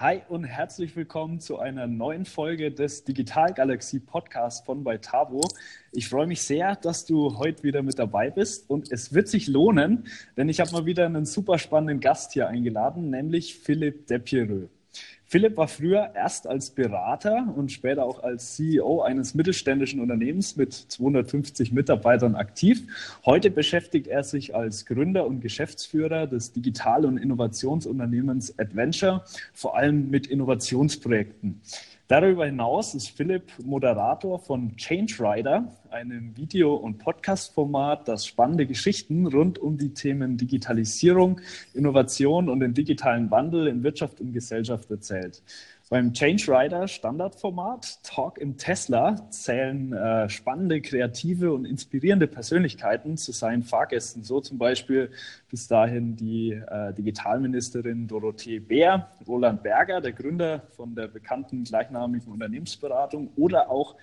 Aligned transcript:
Hi 0.00 0.22
und 0.28 0.44
herzlich 0.44 0.94
willkommen 0.94 1.40
zu 1.40 1.58
einer 1.58 1.88
neuen 1.88 2.24
Folge 2.24 2.70
des 2.70 3.02
Digital 3.02 3.52
Galaxie 3.52 3.98
Podcast 3.98 4.64
von 4.64 4.84
Beitavo. 4.84 5.40
Ich 5.90 6.08
freue 6.08 6.28
mich 6.28 6.40
sehr, 6.42 6.76
dass 6.76 7.04
du 7.04 7.36
heute 7.36 7.64
wieder 7.64 7.82
mit 7.82 7.98
dabei 7.98 8.30
bist 8.30 8.70
und 8.70 8.92
es 8.92 9.12
wird 9.12 9.26
sich 9.26 9.48
lohnen, 9.48 10.04
denn 10.36 10.48
ich 10.48 10.60
habe 10.60 10.70
mal 10.70 10.86
wieder 10.86 11.04
einen 11.04 11.26
super 11.26 11.58
spannenden 11.58 11.98
Gast 11.98 12.32
hier 12.32 12.46
eingeladen, 12.46 13.10
nämlich 13.10 13.58
Philipp 13.58 14.06
Depiereux. 14.06 14.68
Philipp 15.30 15.58
war 15.58 15.68
früher 15.68 16.12
erst 16.14 16.46
als 16.46 16.70
Berater 16.70 17.52
und 17.54 17.70
später 17.70 18.04
auch 18.04 18.22
als 18.22 18.56
CEO 18.56 19.02
eines 19.02 19.34
mittelständischen 19.34 20.00
Unternehmens 20.00 20.56
mit 20.56 20.72
250 20.72 21.70
Mitarbeitern 21.70 22.34
aktiv. 22.34 22.84
Heute 23.26 23.50
beschäftigt 23.50 24.06
er 24.06 24.24
sich 24.24 24.54
als 24.54 24.86
Gründer 24.86 25.26
und 25.26 25.40
Geschäftsführer 25.40 26.26
des 26.26 26.52
Digital- 26.52 27.04
und 27.04 27.18
Innovationsunternehmens 27.18 28.58
Adventure, 28.58 29.22
vor 29.52 29.76
allem 29.76 30.08
mit 30.08 30.26
Innovationsprojekten. 30.26 31.60
Darüber 32.08 32.46
hinaus 32.46 32.94
ist 32.94 33.10
Philipp 33.10 33.52
Moderator 33.62 34.38
von 34.38 34.74
Change 34.78 35.16
Rider, 35.20 35.70
einem 35.90 36.34
Video- 36.38 36.74
und 36.74 36.96
Podcast-Format, 36.96 38.08
das 38.08 38.24
spannende 38.24 38.64
Geschichten 38.64 39.26
rund 39.26 39.58
um 39.58 39.76
die 39.76 39.92
Themen 39.92 40.38
Digitalisierung, 40.38 41.42
Innovation 41.74 42.48
und 42.48 42.60
den 42.60 42.72
digitalen 42.72 43.30
Wandel 43.30 43.66
in 43.66 43.82
Wirtschaft 43.82 44.22
und 44.22 44.32
Gesellschaft 44.32 44.90
erzählt. 44.90 45.42
Beim 45.90 46.12
Change 46.12 46.48
Rider 46.48 46.86
Standardformat 46.86 48.02
Talk 48.02 48.36
im 48.36 48.58
Tesla 48.58 49.16
zählen 49.30 49.94
äh, 49.94 50.28
spannende, 50.28 50.82
kreative 50.82 51.50
und 51.50 51.64
inspirierende 51.64 52.26
Persönlichkeiten 52.26 53.16
zu 53.16 53.32
seinen 53.32 53.62
Fahrgästen. 53.62 54.22
So 54.22 54.42
zum 54.42 54.58
Beispiel 54.58 55.10
bis 55.48 55.66
dahin 55.66 56.14
die 56.14 56.50
äh, 56.50 56.92
Digitalministerin 56.92 58.06
Dorothee 58.06 58.58
Bär, 58.58 59.08
Roland 59.26 59.62
Berger, 59.62 60.02
der 60.02 60.12
Gründer 60.12 60.64
von 60.76 60.94
der 60.94 61.08
bekannten 61.08 61.64
gleichnamigen 61.64 62.30
Unternehmensberatung 62.32 63.30
oder 63.36 63.70
auch 63.70 63.96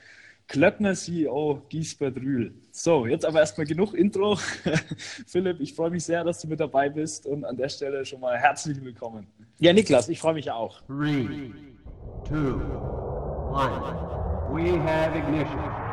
Klöckner 0.47 0.95
CEO 0.95 1.61
Giesbert 1.69 2.17
Rühl. 2.17 2.56
So, 2.72 3.06
jetzt 3.06 3.25
aber 3.25 3.41
erstmal 3.41 3.67
genug 3.67 3.94
Intro. 3.94 4.36
Philipp, 5.28 5.59
ich 5.59 5.75
freue 5.75 5.91
mich 5.91 6.03
sehr, 6.03 6.23
dass 6.23 6.41
du 6.41 6.47
mit 6.47 6.59
dabei 6.59 6.89
bist 6.89 7.28
und 7.28 7.45
an 7.45 7.58
der 7.58 7.69
Stelle 7.69 8.03
schon 8.06 8.22
mal 8.22 8.38
herzlich 8.38 8.83
willkommen. 8.83 9.28
Ja, 9.59 9.72
Niklas, 9.72 10.09
ich 10.09 10.19
freue 10.19 10.33
mich 10.33 10.50
auch. 10.50 10.81
Three 10.88 11.28
two, 12.23 12.58
one. 13.49 14.52
We 14.52 14.75
have 14.85 15.16
ignition. 15.16 15.84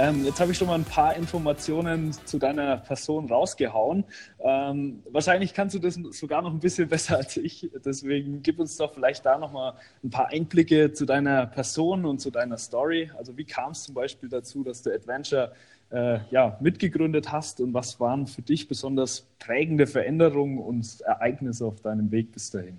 Ähm, 0.00 0.24
jetzt 0.24 0.38
habe 0.38 0.52
ich 0.52 0.58
schon 0.58 0.68
mal 0.68 0.76
ein 0.76 0.84
paar 0.84 1.16
Informationen 1.16 2.12
zu 2.12 2.38
deiner 2.38 2.76
Person 2.76 3.28
rausgehauen. 3.28 4.04
Ähm, 4.38 5.02
wahrscheinlich 5.10 5.52
kannst 5.54 5.74
du 5.74 5.80
das 5.80 5.96
sogar 6.12 6.40
noch 6.40 6.52
ein 6.52 6.60
bisschen 6.60 6.88
besser 6.88 7.16
als 7.16 7.36
ich. 7.36 7.68
Deswegen 7.84 8.40
gib 8.40 8.60
uns 8.60 8.76
doch 8.76 8.94
vielleicht 8.94 9.26
da 9.26 9.36
noch 9.38 9.50
mal 9.50 9.74
ein 10.04 10.10
paar 10.10 10.28
Einblicke 10.28 10.92
zu 10.92 11.04
deiner 11.04 11.46
Person 11.46 12.04
und 12.04 12.20
zu 12.20 12.30
deiner 12.30 12.58
Story. 12.58 13.10
Also 13.18 13.36
wie 13.36 13.44
kam 13.44 13.72
es 13.72 13.82
zum 13.82 13.94
Beispiel 13.96 14.28
dazu, 14.28 14.62
dass 14.62 14.82
du 14.82 14.94
Adventure 14.94 15.52
äh, 15.90 16.20
ja, 16.30 16.56
mitgegründet 16.60 17.32
hast 17.32 17.60
und 17.60 17.74
was 17.74 17.98
waren 17.98 18.28
für 18.28 18.42
dich 18.42 18.68
besonders 18.68 19.26
prägende 19.40 19.88
Veränderungen 19.88 20.58
und 20.58 21.00
Ereignisse 21.00 21.66
auf 21.66 21.80
deinem 21.80 22.12
Weg 22.12 22.30
bis 22.30 22.52
dahin? 22.52 22.78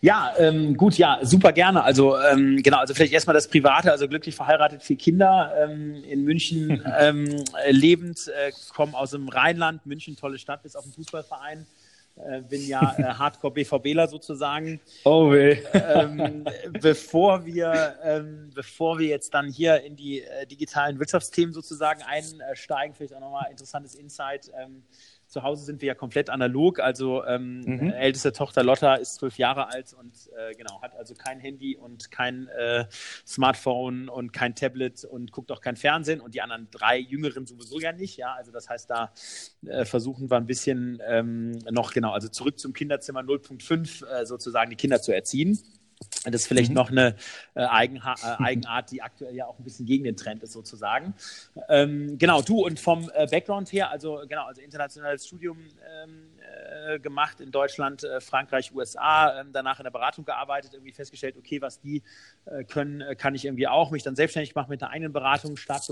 Ja, 0.00 0.34
ähm, 0.36 0.76
gut, 0.76 0.98
ja, 0.98 1.18
super 1.22 1.52
gerne. 1.52 1.82
Also 1.82 2.18
ähm, 2.18 2.62
genau, 2.62 2.76
also 2.76 2.92
vielleicht 2.92 3.14
erstmal 3.14 3.32
das 3.32 3.48
Private, 3.48 3.90
also 3.90 4.06
glücklich 4.06 4.34
verheiratet, 4.34 4.82
vier 4.82 4.96
Kinder 4.96 5.54
ähm, 5.58 6.04
in 6.04 6.24
München 6.24 6.84
ähm, 6.98 7.42
lebend, 7.70 8.28
äh, 8.28 8.52
komme 8.74 8.96
aus 8.96 9.12
dem 9.12 9.28
Rheinland, 9.28 9.86
München, 9.86 10.14
tolle 10.14 10.38
Stadt, 10.38 10.62
bis 10.62 10.76
auf 10.76 10.84
den 10.84 10.92
Fußballverein. 10.92 11.66
Äh, 12.16 12.42
bin 12.42 12.66
ja 12.66 12.94
äh, 12.96 13.02
Hardcore 13.18 13.54
BVBler 13.54 14.06
sozusagen. 14.06 14.80
Oh 15.04 15.32
weh. 15.32 15.58
Ähm, 15.72 16.44
bevor 16.80 17.44
wir, 17.44 17.96
ähm, 18.04 18.50
bevor 18.54 18.98
wir 18.98 19.08
jetzt 19.08 19.34
dann 19.34 19.48
hier 19.48 19.82
in 19.82 19.96
die 19.96 20.20
äh, 20.20 20.46
digitalen 20.46 20.98
Wirtschaftsthemen 20.98 21.52
sozusagen 21.52 22.02
einsteigen, 22.02 22.94
vielleicht 22.94 23.14
auch 23.14 23.20
nochmal 23.20 23.50
interessantes 23.50 23.94
Insight. 23.94 24.50
Ähm, 24.56 24.84
zu 25.34 25.42
Hause 25.42 25.64
sind 25.64 25.82
wir 25.82 25.88
ja 25.88 25.94
komplett 25.94 26.30
analog. 26.30 26.78
Also 26.78 27.24
ähm, 27.24 27.60
mhm. 27.60 27.90
älteste 27.90 28.32
Tochter 28.32 28.62
Lotta 28.62 28.94
ist 28.94 29.16
zwölf 29.16 29.36
Jahre 29.36 29.72
alt 29.72 29.92
und 29.92 30.12
äh, 30.36 30.54
genau 30.54 30.80
hat 30.80 30.96
also 30.96 31.14
kein 31.14 31.40
Handy 31.40 31.76
und 31.76 32.12
kein 32.12 32.46
äh, 32.48 32.84
Smartphone 33.26 34.08
und 34.08 34.32
kein 34.32 34.54
Tablet 34.54 35.04
und 35.04 35.32
guckt 35.32 35.50
auch 35.50 35.60
kein 35.60 35.74
Fernsehen 35.74 36.20
und 36.20 36.34
die 36.34 36.40
anderen 36.40 36.68
drei 36.70 36.98
Jüngeren 36.98 37.46
sowieso 37.46 37.80
ja 37.80 37.92
nicht. 37.92 38.16
Ja, 38.16 38.34
also 38.34 38.52
das 38.52 38.68
heißt, 38.68 38.88
da 38.88 39.12
äh, 39.66 39.84
versuchen 39.84 40.30
wir 40.30 40.36
ein 40.36 40.46
bisschen 40.46 41.02
ähm, 41.04 41.58
noch 41.68 41.92
genau, 41.92 42.12
also 42.12 42.28
zurück 42.28 42.60
zum 42.60 42.72
Kinderzimmer 42.72 43.20
0.5 43.20 44.06
äh, 44.06 44.26
sozusagen 44.26 44.70
die 44.70 44.76
Kinder 44.76 45.02
zu 45.02 45.12
erziehen. 45.12 45.58
Das 46.24 46.34
ist 46.34 46.46
vielleicht 46.46 46.70
mhm. 46.70 46.76
noch 46.76 46.90
eine 46.90 47.16
äh, 47.54 47.64
Eigenha 47.64 48.14
äh, 48.14 48.42
Eigenart, 48.42 48.90
die 48.90 49.02
aktuell 49.02 49.34
ja 49.34 49.46
auch 49.46 49.58
ein 49.58 49.64
bisschen 49.64 49.86
gegen 49.86 50.04
den 50.04 50.16
Trend 50.16 50.42
ist, 50.42 50.52
sozusagen. 50.52 51.14
Ähm, 51.68 52.16
genau, 52.18 52.42
du 52.42 52.64
und 52.64 52.80
vom 52.80 53.10
äh, 53.14 53.26
Background 53.26 53.72
her, 53.72 53.90
also 53.90 54.22
genau, 54.28 54.46
also 54.46 54.60
internationales 54.60 55.26
Studium 55.26 55.58
ähm, 56.02 56.30
äh, 56.86 56.98
gemacht 56.98 57.40
in 57.40 57.50
Deutschland, 57.50 58.04
äh, 58.04 58.20
Frankreich, 58.20 58.74
USA, 58.74 59.40
ähm, 59.40 59.50
danach 59.52 59.78
in 59.80 59.84
der 59.84 59.90
Beratung 59.90 60.24
gearbeitet, 60.24 60.72
irgendwie 60.74 60.92
festgestellt, 60.92 61.36
okay, 61.36 61.60
was 61.60 61.80
die 61.80 62.02
äh, 62.46 62.64
können, 62.64 63.16
kann 63.16 63.34
ich 63.34 63.44
irgendwie 63.44 63.68
auch, 63.68 63.90
mich 63.90 64.02
dann 64.02 64.16
selbstständig 64.16 64.54
machen 64.54 64.70
mit 64.70 64.82
einer 64.82 64.92
eigenen 64.92 65.12
Beratung, 65.12 65.56
stark, 65.56 65.82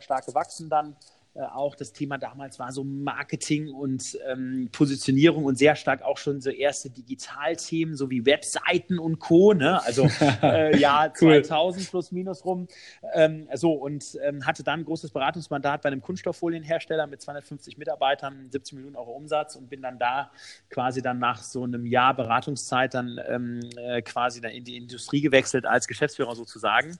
stark 0.00 0.26
gewachsen 0.26 0.68
dann 0.68 0.96
auch 1.40 1.74
das 1.74 1.92
Thema 1.92 2.18
damals 2.18 2.58
war 2.58 2.72
so 2.72 2.84
Marketing 2.84 3.70
und 3.70 4.18
ähm, 4.28 4.68
Positionierung 4.70 5.44
und 5.44 5.56
sehr 5.56 5.76
stark 5.76 6.02
auch 6.02 6.18
schon 6.18 6.42
so 6.42 6.50
erste 6.50 6.90
Digitalthemen, 6.90 7.96
so 7.96 8.10
wie 8.10 8.26
Webseiten 8.26 8.98
und 8.98 9.18
Co. 9.18 9.54
Ne? 9.54 9.82
Also 9.82 10.08
äh, 10.42 10.76
ja, 10.78 11.10
cool. 11.20 11.42
2000 11.42 11.90
plus 11.90 12.12
minus 12.12 12.44
rum. 12.44 12.68
Ähm, 13.14 13.48
so 13.54 13.72
und 13.72 14.18
ähm, 14.22 14.46
hatte 14.46 14.62
dann 14.62 14.80
ein 14.80 14.84
großes 14.84 15.10
Beratungsmandat 15.10 15.82
bei 15.82 15.88
einem 15.88 16.02
Kunststofffolienhersteller 16.02 17.06
mit 17.06 17.22
250 17.22 17.78
Mitarbeitern, 17.78 18.48
17 18.50 18.76
Millionen 18.76 18.96
Euro 18.96 19.12
Umsatz 19.12 19.56
und 19.56 19.70
bin 19.70 19.80
dann 19.80 19.98
da 19.98 20.30
quasi 20.68 21.00
dann 21.00 21.18
nach 21.18 21.42
so 21.42 21.64
einem 21.64 21.86
Jahr 21.86 22.14
Beratungszeit 22.14 22.92
dann 22.92 23.18
ähm, 23.26 23.60
äh, 23.78 24.02
quasi 24.02 24.42
dann 24.42 24.52
in 24.52 24.64
die 24.64 24.76
Industrie 24.76 25.22
gewechselt 25.22 25.64
als 25.64 25.86
Geschäftsführer 25.86 26.34
sozusagen 26.34 26.98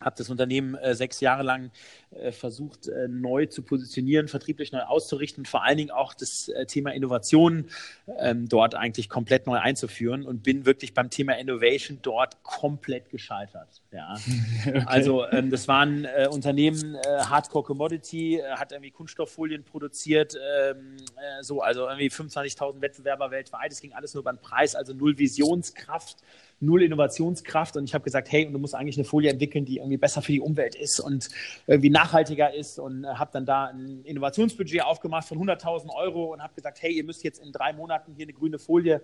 habe 0.00 0.16
das 0.16 0.28
Unternehmen 0.28 0.74
äh, 0.74 0.94
sechs 0.94 1.20
Jahre 1.20 1.42
lang 1.42 1.70
äh, 2.10 2.32
versucht, 2.32 2.88
äh, 2.88 3.08
neu 3.08 3.46
zu 3.46 3.62
positionieren, 3.62 4.28
vertrieblich 4.28 4.72
neu 4.72 4.80
auszurichten 4.80 5.42
und 5.42 5.48
vor 5.48 5.64
allen 5.64 5.78
Dingen 5.78 5.90
auch 5.90 6.14
das 6.14 6.48
äh, 6.48 6.66
Thema 6.66 6.92
Innovation 6.92 7.70
ähm, 8.18 8.48
dort 8.48 8.74
eigentlich 8.74 9.08
komplett 9.08 9.46
neu 9.46 9.58
einzuführen 9.58 10.24
und 10.24 10.42
bin 10.42 10.66
wirklich 10.66 10.92
beim 10.92 11.10
Thema 11.10 11.38
Innovation 11.38 11.98
dort 12.02 12.42
komplett 12.42 13.10
gescheitert. 13.10 13.82
Ja. 13.92 14.16
Okay. 14.66 14.82
Also 14.86 15.26
ähm, 15.26 15.50
das 15.50 15.68
war 15.68 15.84
ein 15.84 16.04
äh, 16.04 16.28
Unternehmen, 16.30 16.96
äh, 16.96 17.18
Hardcore 17.18 17.64
Commodity, 17.64 18.42
hat 18.56 18.72
irgendwie 18.72 18.90
Kunststofffolien 18.90 19.64
produziert, 19.64 20.34
ähm, 20.34 20.96
so, 21.40 21.60
also 21.60 21.86
irgendwie 21.86 22.08
25.000 22.08 22.80
Wettbewerber 22.80 23.30
weltweit. 23.30 23.70
Es 23.70 23.80
ging 23.80 23.92
alles 23.92 24.14
nur 24.14 24.22
über 24.22 24.32
den 24.32 24.40
Preis, 24.40 24.74
also 24.74 24.92
null 24.92 25.18
Visionskraft 25.18 26.18
null 26.60 26.82
Innovationskraft 26.82 27.76
und 27.76 27.84
ich 27.84 27.94
habe 27.94 28.04
gesagt, 28.04 28.30
hey, 28.30 28.46
und 28.46 28.52
du 28.52 28.58
musst 28.58 28.74
eigentlich 28.74 28.96
eine 28.96 29.04
Folie 29.04 29.30
entwickeln, 29.30 29.64
die 29.64 29.76
irgendwie 29.76 29.96
besser 29.96 30.22
für 30.22 30.32
die 30.32 30.40
Umwelt 30.40 30.74
ist 30.74 31.00
und 31.00 31.28
irgendwie 31.66 31.90
nachhaltiger 31.90 32.54
ist 32.54 32.78
und 32.78 33.04
äh, 33.04 33.08
habe 33.08 33.30
dann 33.32 33.44
da 33.44 33.66
ein 33.66 34.02
Innovationsbudget 34.04 34.82
aufgemacht 34.82 35.28
von 35.28 35.38
100.000 35.38 35.94
Euro 35.94 36.32
und 36.32 36.42
habe 36.42 36.54
gesagt, 36.54 36.82
hey, 36.82 36.92
ihr 36.92 37.04
müsst 37.04 37.22
jetzt 37.24 37.42
in 37.42 37.52
drei 37.52 37.72
Monaten 37.72 38.14
hier 38.14 38.24
eine 38.24 38.32
grüne 38.32 38.58
Folie 38.58 39.02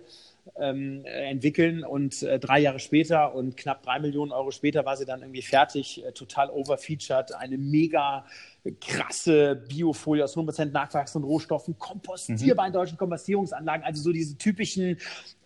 ähm, 0.59 1.05
entwickeln 1.05 1.83
und 1.83 2.23
äh, 2.23 2.39
drei 2.39 2.59
Jahre 2.59 2.79
später 2.79 3.35
und 3.35 3.55
knapp 3.55 3.83
drei 3.83 3.99
Millionen 3.99 4.31
Euro 4.31 4.51
später 4.51 4.85
war 4.85 4.97
sie 4.97 5.05
dann 5.05 5.21
irgendwie 5.21 5.41
fertig, 5.41 6.03
äh, 6.03 6.11
total 6.11 6.49
overfeatured, 6.49 7.33
eine 7.35 7.57
mega 7.57 8.25
krasse 8.71 9.55
Biofolie 9.67 10.23
aus 10.23 10.37
100% 10.37 10.71
nachwachsenden 10.71 11.29
Rohstoffen, 11.29 11.77
kompostierbar 11.77 12.65
mhm. 12.65 12.67
in 12.67 12.73
deutschen 12.73 12.97
Kompostierungsanlagen, 12.97 13.85
also 13.85 14.01
so 14.01 14.11
diese 14.11 14.37
typischen, 14.37 14.97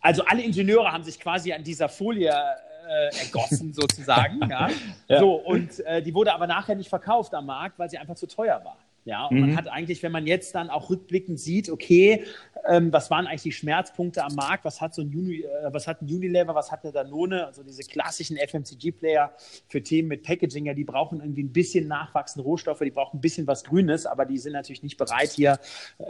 also 0.02 0.24
alle 0.26 0.44
Ingenieure 0.44 0.92
haben 0.92 1.04
sich 1.04 1.20
quasi 1.20 1.52
an 1.52 1.64
dieser 1.64 1.90
Folie 1.90 2.30
äh, 2.30 3.18
ergossen 3.18 3.74
sozusagen. 3.74 4.40
ja. 4.50 4.70
ja. 5.08 5.20
So, 5.20 5.36
und 5.36 5.80
äh, 5.82 6.02
die 6.02 6.14
wurde 6.14 6.34
aber 6.34 6.48
nachher 6.48 6.76
nicht 6.76 6.90
verkauft 6.90 7.34
am 7.34 7.48
Markt, 7.48 7.80
weil 7.80 7.90
sie 7.90 7.98
einfach 7.98 8.16
zu 8.16 8.28
teuer 8.28 8.64
war. 8.64 8.78
Ja, 9.08 9.28
und 9.28 9.36
mhm. 9.36 9.42
man 9.42 9.56
hat 9.56 9.70
eigentlich, 9.70 10.04
wenn 10.04 10.12
man 10.12 10.28
jetzt 10.28 10.54
dann 10.54 10.70
auch 10.70 10.90
rückblickend 10.90 11.40
sieht, 11.40 11.70
okay, 11.70 12.26
ähm, 12.68 12.92
was 12.92 13.10
waren 13.10 13.26
eigentlich 13.26 13.44
die 13.44 13.52
Schmerzpunkte 13.54 14.22
am 14.22 14.36
Markt, 14.36 14.66
was 14.66 14.82
hat 14.82 14.94
so 14.94 15.02
ein, 15.02 15.08
Uni, 15.16 15.44
äh, 15.44 15.48
was 15.72 15.88
hat 15.88 16.02
ein 16.02 16.08
Unilever, 16.08 16.54
was 16.54 16.74
hat 16.74 16.84
eine 16.84 16.92
Danone, 16.92 17.46
also 17.46 17.64
diese 17.64 17.84
klassischen 17.84 18.36
FMCG-Player 18.36 19.32
für 19.70 19.82
Themen 19.82 20.10
mit 20.10 20.24
Packaging, 20.24 20.66
ja, 20.66 20.74
die 20.74 20.84
brauchen 20.84 21.22
irgendwie 21.22 21.44
ein 21.44 21.54
bisschen 21.54 21.88
nachwachsende 21.88 22.44
Rohstoffe, 22.44 22.80
die 22.80 22.92
brauchen 22.92 23.20
ein 23.20 23.22
bisschen 23.22 23.48
was 23.48 23.64
Grünes, 23.64 24.06
aber 24.06 24.26
die 24.26 24.38
sind 24.40 24.52
natürlich 24.52 24.84
nicht 24.84 24.98
bereit, 24.98 25.30
hier 25.30 25.58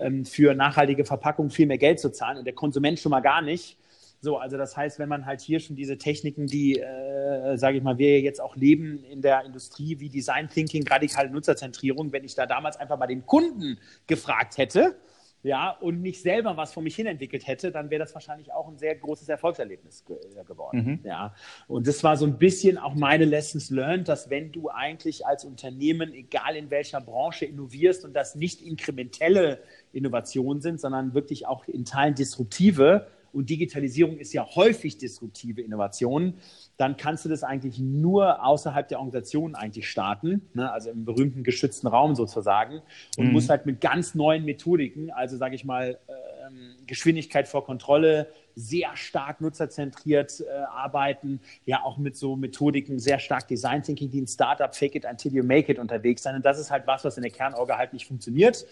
ähm, 0.02 0.26
für 0.26 0.56
nachhaltige 0.56 1.06
Verpackungen 1.06 1.52
viel 1.52 1.68
mehr 1.68 1.78
Geld 1.78 2.00
zu 2.00 2.12
zahlen 2.12 2.40
und 2.40 2.46
der 2.46 2.56
Konsument 2.56 3.00
schon 3.00 3.12
mal 3.12 3.20
gar 3.20 3.44
nicht. 3.44 3.78
So, 4.20 4.38
also 4.38 4.58
das 4.58 4.76
heißt, 4.76 5.00
wenn 5.00 5.10
man 5.10 5.26
halt 5.26 5.42
hier 5.42 5.60
schon 5.60 5.76
diese 5.76 5.98
Techniken, 5.98 6.48
die, 6.48 6.80
äh, 6.80 7.58
sage 7.58 7.78
ich 7.78 7.84
mal, 7.84 7.98
wir 7.98 8.20
jetzt 8.22 8.42
auch 8.42 8.56
leben 8.56 9.04
in 9.04 9.22
der 9.22 9.46
Industrie, 9.46 10.00
wie 10.00 10.10
Design 10.10 10.50
Thinking, 10.50 10.88
radikale 10.88 11.30
Nutzerzentrierung, 11.30 12.12
wenn 12.12 12.24
ich 12.24 12.36
da 12.36 12.46
damals 12.46 12.78
einfach 12.78 12.98
mal 12.98 13.08
den 13.08 13.26
Kunden 13.26 13.80
gefragt 14.08 14.58
hätte, 14.58 14.96
ja, 15.44 15.70
und 15.70 16.02
nicht 16.02 16.22
selber 16.22 16.58
was 16.58 16.74
vor 16.74 16.82
mich 16.82 16.96
hin 16.96 17.06
entwickelt 17.06 17.46
hätte, 17.48 17.72
dann 17.72 17.90
wäre 17.90 18.00
das 18.00 18.14
wahrscheinlich 18.14 18.52
auch 18.52 18.68
ein 18.68 18.78
sehr 18.78 18.96
großes 18.96 19.30
Erfolgserlebnis 19.30 20.04
ge 20.04 20.18
äh, 20.36 20.44
geworden. 20.44 21.00
Mhm. 21.04 21.08
Ja. 21.08 21.36
Und 21.68 21.88
das 21.88 22.04
war 22.04 22.18
so 22.18 22.26
ein 22.26 22.38
bisschen 22.38 22.78
auch 22.78 22.96
meine 22.96 23.24
Lessons 23.24 23.70
learned, 23.70 24.10
dass 24.10 24.30
wenn 24.30 24.52
du 24.52 24.70
eigentlich 24.70 25.26
als 25.26 25.46
Unternehmen, 25.46 26.14
egal 26.14 26.56
in 26.56 26.70
welcher 26.72 27.02
Branche, 27.02 27.46
innovierst 27.46 28.04
und 28.04 28.14
das 28.14 28.36
nicht 28.36 28.62
inkrementelle 28.62 29.60
Innovationen 29.94 30.62
sind, 30.62 30.82
sondern 30.82 31.14
wirklich 31.14 31.46
auch 31.46 31.66
in 31.68 31.86
Teilen 31.86 32.16
disruptive, 32.16 33.08
und 33.38 33.52
Digitalisierung 33.52 34.18
ist 34.18 34.34
ja 34.34 34.48
häufig 34.56 34.98
disruptive 34.98 35.62
Innovationen, 35.62 36.34
dann 36.78 36.98
kannst 36.98 37.24
du 37.24 37.30
das 37.30 37.44
eigentlich 37.44 37.78
nur 37.78 38.44
außerhalb 38.44 38.88
der 38.88 38.98
Organisation 38.98 39.54
eigentlich 39.54 39.88
starten, 39.88 40.42
ne? 40.56 40.72
also 40.72 40.90
im 40.90 41.06
berühmten 41.06 41.44
geschützten 41.44 41.86
Raum 41.86 42.16
sozusagen 42.16 42.82
und 43.16 43.28
mhm. 43.28 43.34
musst 43.34 43.50
halt 43.50 43.68
mit 43.68 43.80
ganz 43.80 44.16
neuen 44.16 44.44
Methodiken, 44.44 45.12
also 45.12 45.38
sage 45.38 45.54
ich 45.54 45.66
mal 45.66 46.00
ähm, 46.10 46.76
Geschwindigkeit 46.88 47.48
vor 47.48 47.64
Kontrolle, 47.64 48.28
sehr 48.56 48.96
stark 48.96 49.40
nutzerzentriert 49.40 50.42
äh, 50.42 50.50
arbeiten, 50.76 51.40
ja 51.66 51.84
auch 51.84 52.00
mit 52.00 52.18
so 52.18 52.36
Methodiken 52.36 52.98
sehr 52.98 53.20
stark 53.20 53.48
Design 53.48 53.84
Thinking, 53.84 54.10
die 54.10 54.22
ein 54.22 54.28
Startup 54.28 54.76
Fake 54.76 54.96
it 54.96 55.06
until 55.06 55.32
you 55.32 55.44
make 55.44 55.72
it 55.72 55.78
unterwegs 55.78 56.24
sein. 56.24 56.36
Und 56.36 56.44
das 56.44 56.58
ist 56.58 56.72
halt 56.72 56.88
was, 56.88 57.06
was 57.06 57.18
in 57.18 57.22
der 57.22 57.32
Kernorga 57.32 57.78
halt 57.78 57.94
nicht 57.94 58.08
funktioniert 58.08 58.66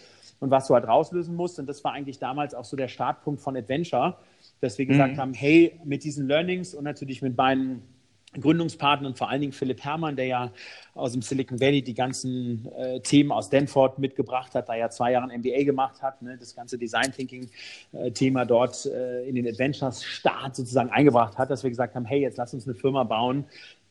und 0.45 0.51
was 0.51 0.68
du 0.68 0.75
halt 0.75 0.88
rauslösen 0.88 1.36
musst. 1.36 1.57
Und 1.57 1.68
das 1.68 1.83
war 1.83 1.94
eigentlich 1.94 2.19
damals 2.19 2.53
auch 2.53 2.65
so 2.65 2.77
der 2.77 2.88
Startpunkt 2.88 3.42
von 3.42 3.57
Adventure, 3.57 4.15
dass 4.62 4.77
wir 4.77 4.86
gesagt 4.86 5.15
mhm. 5.15 5.18
haben, 5.18 5.33
hey, 5.33 5.80
mit 5.83 6.03
diesen 6.03 6.27
Learnings 6.27 6.75
und 6.75 6.83
natürlich 6.83 7.24
mit 7.24 7.36
meinen 7.36 7.81
Gründungspartner 8.39 9.07
und 9.07 9.18
vor 9.18 9.30
allen 9.30 9.42
Dingen 9.42 9.53
Philipp 9.53 9.83
Herrmann, 9.83 10.15
der 10.15 10.25
ja 10.25 10.51
aus 10.94 11.13
dem 11.13 11.21
Silicon 11.21 11.59
Valley 11.59 11.81
die 11.81 11.94
ganzen 11.94 12.69
äh, 12.77 13.00
Themen 13.00 13.31
aus 13.31 13.47
Stanford 13.47 13.97
mitgebracht 13.97 14.53
hat, 14.56 14.69
da 14.69 14.75
ja 14.75 14.89
zwei 14.89 15.13
Jahre 15.13 15.30
ein 15.30 15.39
MBA 15.39 15.63
gemacht 15.63 16.01
hat, 16.01 16.21
ne, 16.21 16.38
das 16.38 16.56
ganze 16.56 16.77
Design 16.77 17.12
Thinking 17.12 17.50
äh, 17.94 18.12
Thema 18.12 18.45
dort 18.45 18.86
äh, 18.86 19.24
in 19.24 19.36
den 19.36 19.47
Adventures 19.47 20.03
Start 20.03 20.56
sozusagen 20.56 20.89
eingebracht 20.89 21.38
hat, 21.38 21.50
dass 21.50 21.63
wir 21.63 21.69
gesagt 21.69 21.95
haben, 21.95 22.06
hey, 22.06 22.21
jetzt 22.21 22.38
lass 22.38 22.53
uns 22.53 22.68
eine 22.68 22.75
Firma 22.75 23.03
bauen, 23.03 23.45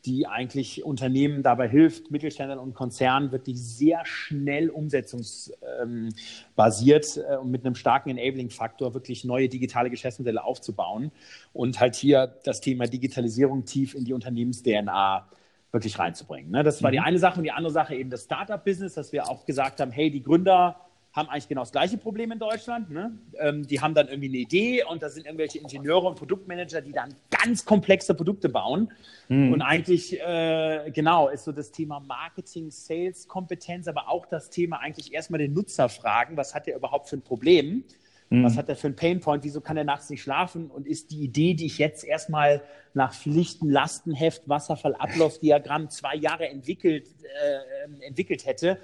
die 0.07 0.27
eigentlich 0.27 0.85
Unternehmen 0.85 1.43
dabei 1.43 1.69
hilft, 1.69 2.11
Mittelständlern 2.11 2.59
und 2.59 2.75
Konzernen 2.75 3.33
wirklich 3.33 3.59
sehr 3.59 4.05
schnell 4.05 4.69
umsetzungsbasiert 4.69 7.17
äh, 7.17 7.37
und 7.37 7.51
mit 7.51 7.65
einem 7.65 7.75
starken 7.75 8.11
Enabling-Faktor 8.11 8.93
wirklich 8.95 9.25
neue 9.25 9.49
digitale 9.49 9.91
Geschäftsmodelle 9.91 10.45
aufzubauen 10.45 11.11
und 11.53 11.81
halt 11.81 11.95
hier 11.95 12.35
das 12.45 12.61
Thema 12.61 12.87
Digitalisierung 12.87 13.65
tief 13.65 13.95
in 13.95 14.05
die 14.05 14.13
Unternehmens-DNA 14.13 15.27
wirklich 15.73 15.99
reinzubringen. 15.99 16.51
Ne? 16.51 16.63
Das 16.63 16.83
war 16.83 16.91
die 16.91 16.99
mhm. 16.99 17.05
eine 17.05 17.19
Sache 17.19 17.39
und 17.39 17.45
die 17.45 17.53
andere 17.53 17.73
Sache 17.73 17.95
eben 17.95 18.11
das 18.11 18.25
Startup-Business, 18.25 18.95
dass 18.95 19.13
wir 19.13 19.29
auch 19.29 19.47
gesagt 19.47 19.81
haben, 19.81 19.91
hey, 19.91 20.11
die 20.11 20.23
Gründer 20.23 20.77
haben 21.15 21.29
eigentlich 21.29 21.49
genau 21.49 21.63
das 21.63 21.71
gleiche 21.71 21.97
Problem 21.97 22.33
in 22.33 22.41
Deutschland. 22.41 22.91
Ne? 22.91 23.17
Ähm, 23.39 23.67
die 23.67 23.81
haben 23.81 23.95
dann 23.95 24.09
irgendwie 24.09 24.29
eine 24.29 24.39
Idee 24.39 24.85
und 24.85 25.01
da 25.01 25.09
sind 25.09 25.27
irgendwelche 25.27 25.59
Ingenieure 25.59 26.09
und 26.09 26.17
Produktmanager, 26.17 26.81
die 26.81 26.93
dann 26.93 27.15
ganz 27.31 27.65
komplexe 27.65 28.15
Produkte 28.15 28.49
bauen. 28.49 28.93
Mhm. 29.29 29.53
Und 29.53 29.63
eigentlich, 29.63 30.21
äh, 30.21 30.91
genau, 30.93 31.29
ist 31.29 31.45
so 31.45 31.53
das 31.53 31.71
Thema 31.71 32.01
Marketing, 32.01 32.71
Sales, 32.71 33.29
Kompetenz, 33.29 33.87
aber 33.87 34.09
auch 34.09 34.27
das 34.27 34.51
Thema 34.51 34.81
eigentlich 34.81 35.15
erstmal 35.15 35.39
den 35.39 35.53
Nutzer 35.53 35.89
fragen, 35.89 36.37
was 36.37 36.53
hat 36.53 36.67
der 36.67 36.77
überhaupt 36.77 37.09
für 37.09 37.17
ein 37.17 37.23
Problem? 37.23 37.85
Mhm. 38.31 38.45
Was 38.45 38.57
hat 38.57 38.69
er 38.69 38.75
für 38.75 38.89
ein 38.89 38.97
Painpoint? 38.97 39.45
Wieso 39.45 39.61
kann 39.61 39.77
er 39.77 39.85
nachts 39.85 40.11
nicht 40.11 40.23
schlafen? 40.23 40.69
Und 40.69 40.89
ist 40.89 41.13
die 41.13 41.23
Idee, 41.23 41.55
die 41.55 41.67
ich 41.67 41.79
jetzt 41.79 42.03
erstmal 42.03 42.61
nach 42.93 43.15
Pflichten, 43.15 43.71
Lastenheft, 43.71 44.49
Wasserfall, 44.49 44.97
Ablaufdiagramm 44.97 45.91
zwei 45.91 46.17
Jahre 46.17 46.49
entwickelt, 46.49 47.07
äh, 47.07 48.05
entwickelt 48.07 48.47
hätte, 48.47 48.79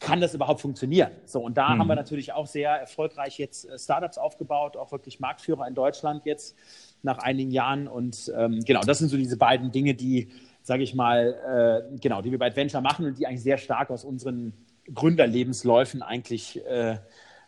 kann 0.00 0.20
das 0.20 0.34
überhaupt 0.34 0.60
funktionieren? 0.60 1.10
So, 1.24 1.40
und 1.40 1.56
da 1.56 1.70
mhm. 1.70 1.80
haben 1.80 1.88
wir 1.88 1.96
natürlich 1.96 2.32
auch 2.32 2.46
sehr 2.46 2.70
erfolgreich 2.70 3.38
jetzt 3.38 3.68
äh, 3.68 3.78
Startups 3.78 4.18
aufgebaut, 4.18 4.76
auch 4.76 4.92
wirklich 4.92 5.20
Marktführer 5.20 5.66
in 5.66 5.74
Deutschland 5.74 6.24
jetzt 6.24 6.56
nach 7.02 7.18
einigen 7.18 7.50
Jahren. 7.50 7.88
Und 7.88 8.32
ähm, 8.36 8.60
genau, 8.64 8.80
das 8.80 8.98
sind 8.98 9.08
so 9.08 9.16
diese 9.16 9.36
beiden 9.36 9.70
Dinge, 9.72 9.94
die, 9.94 10.28
sage 10.62 10.82
ich 10.82 10.94
mal, 10.94 11.90
äh, 11.92 11.98
genau, 11.98 12.22
die 12.22 12.30
wir 12.30 12.38
bei 12.38 12.46
Adventure 12.46 12.82
machen 12.82 13.06
und 13.06 13.18
die 13.18 13.26
eigentlich 13.26 13.42
sehr 13.42 13.58
stark 13.58 13.90
aus 13.90 14.04
unseren 14.04 14.52
Gründerlebensläufen 14.92 16.02
eigentlich 16.02 16.64
äh, 16.66 16.98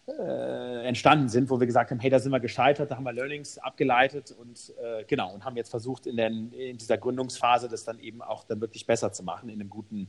äh, 0.07 0.87
entstanden 0.87 1.29
sind, 1.29 1.51
wo 1.51 1.61
wir 1.61 1.67
gesagt 1.67 1.91
haben, 1.91 2.01
hey, 2.01 2.11
da 2.11 2.19
sind 2.19 2.33
wir 2.33 2.41
gescheitert, 2.41 2.91
da 2.91 2.97
haben 2.97 3.05
wir 3.05 3.13
Learnings 3.13 3.59
abgeleitet 3.59 4.35
und 4.39 4.73
äh, 4.83 5.05
genau 5.05 5.33
und 5.33 5.45
haben 5.45 5.57
jetzt 5.57 5.71
versucht 5.71 6.07
in, 6.07 6.17
den, 6.17 6.53
in, 6.53 6.79
dieser 6.79 6.99
Gründungsphase 6.99 7.69
das 7.69 7.85
dann 7.85 7.99
eben 8.01 8.23
auch 8.23 8.45
dann 8.45 8.61
wirklich 8.61 8.87
besser 8.87 9.13
zu 9.13 9.23
machen 9.23 9.49
in 9.49 9.61
einem 9.61 9.71
guten 9.71 10.09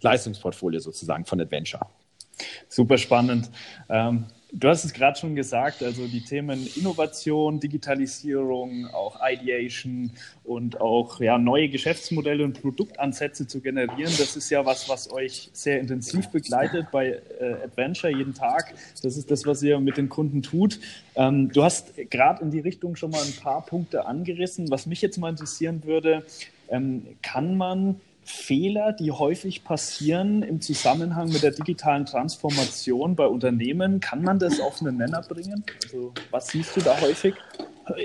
Leistungsportfolio 0.00 0.80
sozusagen 0.80 1.24
von 1.24 1.40
Adventure. 1.40 1.86
Super 2.68 2.98
spannend. 2.98 3.50
Ähm, 3.88 4.26
Du 4.52 4.68
hast 4.68 4.84
es 4.84 4.92
gerade 4.92 5.18
schon 5.18 5.36
gesagt, 5.36 5.82
also 5.82 6.08
die 6.08 6.22
Themen 6.24 6.68
Innovation, 6.74 7.60
Digitalisierung, 7.60 8.86
auch 8.86 9.20
Ideation 9.24 10.10
und 10.42 10.80
auch 10.80 11.20
ja, 11.20 11.38
neue 11.38 11.68
Geschäftsmodelle 11.68 12.42
und 12.42 12.60
Produktansätze 12.60 13.46
zu 13.46 13.60
generieren, 13.60 14.12
das 14.18 14.34
ist 14.34 14.50
ja 14.50 14.66
was, 14.66 14.88
was 14.88 15.12
euch 15.12 15.50
sehr 15.52 15.78
intensiv 15.78 16.28
begleitet 16.30 16.86
bei 16.90 17.20
äh, 17.38 17.64
Adventure 17.64 18.12
jeden 18.12 18.34
Tag. 18.34 18.74
Das 19.02 19.16
ist 19.16 19.30
das, 19.30 19.46
was 19.46 19.62
ihr 19.62 19.78
mit 19.78 19.96
den 19.96 20.08
Kunden 20.08 20.42
tut. 20.42 20.80
Ähm, 21.14 21.52
du 21.52 21.62
hast 21.62 21.94
gerade 22.10 22.42
in 22.42 22.50
die 22.50 22.60
Richtung 22.60 22.96
schon 22.96 23.12
mal 23.12 23.22
ein 23.22 23.36
paar 23.40 23.64
Punkte 23.64 24.06
angerissen. 24.06 24.68
Was 24.70 24.86
mich 24.86 25.00
jetzt 25.00 25.18
mal 25.18 25.30
interessieren 25.30 25.84
würde, 25.84 26.24
ähm, 26.70 27.06
kann 27.22 27.56
man 27.56 28.00
Fehler, 28.30 28.92
die 28.92 29.10
häufig 29.10 29.64
passieren 29.64 30.42
im 30.42 30.60
Zusammenhang 30.60 31.28
mit 31.28 31.42
der 31.42 31.50
digitalen 31.50 32.06
Transformation 32.06 33.16
bei 33.16 33.26
Unternehmen, 33.26 34.00
kann 34.00 34.22
man 34.22 34.38
das 34.38 34.60
auf 34.60 34.80
einen 34.80 34.96
Nenner 34.96 35.22
bringen? 35.22 35.64
Also, 35.84 36.12
was 36.30 36.48
siehst 36.48 36.76
du 36.76 36.80
da 36.80 37.00
häufig? 37.00 37.34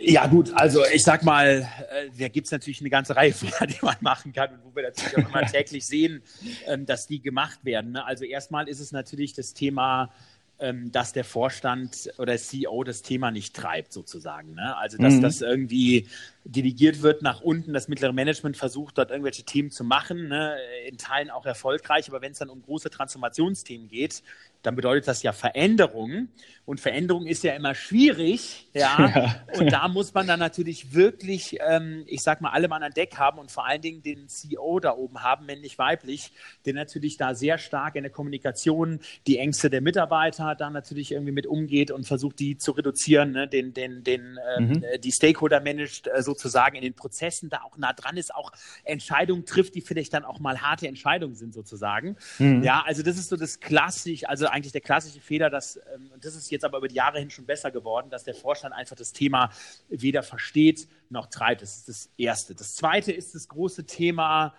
Ja, 0.01 0.25
gut, 0.27 0.51
also 0.56 0.83
ich 0.94 1.04
sag 1.04 1.24
mal, 1.24 1.68
äh, 1.92 2.10
da 2.18 2.27
gibt 2.27 2.48
es 2.48 2.51
natürlich 2.51 2.80
eine 2.80 2.89
ganze 2.89 3.16
Reihe 3.16 3.33
Fehler, 3.33 3.68
die 3.68 3.77
man 3.81 3.95
machen 4.01 4.33
kann 4.33 4.54
und 4.54 4.63
wo 4.63 4.75
wir 4.75 4.83
natürlich 4.83 5.18
auch 5.18 5.30
immer 5.30 5.45
täglich 5.51 5.86
sehen, 5.86 6.24
ähm, 6.66 6.86
dass 6.86 7.07
die 7.07 7.22
gemacht 7.22 7.60
werden. 7.63 7.92
Ne? 7.92 8.06
Also 8.06 8.25
erstmal 8.25 8.68
ist 8.68 8.80
es 8.80 8.92
natürlich 8.92 9.33
das 9.33 9.54
Thema, 9.54 10.12
dass 10.57 11.11
der 11.11 11.25
Vorstand 11.25 12.09
oder 12.17 12.37
CEO 12.37 12.85
das 12.85 13.01
Thema 13.01 13.29
nicht 13.29 13.53
treibt, 13.53 13.91
sozusagen. 13.91 14.53
Ne? 14.53 14.77
Also, 14.77 14.97
dass 14.97 15.15
mhm. 15.15 15.21
das 15.21 15.41
irgendwie 15.41 16.07
delegiert 16.45 17.01
wird 17.01 17.21
nach 17.21 17.41
unten, 17.41 17.73
das 17.73 17.89
mittlere 17.89 18.13
Management 18.13 18.55
versucht, 18.55 18.97
dort 18.97 19.12
irgendwelche 19.12 19.43
Themen 19.43 19.69
zu 19.69 19.83
machen, 19.83 20.29
ne? 20.29 20.55
in 20.88 20.97
Teilen 20.97 21.29
auch 21.29 21.45
erfolgreich, 21.45 22.07
aber 22.07 22.21
wenn 22.21 22.31
es 22.31 22.38
dann 22.38 22.50
um 22.50 22.62
große 22.62 22.89
Transformationsthemen 22.89 23.89
geht, 23.89 24.24
dann 24.65 24.75
bedeutet 24.75 25.07
das 25.07 25.24
ja 25.24 25.31
Veränderung. 25.31 26.29
Und 26.65 26.79
Veränderung 26.79 27.27
ist 27.27 27.43
ja 27.43 27.53
immer 27.53 27.75
schwierig, 27.75 28.67
ja. 28.74 28.98
ja. 29.53 29.60
Und 29.60 29.72
da 29.72 29.88
muss 29.88 30.15
man 30.15 30.25
dann 30.25 30.39
natürlich 30.39 30.95
wirklich, 30.95 31.60
ähm, 31.65 32.03
ich 32.07 32.24
sag 32.24 32.41
mal, 32.41 32.50
alle 32.50 32.67
Mann 32.67 32.81
an 32.81 32.91
Deck 32.91 33.17
haben 33.17 33.38
und 33.38 33.51
vor 33.51 33.67
allen 33.67 33.81
Dingen 33.81 34.01
den 34.01 34.27
CEO 34.27 34.79
da 34.79 34.95
oben 34.95 35.22
haben, 35.22 35.45
männlich, 35.45 35.77
weiblich, 35.77 36.31
der 36.65 36.74
natürlich 36.74 37.17
da 37.17 37.36
sehr 37.36 37.60
stark 37.60 37.95
in 37.95 38.01
der 38.01 38.12
Kommunikation 38.12 39.00
die 39.27 39.38
Ängste 39.38 39.69
der 39.69 39.81
Mitarbeiter 39.81 40.55
da 40.55 40.72
natürlich 40.72 41.12
irgendwie 41.12 41.34
mit 41.34 41.45
umgeht 41.45 41.91
und 41.91 42.07
versucht, 42.07 42.39
die 42.39 42.57
zu 42.57 42.72
reduzieren, 42.72 43.31
ne? 43.31 43.48
den, 43.48 43.75
den, 43.75 44.03
den, 44.03 44.39
ähm, 44.57 44.67
mhm. 44.69 44.84
die 45.03 45.12
Stakeholder 45.12 45.60
managt 45.60 46.07
äh, 46.07 46.24
sozusagen 46.24 46.75
in 46.75 46.81
den 46.81 46.95
Prozessen 46.95 47.50
da 47.50 47.62
auch 47.62 47.77
nah 47.77 47.93
dran 47.93 48.17
ist, 48.17 48.34
auch 48.34 48.51
Entscheidungen 48.86 49.45
trifft, 49.45 49.75
die 49.75 49.81
vielleicht 49.81 50.15
dann 50.15 50.25
auch 50.25 50.39
mal 50.39 50.62
harte 50.62 50.88
Entscheidungen 50.88 51.36
sind 51.36 51.53
sozusagen. 51.53 52.15
Mhm. 52.39 52.63
Ja, 52.63 52.84
also 52.88 53.03
das 53.03 53.17
ist 53.17 53.29
so 53.29 53.38
das 53.38 53.60
klassisch, 53.60 54.27
also 54.27 54.48
eigentlich 54.55 54.71
der 54.71 54.81
klassische 54.81 55.19
Fehler, 55.19 55.50
dass, 55.50 55.75
ähm, 55.93 56.09
und 56.13 56.24
das 56.24 56.33
ist 56.33 56.50
jetzt 56.50 56.63
aber 56.63 56.77
über 56.77 56.88
die 56.88 56.95
Jahre 56.95 57.19
hin 57.19 57.29
schon 57.29 57.45
besser 57.45 57.71
geworden, 57.71 58.09
dass 58.09 58.24
der 58.24 58.33
Vorstand 58.33 58.74
einfach 58.74 58.95
das 58.95 59.12
Thema 59.12 59.50
weder 59.89 60.24
versteht 60.24 60.88
noch 61.09 61.27
treibt. 61.27 61.62
Das 61.62 61.75
ist 61.75 61.89
das 61.89 62.09
Erste. 62.17 62.55
Das 62.55 62.75
Zweite 62.75 63.12
ist 63.12 63.35
das 63.35 63.50
große 63.50 63.85
Thema, 63.85 64.53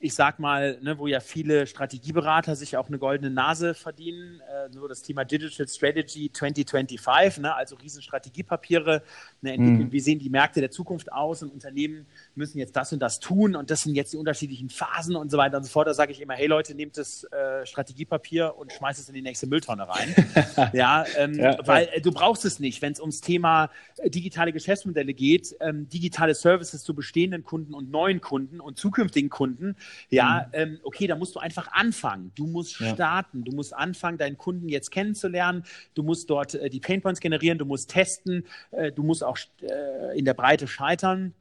ich 0.00 0.14
sag 0.14 0.40
mal, 0.40 0.78
ne, 0.82 0.98
wo 0.98 1.06
ja 1.06 1.20
viele 1.20 1.66
Strategieberater 1.66 2.56
sich 2.56 2.76
auch 2.76 2.88
eine 2.88 2.98
goldene 2.98 3.30
Nase 3.30 3.72
verdienen, 3.74 4.40
äh, 4.40 4.68
nur 4.74 4.88
das 4.88 5.02
Thema 5.02 5.24
Digital 5.24 5.68
Strategy 5.68 6.30
2025, 6.32 7.42
ne, 7.42 7.54
also 7.54 7.76
Riesenstrategiepapiere, 7.76 9.02
ne, 9.46 9.54
entwickeln, 9.54 9.86
mhm. 9.88 9.92
wie 9.92 10.00
sehen 10.00 10.18
die 10.18 10.30
Märkte 10.30 10.60
der 10.60 10.70
Zukunft 10.70 11.12
aus 11.12 11.42
und 11.42 11.52
Unternehmen 11.52 12.06
müssen 12.34 12.58
jetzt 12.58 12.76
das 12.76 12.92
und 12.92 13.00
das 13.00 13.20
tun 13.20 13.56
und 13.56 13.70
das 13.70 13.82
sind 13.82 13.94
jetzt 13.94 14.12
die 14.12 14.16
unterschiedlichen 14.16 14.68
Phasen 14.68 15.16
und 15.16 15.30
so 15.30 15.38
weiter 15.38 15.56
und 15.56 15.64
so 15.64 15.70
fort. 15.70 15.86
Da 15.86 15.94
sage 15.94 16.12
ich 16.12 16.20
immer, 16.20 16.34
hey 16.34 16.46
Leute, 16.46 16.74
nehmt 16.74 16.98
das 16.98 17.24
äh, 17.24 17.64
Strategiepapier 17.64 18.54
und 18.56 18.72
schmeißt 18.72 19.00
es 19.00 19.08
in 19.08 19.14
die 19.14 19.22
nächste 19.22 19.46
Mülltonne 19.46 19.88
rein. 19.88 20.14
ja, 20.72 21.04
ähm, 21.16 21.34
ja, 21.34 21.56
weil 21.66 21.88
äh, 21.92 22.00
du 22.00 22.12
brauchst 22.12 22.44
es 22.44 22.60
nicht, 22.60 22.82
wenn 22.82 22.92
es 22.92 23.00
ums 23.00 23.20
Thema 23.20 23.70
äh, 23.98 24.10
digitale 24.10 24.52
Geschäftsmodelle 24.52 25.14
geht, 25.14 25.56
ähm, 25.60 25.88
digitale 25.88 26.34
Services 26.34 26.82
zu 26.82 26.94
bestehenden 26.94 27.44
Kunden 27.44 27.74
und 27.74 27.90
neuen 27.90 28.20
Kunden 28.20 28.60
und 28.60 28.76
zukünftigen 28.76 29.30
Kunden 29.30 29.76
Ja, 30.10 30.46
mhm. 30.48 30.52
ähm, 30.52 30.80
okay, 30.82 31.06
da 31.06 31.16
musst 31.16 31.34
du 31.34 31.40
einfach 31.40 31.72
anfangen. 31.72 32.32
Du 32.34 32.46
musst 32.46 32.80
ja. 32.80 32.94
starten. 32.94 33.44
Du 33.44 33.52
musst 33.52 33.74
anfangen, 33.74 34.18
deinen 34.18 34.36
Kunden 34.36 34.68
jetzt 34.68 34.90
kennenzulernen. 34.90 35.64
Du 35.94 36.02
musst 36.02 36.28
dort 36.30 36.54
äh, 36.54 36.68
die 36.70 36.80
Painpoints 36.80 37.20
generieren. 37.20 37.58
Du 37.58 37.64
musst 37.64 37.90
testen. 37.90 38.44
Äh, 38.70 38.92
du 38.92 39.02
musst 39.02 39.22
auch 39.22 39.35
äh, 39.62 40.18
in 40.18 40.24
der 40.24 40.34
Breite 40.34 40.66
scheitern. 40.66 41.34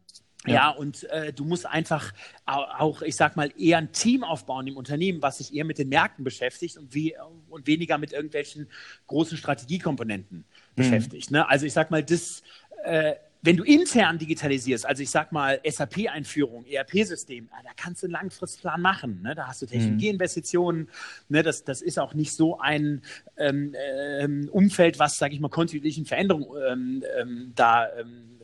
Ja, 0.46 0.54
ja 0.54 0.70
und 0.70 1.04
äh, 1.06 1.34
du 1.34 1.44
musst 1.46 1.66
einfach 1.66 2.14
auch, 2.46 3.02
ich 3.02 3.16
sag 3.16 3.36
mal, 3.36 3.52
eher 3.58 3.80
ein 3.80 3.92
Team 3.92 4.24
aufbauen 4.24 4.68
im 4.68 4.78
Unternehmen, 4.78 5.22
was 5.22 5.40
sich 5.40 5.54
eher 5.54 5.66
mit 5.66 5.78
den 5.78 5.90
Märkten 5.90 6.24
beschäftigt 6.24 6.78
und, 6.78 6.94
wie, 6.94 7.16
und 7.50 7.68
weniger 7.68 7.98
mit 7.98 8.14
irgendwelchen 8.14 8.68
großen 9.08 9.38
Strategiekomponenten 9.38 10.40
mhm. 10.40 10.44
beschäftigt. 10.76 11.32
Ne? 11.32 11.48
Also 11.50 11.66
ich 11.66 11.74
sag 11.74 11.92
mal, 11.92 12.04
das, 12.04 12.44
äh, 12.84 13.16
wenn 13.46 13.58
du 13.58 13.64
intern 13.64 14.18
digitalisierst, 14.18 14.86
also 14.86 15.04
ich 15.04 15.12
sag 15.12 15.32
mal 15.32 15.62
SAP-Einführung, 15.64 16.66
ERP-System, 16.66 17.48
da 17.64 17.70
kannst 17.76 18.02
du 18.02 18.08
einen 18.08 18.14
Langfristplan 18.14 18.82
machen. 18.82 19.22
Ne? 19.22 19.36
Da 19.36 19.48
hast 19.48 19.62
du 19.62 19.68
Technologieinvestitionen. 19.68 20.90
Ne? 21.30 21.44
Das, 21.44 21.64
das 21.64 21.82
ist 21.84 22.00
auch 22.00 22.16
nicht 22.16 22.34
so 22.34 22.60
ein 22.60 23.04
ähm, 23.38 23.76
ähm, 24.20 24.50
Umfeld, 24.52 24.98
was, 24.98 25.18
sage 25.18 25.36
ich 25.36 25.40
mal, 25.40 25.50
kontinuierlichen 25.50 26.06
Veränderungen 26.06 26.48
ähm, 26.68 27.04
ähm 27.20 27.52
da 27.56 27.88
ähm, 27.98 28.40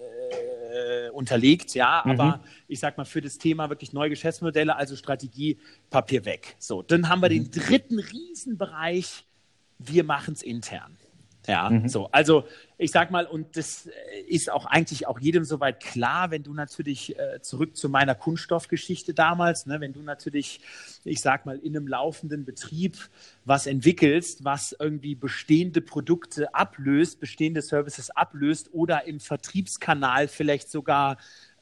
äh, 0.72 1.10
unterlegt, 1.10 1.74
ja, 1.74 2.04
mhm. 2.06 2.12
aber 2.12 2.44
ich 2.68 2.80
sag 2.80 2.98
mal, 2.98 3.06
für 3.06 3.22
das 3.22 3.38
Thema 3.38 3.70
wirklich 3.70 3.94
neue 3.94 4.10
Geschäftsmodelle, 4.10 4.76
also 4.76 4.96
Strategie, 4.96 5.58
Papier 5.90 6.26
weg. 6.26 6.56
So, 6.60 6.82
dann 6.82 7.10
haben 7.10 7.22
wir 7.22 7.30
mhm. 7.30 7.52
den 7.52 7.52
dritten 7.52 8.00
Riesenbereich, 8.00 9.26
wir 9.80 10.04
machen 10.04 10.34
es 10.36 10.44
intern. 10.44 10.98
Ja, 11.48 11.70
mhm. 11.70 11.88
so. 11.90 12.08
Also 12.12 12.46
ich 12.78 12.92
sag 12.92 13.10
mal, 13.12 13.26
und 13.26 13.58
das 13.58 13.88
äh, 13.88 13.92
ist 14.28 14.52
auch 14.52 14.66
eigentlich 14.66 15.08
auch 15.08 15.20
jedem 15.20 15.44
soweit 15.44 15.80
klar, 15.80 16.32
wenn 16.32 16.44
du 16.44 16.54
natürlich 16.54 17.18
äh, 17.18 17.42
zurück 17.42 17.76
zu 17.76 17.90
meiner 17.90 18.16
Kunststoffgeschichte 18.16 19.14
damals, 19.14 19.66
ne, 19.66 19.80
wenn 19.80 19.94
du 19.94 20.02
natürlich, 20.02 20.62
ich 21.04 21.22
sag 21.22 21.46
mal, 21.46 21.58
in 21.58 21.76
einem 21.76 21.88
laufenden 21.88 22.46
Betrieb 22.46 22.98
was 23.44 23.66
entwickelst, 23.66 24.44
was 24.44 24.76
irgendwie 24.78 25.16
bestehende 25.16 25.82
Produkte 25.82 26.54
ablöst, 26.54 27.20
bestehende 27.20 27.62
Services 27.62 28.12
ablöst 28.12 28.70
oder 28.74 29.08
im 29.08 29.20
Vertriebskanal 29.20 30.28
vielleicht 30.28 30.70
sogar 30.70 31.18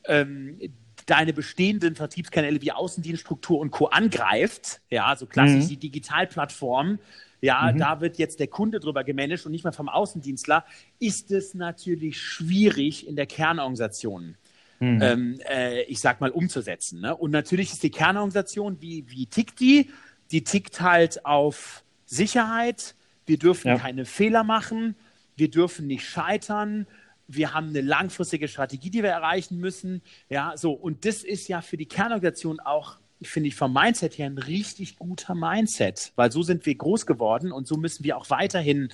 ähm, 0.06 0.60
deine 1.06 1.34
bestehenden 1.34 1.96
Vertriebskanäle 1.96 2.62
wie 2.62 2.72
Außendienststruktur 2.72 3.60
und 3.60 3.72
Co. 3.72 3.88
angreift, 3.88 4.82
ja, 4.90 5.16
so 5.16 5.26
klassisch 5.26 5.66
mhm. 5.66 5.70
die 5.70 5.78
Digitalplattform, 5.78 7.00
ja, 7.41 7.72
mhm. 7.72 7.77
da 7.77 8.01
wird 8.01 8.17
jetzt 8.17 8.39
der 8.39 8.48
Kunde 8.48 8.79
drüber 8.79 9.03
gemanagt 9.03 9.46
und 9.46 9.51
nicht 9.51 9.63
mehr 9.63 9.74
vom 9.74 9.89
Außendienstler, 9.89 10.65
ist 11.00 11.31
es 11.31 11.53
natürlich 11.53 12.22
schwierig 12.22 13.08
in 13.08 13.15
der 13.15 13.25
Kernorganisation. 13.25 14.36
Mhm. 14.79 15.01
Ähm, 15.01 15.39
äh, 15.50 15.84
ich 15.84 16.00
sag 16.00 16.22
mal, 16.22 16.31
umzusetzen. 16.31 17.01
Ne? 17.01 17.15
Und 17.15 17.31
natürlich 17.31 17.74
ist 17.74 17.84
die 17.84 17.91
Kernorganisation, 17.91 18.81
wie, 18.81 19.05
wie 19.10 19.25
tickt 19.25 19.60
die? 19.60 19.89
Die 20.31 20.43
tickt 20.43 20.79
halt 20.79 21.25
auf 21.25 21.84
Sicherheit. 22.05 22.96
Wir 23.25 23.38
dürfen 23.38 23.67
ja. 23.67 23.77
keine 23.77 24.05
Fehler 24.05 24.43
machen. 24.43 24.96
Wir 25.36 25.50
dürfen 25.50 25.88
nicht 25.88 26.05
scheitern. 26.05 26.88
Wir 27.27 27.53
haben 27.53 27.69
eine 27.69 27.81
langfristige 27.81 28.48
Strategie, 28.48 28.89
die 28.89 29.03
wir 29.03 29.12
erreichen 29.12 29.60
müssen. 29.60 30.01
Ja, 30.29 30.53
so. 30.55 30.72
Und 30.72 31.05
das 31.05 31.24
ist 31.24 31.48
ja 31.48 31.62
für 31.62 31.77
die 31.77 31.86
Kernorganisation 31.86 32.60
auch 32.60 32.98
finde 33.22 33.50
ich 33.50 33.56
vom 33.56 33.74
Mindset 33.74 34.18
her 34.18 34.28
ein 34.28 34.38
richtig 34.38 34.98
guter 34.98 35.36
Mindset, 35.36 36.14
weil 36.16 36.32
so 36.32 36.44
sind 36.44 36.66
wir 36.66 36.76
groß 36.76 37.06
geworden 37.06 37.52
und 37.52 37.68
so 37.68 37.78
müssen 37.78 38.04
wir 38.04 38.18
auch 38.18 38.30
weiterhin 38.30 38.90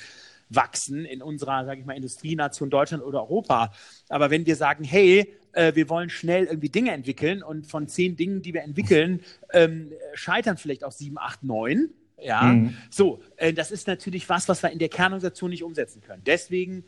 wachsen 0.50 1.06
in 1.06 1.22
unserer, 1.22 1.66
sage 1.66 1.80
ich 1.80 1.86
mal, 1.86 1.96
Industrienation 1.96 2.70
Deutschland 2.70 3.04
oder 3.04 3.22
Europa. 3.22 3.72
Aber 4.10 4.30
wenn 4.30 4.46
wir 4.46 4.56
sagen, 4.56 4.84
hey, 4.84 5.34
äh, 5.54 5.74
wir 5.76 5.90
wollen 5.90 6.10
schnell 6.10 6.46
irgendwie 6.46 6.70
Dinge 6.70 6.92
entwickeln 6.92 7.42
und 7.42 7.66
von 7.66 7.88
zehn 7.88 8.16
Dingen, 8.16 8.42
die 8.42 8.54
wir 8.54 8.62
entwickeln, 8.62 9.22
ähm, 9.54 9.92
scheitern 10.14 10.58
vielleicht 10.58 10.84
auch 10.84 10.92
sieben, 10.92 11.18
acht, 11.18 11.44
neun. 11.44 11.90
Ja, 12.22 12.44
mhm. 12.44 12.78
so, 12.90 13.22
äh, 13.38 13.54
das 13.54 13.72
ist 13.72 13.88
natürlich 13.88 14.30
was, 14.30 14.48
was 14.48 14.64
wir 14.64 14.72
in 14.72 14.80
der 14.80 14.90
Kernorganisation 14.90 15.50
nicht 15.50 15.64
umsetzen 15.64 16.02
können. 16.02 16.22
Deswegen 16.26 16.86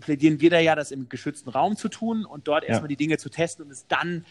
plädieren 0.00 0.40
wir 0.40 0.50
da 0.50 0.58
ja, 0.58 0.74
das 0.74 0.90
im 0.90 1.08
geschützten 1.08 1.50
Raum 1.50 1.76
zu 1.76 1.88
tun 1.88 2.24
und 2.24 2.48
dort 2.48 2.64
erstmal 2.64 2.88
die 2.88 2.96
Dinge 2.96 3.18
zu 3.18 3.30
testen 3.30 3.64
und 3.64 3.70
es 3.70 3.86
dann 3.86 4.24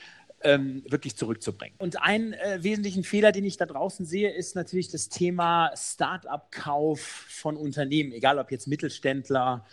ähm, 0.43 0.83
wirklich 0.87 1.15
zurückzubringen. 1.15 1.75
Und 1.79 2.01
einen 2.01 2.33
äh, 2.33 2.63
wesentlichen 2.63 3.03
Fehler, 3.03 3.31
den 3.31 3.45
ich 3.45 3.57
da 3.57 3.65
draußen 3.65 4.05
sehe, 4.05 4.31
ist 4.31 4.55
natürlich 4.55 4.89
das 4.89 5.09
Thema 5.09 5.71
Start-up-Kauf 5.75 6.99
von 6.99 7.57
Unternehmen, 7.57 8.11
egal 8.11 8.39
ob 8.39 8.51
jetzt 8.51 8.67
Mittelständler 8.67 9.65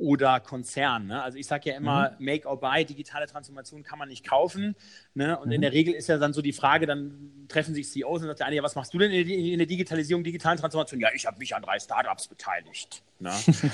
oder 0.00 0.40
Konzern. 0.40 1.08
Ne? 1.08 1.22
Also 1.22 1.36
ich 1.36 1.46
sage 1.46 1.70
ja 1.70 1.76
immer, 1.76 2.12
mhm. 2.18 2.24
Make 2.24 2.48
or 2.48 2.58
Buy, 2.58 2.84
digitale 2.84 3.26
Transformation 3.26 3.82
kann 3.82 3.98
man 3.98 4.08
nicht 4.08 4.26
kaufen. 4.26 4.74
Ne? 5.14 5.38
Und 5.38 5.48
mhm. 5.48 5.52
in 5.52 5.60
der 5.60 5.72
Regel 5.72 5.94
ist 5.94 6.08
ja 6.08 6.16
dann 6.16 6.32
so 6.32 6.40
die 6.40 6.54
Frage, 6.54 6.86
dann 6.86 7.46
treffen 7.48 7.74
sich 7.74 7.90
CEOs 7.90 8.22
und 8.22 8.28
sagt 8.28 8.40
der 8.40 8.46
eine, 8.46 8.56
ja, 8.56 8.62
was 8.62 8.74
machst 8.74 8.94
du 8.94 8.98
denn 8.98 9.10
in 9.10 9.58
der 9.58 9.66
Digitalisierung, 9.66 10.24
digitalen 10.24 10.58
Transformation? 10.58 11.00
Ja, 11.00 11.10
ich 11.14 11.26
habe 11.26 11.38
mich 11.38 11.54
an 11.54 11.62
drei 11.62 11.78
Startups 11.78 12.28
beteiligt. 12.28 13.02
Ne? 13.20 13.32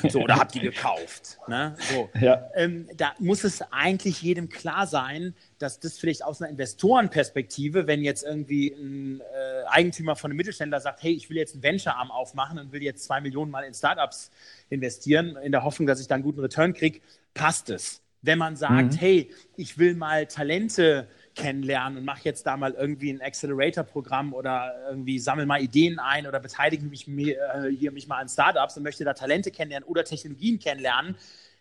So, 0.09 0.23
oder 0.23 0.37
habe 0.37 0.51
die 0.53 0.61
gekauft. 0.61 1.39
Ne? 1.47 1.77
So. 1.93 2.11
Ja. 2.21 2.51
Ähm, 2.55 2.89
da 2.97 3.15
muss 3.21 3.45
es 3.45 3.63
eigentlich 3.71 4.21
jedem 4.21 4.49
klar 4.49 4.87
sein, 4.89 5.35
dass 5.59 5.79
das 5.79 5.99
vielleicht 5.99 6.25
aus 6.25 6.43
einer 6.43 6.51
Investorenperspektive, 6.51 7.87
wenn 7.87 8.03
jetzt 8.03 8.25
irgendwie 8.25 8.73
ein 8.73 9.21
äh, 9.21 9.67
Eigentümer 9.69 10.17
von 10.17 10.31
einem 10.31 10.37
Mittelständler 10.37 10.81
sagt, 10.81 11.03
hey, 11.03 11.13
ich 11.13 11.31
will 11.31 11.37
jetzt 11.37 11.55
einen 11.55 11.63
Venture-Arm 11.63 12.11
aufmachen 12.11 12.59
und 12.59 12.73
will 12.73 12.83
jetzt 12.83 13.05
zwei 13.05 13.21
Millionen 13.21 13.53
Mal 13.53 13.63
in 13.63 13.73
Startups 13.73 14.31
investieren, 14.69 15.37
in 15.37 15.53
der 15.53 15.63
Hoffnung, 15.63 15.87
dass 15.87 16.01
ich 16.01 16.09
dann 16.09 16.17
einen 16.17 16.25
guten 16.25 16.41
Return 16.41 16.75
kriege, 16.75 17.01
passt 17.33 17.71
es. 17.71 18.03
Wenn 18.23 18.39
man 18.39 18.57
sagt, 18.57 18.95
mhm. 18.95 18.97
hey, 18.97 19.31
ich 19.57 19.79
will 19.79 19.95
mal 19.95 20.27
Talente 20.27 21.07
kennenlernen 21.37 21.99
und 21.99 22.05
mache 22.05 22.21
jetzt 22.25 22.47
da 22.47 22.57
mal 22.57 22.73
irgendwie 22.73 23.11
ein 23.11 23.21
Accelerator-Programm 23.21 24.33
oder 24.33 24.75
irgendwie 24.89 25.19
sammle 25.19 25.47
mal 25.47 25.63
Ideen 25.63 25.99
ein 25.99 26.27
oder 26.27 26.41
beteilige 26.41 26.85
mich 26.85 27.07
äh, 27.07 27.37
hier 27.79 27.93
mich 27.93 28.09
mal 28.09 28.19
an 28.19 28.29
Startups 28.29 28.77
und 28.77 28.83
möchte 28.83 29.05
da 29.05 29.13
Talente 29.13 29.51
kennenlernen 29.51 29.89
oder 29.89 30.03
Technologien 30.03 30.59
kennenlernen, 30.59 31.15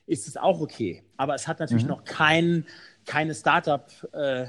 ist 0.08 0.28
es 0.28 0.38
auch 0.38 0.62
okay. 0.62 1.04
Aber 1.18 1.36
es 1.36 1.48
hat 1.48 1.60
natürlich 1.60 1.84
mhm. 1.84 1.90
noch 1.90 2.04
kein, 2.06 2.66
keine 3.06 3.36
Startup- 3.36 3.92
äh, 4.14 4.48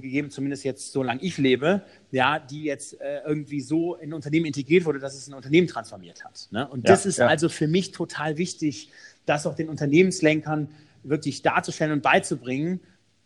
gegeben, 0.00 0.30
zumindest 0.30 0.64
jetzt 0.64 0.90
solange 0.92 1.20
ich 1.20 1.36
lebe, 1.36 1.82
ja, 2.10 2.38
die 2.38 2.64
jetzt 2.64 2.98
äh, 2.98 3.20
irgendwie 3.26 3.60
so 3.60 3.94
in 3.94 4.08
ein 4.08 4.14
Unternehmen 4.14 4.46
integriert 4.46 4.86
wurde, 4.86 4.98
dass 4.98 5.14
es 5.14 5.28
ein 5.28 5.34
Unternehmen 5.34 5.66
transformiert 5.66 6.24
hat. 6.24 6.48
Ne? 6.50 6.66
Und 6.66 6.88
ja, 6.88 6.94
das 6.94 7.04
ist 7.04 7.18
ja. 7.18 7.26
also 7.26 7.50
für 7.50 7.68
mich 7.68 7.90
total 7.90 8.38
wichtig, 8.38 8.88
das 9.26 9.46
auch 9.46 9.54
den 9.54 9.68
Unternehmenslenkern 9.68 10.68
wirklich 11.02 11.42
darzustellen 11.42 11.92
und 11.92 12.02
beizubringen, 12.02 12.80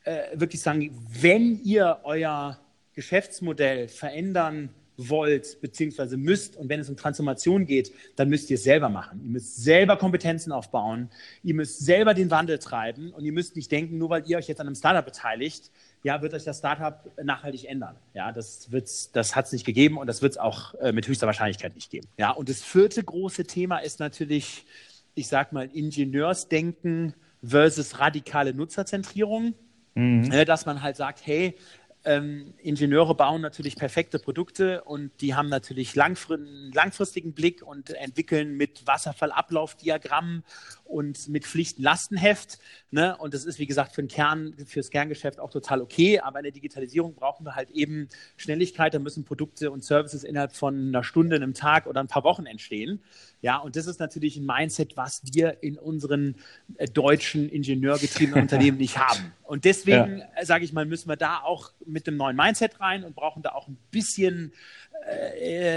äh, 0.04 0.38
wirklich 0.38 0.60
sagen, 0.60 0.90
wenn 1.20 1.60
ihr 1.62 2.00
euer 2.04 2.58
Geschäftsmodell 2.94 3.88
verändern 3.88 4.70
wollt, 4.98 5.60
beziehungsweise 5.60 6.16
müsst, 6.16 6.56
und 6.56 6.68
wenn 6.68 6.80
es 6.80 6.90
um 6.90 6.96
Transformation 6.96 7.64
geht, 7.64 7.92
dann 8.16 8.28
müsst 8.28 8.50
ihr 8.50 8.56
es 8.56 8.64
selber 8.64 8.88
machen. 8.88 9.20
Ihr 9.22 9.30
müsst 9.30 9.62
selber 9.62 9.96
Kompetenzen 9.96 10.50
aufbauen, 10.50 11.08
ihr 11.44 11.54
müsst 11.54 11.78
selber 11.78 12.14
den 12.14 12.30
Wandel 12.30 12.58
treiben 12.58 13.12
und 13.12 13.24
ihr 13.24 13.32
müsst 13.32 13.54
nicht 13.54 13.70
denken, 13.70 13.98
nur 13.98 14.10
weil 14.10 14.24
ihr 14.26 14.36
euch 14.36 14.48
jetzt 14.48 14.60
an 14.60 14.66
einem 14.66 14.74
Startup 14.74 15.04
beteiligt, 15.04 15.70
ja, 16.02 16.20
wird 16.20 16.34
euch 16.34 16.44
das 16.44 16.58
Startup 16.58 17.10
nachhaltig 17.22 17.64
ändern. 17.64 17.96
Ja, 18.14 18.32
das, 18.32 18.68
das 19.12 19.36
hat 19.36 19.46
es 19.46 19.52
nicht 19.52 19.64
gegeben 19.64 19.98
und 19.98 20.06
das 20.06 20.22
wird 20.22 20.32
es 20.32 20.38
auch 20.38 20.74
äh, 20.74 20.92
mit 20.92 21.06
höchster 21.06 21.26
Wahrscheinlichkeit 21.26 21.74
nicht 21.74 21.90
geben. 21.90 22.08
Ja, 22.18 22.32
und 22.32 22.48
das 22.48 22.62
vierte 22.62 23.02
große 23.02 23.44
Thema 23.44 23.78
ist 23.78 24.00
natürlich, 24.00 24.66
ich 25.14 25.28
sag 25.28 25.52
mal, 25.52 25.68
Ingenieursdenken 25.72 27.14
versus 27.42 28.00
radikale 28.00 28.52
Nutzerzentrierung. 28.52 29.54
Mhm. 29.98 30.30
Äh, 30.30 30.44
dass 30.44 30.64
man 30.64 30.80
halt 30.80 30.96
sagt, 30.96 31.26
hey, 31.26 31.56
ähm, 32.04 32.54
Ingenieure 32.62 33.16
bauen 33.16 33.42
natürlich 33.42 33.74
perfekte 33.74 34.20
Produkte 34.20 34.84
und 34.84 35.10
die 35.20 35.34
haben 35.34 35.48
natürlich 35.48 35.96
langfristigen 35.96 37.32
Blick 37.32 37.62
und 37.62 37.90
entwickeln 37.90 38.56
mit 38.56 38.86
Wasserfallablaufdiagrammen 38.86 40.44
und 40.88 41.28
mit 41.28 41.44
Pflichten-Lastenheft. 41.44 42.58
Ne? 42.90 43.16
Und 43.18 43.34
das 43.34 43.44
ist, 43.44 43.58
wie 43.58 43.66
gesagt, 43.66 43.94
für 43.94 44.02
den 44.02 44.08
Kern, 44.08 44.54
fürs 44.66 44.90
Kerngeschäft 44.90 45.38
auch 45.38 45.50
total 45.50 45.80
okay. 45.82 46.20
Aber 46.20 46.38
in 46.38 46.44
der 46.44 46.52
Digitalisierung 46.52 47.14
brauchen 47.14 47.44
wir 47.44 47.54
halt 47.54 47.70
eben 47.70 48.08
Schnelligkeit. 48.36 48.94
Da 48.94 48.98
müssen 48.98 49.24
Produkte 49.24 49.70
und 49.70 49.84
Services 49.84 50.24
innerhalb 50.24 50.52
von 50.52 50.88
einer 50.88 51.04
Stunde, 51.04 51.36
einem 51.36 51.54
Tag 51.54 51.86
oder 51.86 52.00
ein 52.00 52.08
paar 52.08 52.24
Wochen 52.24 52.46
entstehen. 52.46 53.02
Ja, 53.40 53.58
und 53.58 53.76
das 53.76 53.86
ist 53.86 54.00
natürlich 54.00 54.36
ein 54.36 54.46
Mindset, 54.46 54.96
was 54.96 55.22
wir 55.32 55.62
in 55.62 55.78
unseren 55.78 56.36
äh, 56.76 56.88
deutschen 56.88 57.48
ingenieurgetriebenen 57.48 58.42
Unternehmen 58.42 58.78
nicht 58.78 58.98
haben. 59.08 59.32
Und 59.44 59.64
deswegen, 59.64 60.18
ja. 60.18 60.44
Sage 60.44 60.64
ich 60.64 60.72
mal, 60.72 60.86
müssen 60.86 61.08
wir 61.08 61.16
da 61.16 61.40
auch 61.40 61.72
mit 61.84 62.08
einem 62.08 62.16
neuen 62.16 62.36
Mindset 62.36 62.80
rein 62.80 63.04
und 63.04 63.14
brauchen 63.14 63.42
da 63.42 63.52
auch 63.52 63.68
ein 63.68 63.78
bisschen 63.90 64.52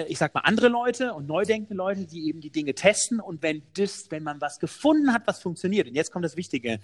ich 0.08 0.18
sag 0.18 0.34
mal, 0.34 0.42
andere 0.42 0.68
Leute 0.68 1.14
und 1.14 1.28
neu 1.28 1.46
denkende 1.46 1.76
Leute, 1.76 2.06
die 2.06 2.28
eben 2.28 2.42
die 2.42 2.50
Dinge 2.50 2.74
testen 2.74 3.20
und 3.20 3.42
wenn 3.42 3.62
das, 3.76 4.08
wenn 4.10 4.24
man 4.24 4.42
was 4.42 4.60
gefunden 4.60 5.14
hat, 5.14 5.24
was 5.26 5.42
funktioniert, 5.42 5.88
und 5.88 5.96
jetzt 5.96 6.12
kommt 6.12 6.26
das 6.26 6.36
Wichtige, 6.36 6.80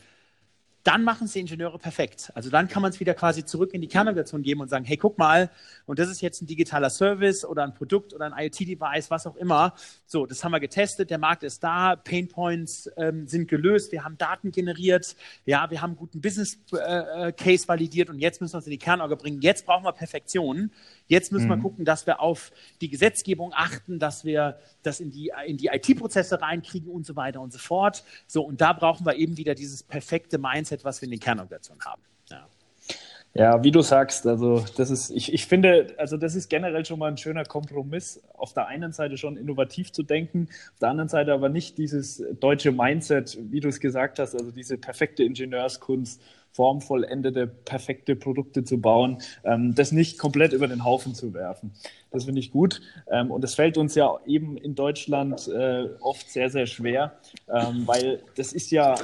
dann 0.87 1.03
machen 1.03 1.25
es 1.25 1.33
die 1.33 1.41
Ingenieure 1.41 1.77
perfekt. 1.77 2.31
Also 2.33 2.49
dann 2.49 2.69
kann 2.69 2.81
man 2.81 2.91
es 2.91 3.01
wieder 3.01 3.13
quasi 3.13 3.43
zurück 3.43 3.73
in 3.73 3.81
die 3.81 3.89
Kernorganisation 3.89 4.41
geben 4.41 4.61
und 4.61 4.69
sagen, 4.69 4.85
hey, 4.85 4.95
guck 4.95 5.17
mal, 5.17 5.51
und 5.85 5.99
das 5.99 6.09
ist 6.09 6.21
jetzt 6.21 6.41
ein 6.41 6.47
digitaler 6.47 6.89
Service 6.89 7.43
oder 7.43 7.63
ein 7.63 7.73
Produkt 7.73 8.13
oder 8.13 8.31
ein 8.31 8.45
IoT-Device, 8.45 9.11
was 9.11 9.27
auch 9.27 9.35
immer. 9.35 9.73
So, 10.05 10.25
das 10.25 10.45
haben 10.45 10.53
wir 10.53 10.61
getestet, 10.61 11.09
der 11.09 11.17
Markt 11.17 11.43
ist 11.43 11.61
da, 11.61 11.97
Painpoints 11.97 12.89
ähm, 12.95 13.27
sind 13.27 13.49
gelöst, 13.49 13.91
wir 13.91 14.05
haben 14.05 14.17
Daten 14.17 14.51
generiert, 14.51 15.17
ja, 15.45 15.69
wir 15.69 15.81
haben 15.81 15.89
einen 15.89 15.97
guten 15.97 16.21
Business-Case 16.21 17.35
äh, 17.35 17.53
äh 17.53 17.67
validiert 17.67 18.09
und 18.09 18.19
jetzt 18.19 18.39
müssen 18.39 18.53
wir 18.53 18.59
es 18.59 18.65
in 18.65 18.71
die 18.71 18.77
Kernorganisation 18.77 19.17
bringen. 19.17 19.41
Jetzt 19.41 19.65
brauchen 19.65 19.83
wir 19.83 19.91
Perfektion. 19.91 20.71
Jetzt 21.07 21.31
müssen 21.31 21.45
mhm. 21.45 21.51
wir 21.51 21.57
gucken, 21.57 21.85
dass 21.85 22.05
wir 22.05 22.19
auf 22.19 22.51
die 22.81 22.89
Gesetzgebung 22.89 23.51
achten, 23.53 23.99
dass 23.99 24.25
wir 24.25 24.59
das 24.83 24.99
in 24.99 25.11
die, 25.11 25.31
in 25.45 25.57
die 25.57 25.67
IT-Prozesse 25.67 26.41
reinkriegen 26.41 26.91
und 26.91 27.05
so 27.05 27.15
weiter 27.15 27.41
und 27.41 27.51
so 27.51 27.59
fort. 27.59 28.03
So, 28.27 28.43
und 28.43 28.61
da 28.61 28.73
brauchen 28.73 29.05
wir 29.05 29.15
eben 29.15 29.37
wieder 29.37 29.55
dieses 29.55 29.83
perfekte 29.83 30.37
Mindset, 30.37 30.83
was 30.83 31.01
wir 31.01 31.07
in 31.07 31.11
den 31.11 31.19
Kernorganisationen 31.19 31.83
haben. 31.85 32.01
Ja. 33.37 33.63
Wie 33.63 33.69
du 33.69 33.81
sagst, 33.81 34.25
also 34.25 34.65
das 34.77 34.89
ist, 34.89 35.11
ich, 35.11 35.31
ich 35.31 35.45
finde, 35.45 35.93
also 35.97 36.17
das 36.17 36.33
ist 36.33 36.49
generell 36.49 36.85
schon 36.85 36.97
mal 36.97 37.11
ein 37.11 37.17
schöner 37.17 37.45
Kompromiss, 37.45 38.19
auf 38.33 38.53
der 38.53 38.67
einen 38.67 38.93
Seite 38.93 39.17
schon 39.17 39.37
innovativ 39.37 39.91
zu 39.91 40.01
denken, 40.01 40.47
auf 40.73 40.79
der 40.79 40.89
anderen 40.89 41.07
Seite 41.07 41.33
aber 41.33 41.47
nicht 41.49 41.77
dieses 41.77 42.23
deutsche 42.39 42.71
Mindset, 42.71 43.37
wie 43.51 43.59
du 43.59 43.67
es 43.67 43.79
gesagt 43.79 44.17
hast, 44.17 44.33
also 44.33 44.49
diese 44.49 44.77
perfekte 44.77 45.23
Ingenieurskunst, 45.23 46.19
formvollendete, 46.51 47.45
perfekte 47.45 48.15
Produkte 48.15 48.63
zu 48.63 48.81
bauen, 48.81 49.19
ähm, 49.43 49.75
das 49.75 49.91
nicht 49.91 50.17
komplett 50.17 50.53
über 50.53 50.67
den 50.67 50.83
Haufen 50.83 51.13
zu 51.13 51.35
werfen. 51.35 51.71
Das 52.09 52.25
finde 52.25 52.39
ich 52.39 52.51
gut. 52.51 52.81
Ähm, 53.11 53.29
und 53.29 53.43
es 53.43 53.53
fällt 53.53 53.77
uns 53.77 53.93
ja 53.93 54.17
eben 54.25 54.57
in 54.57 54.73
Deutschland 54.73 55.47
äh, 55.47 55.89
oft 56.01 56.27
sehr, 56.31 56.49
sehr 56.49 56.65
schwer, 56.65 57.13
ähm, 57.47 57.83
weil 57.85 58.23
das 58.35 58.51
ist 58.51 58.71
ja 58.71 58.95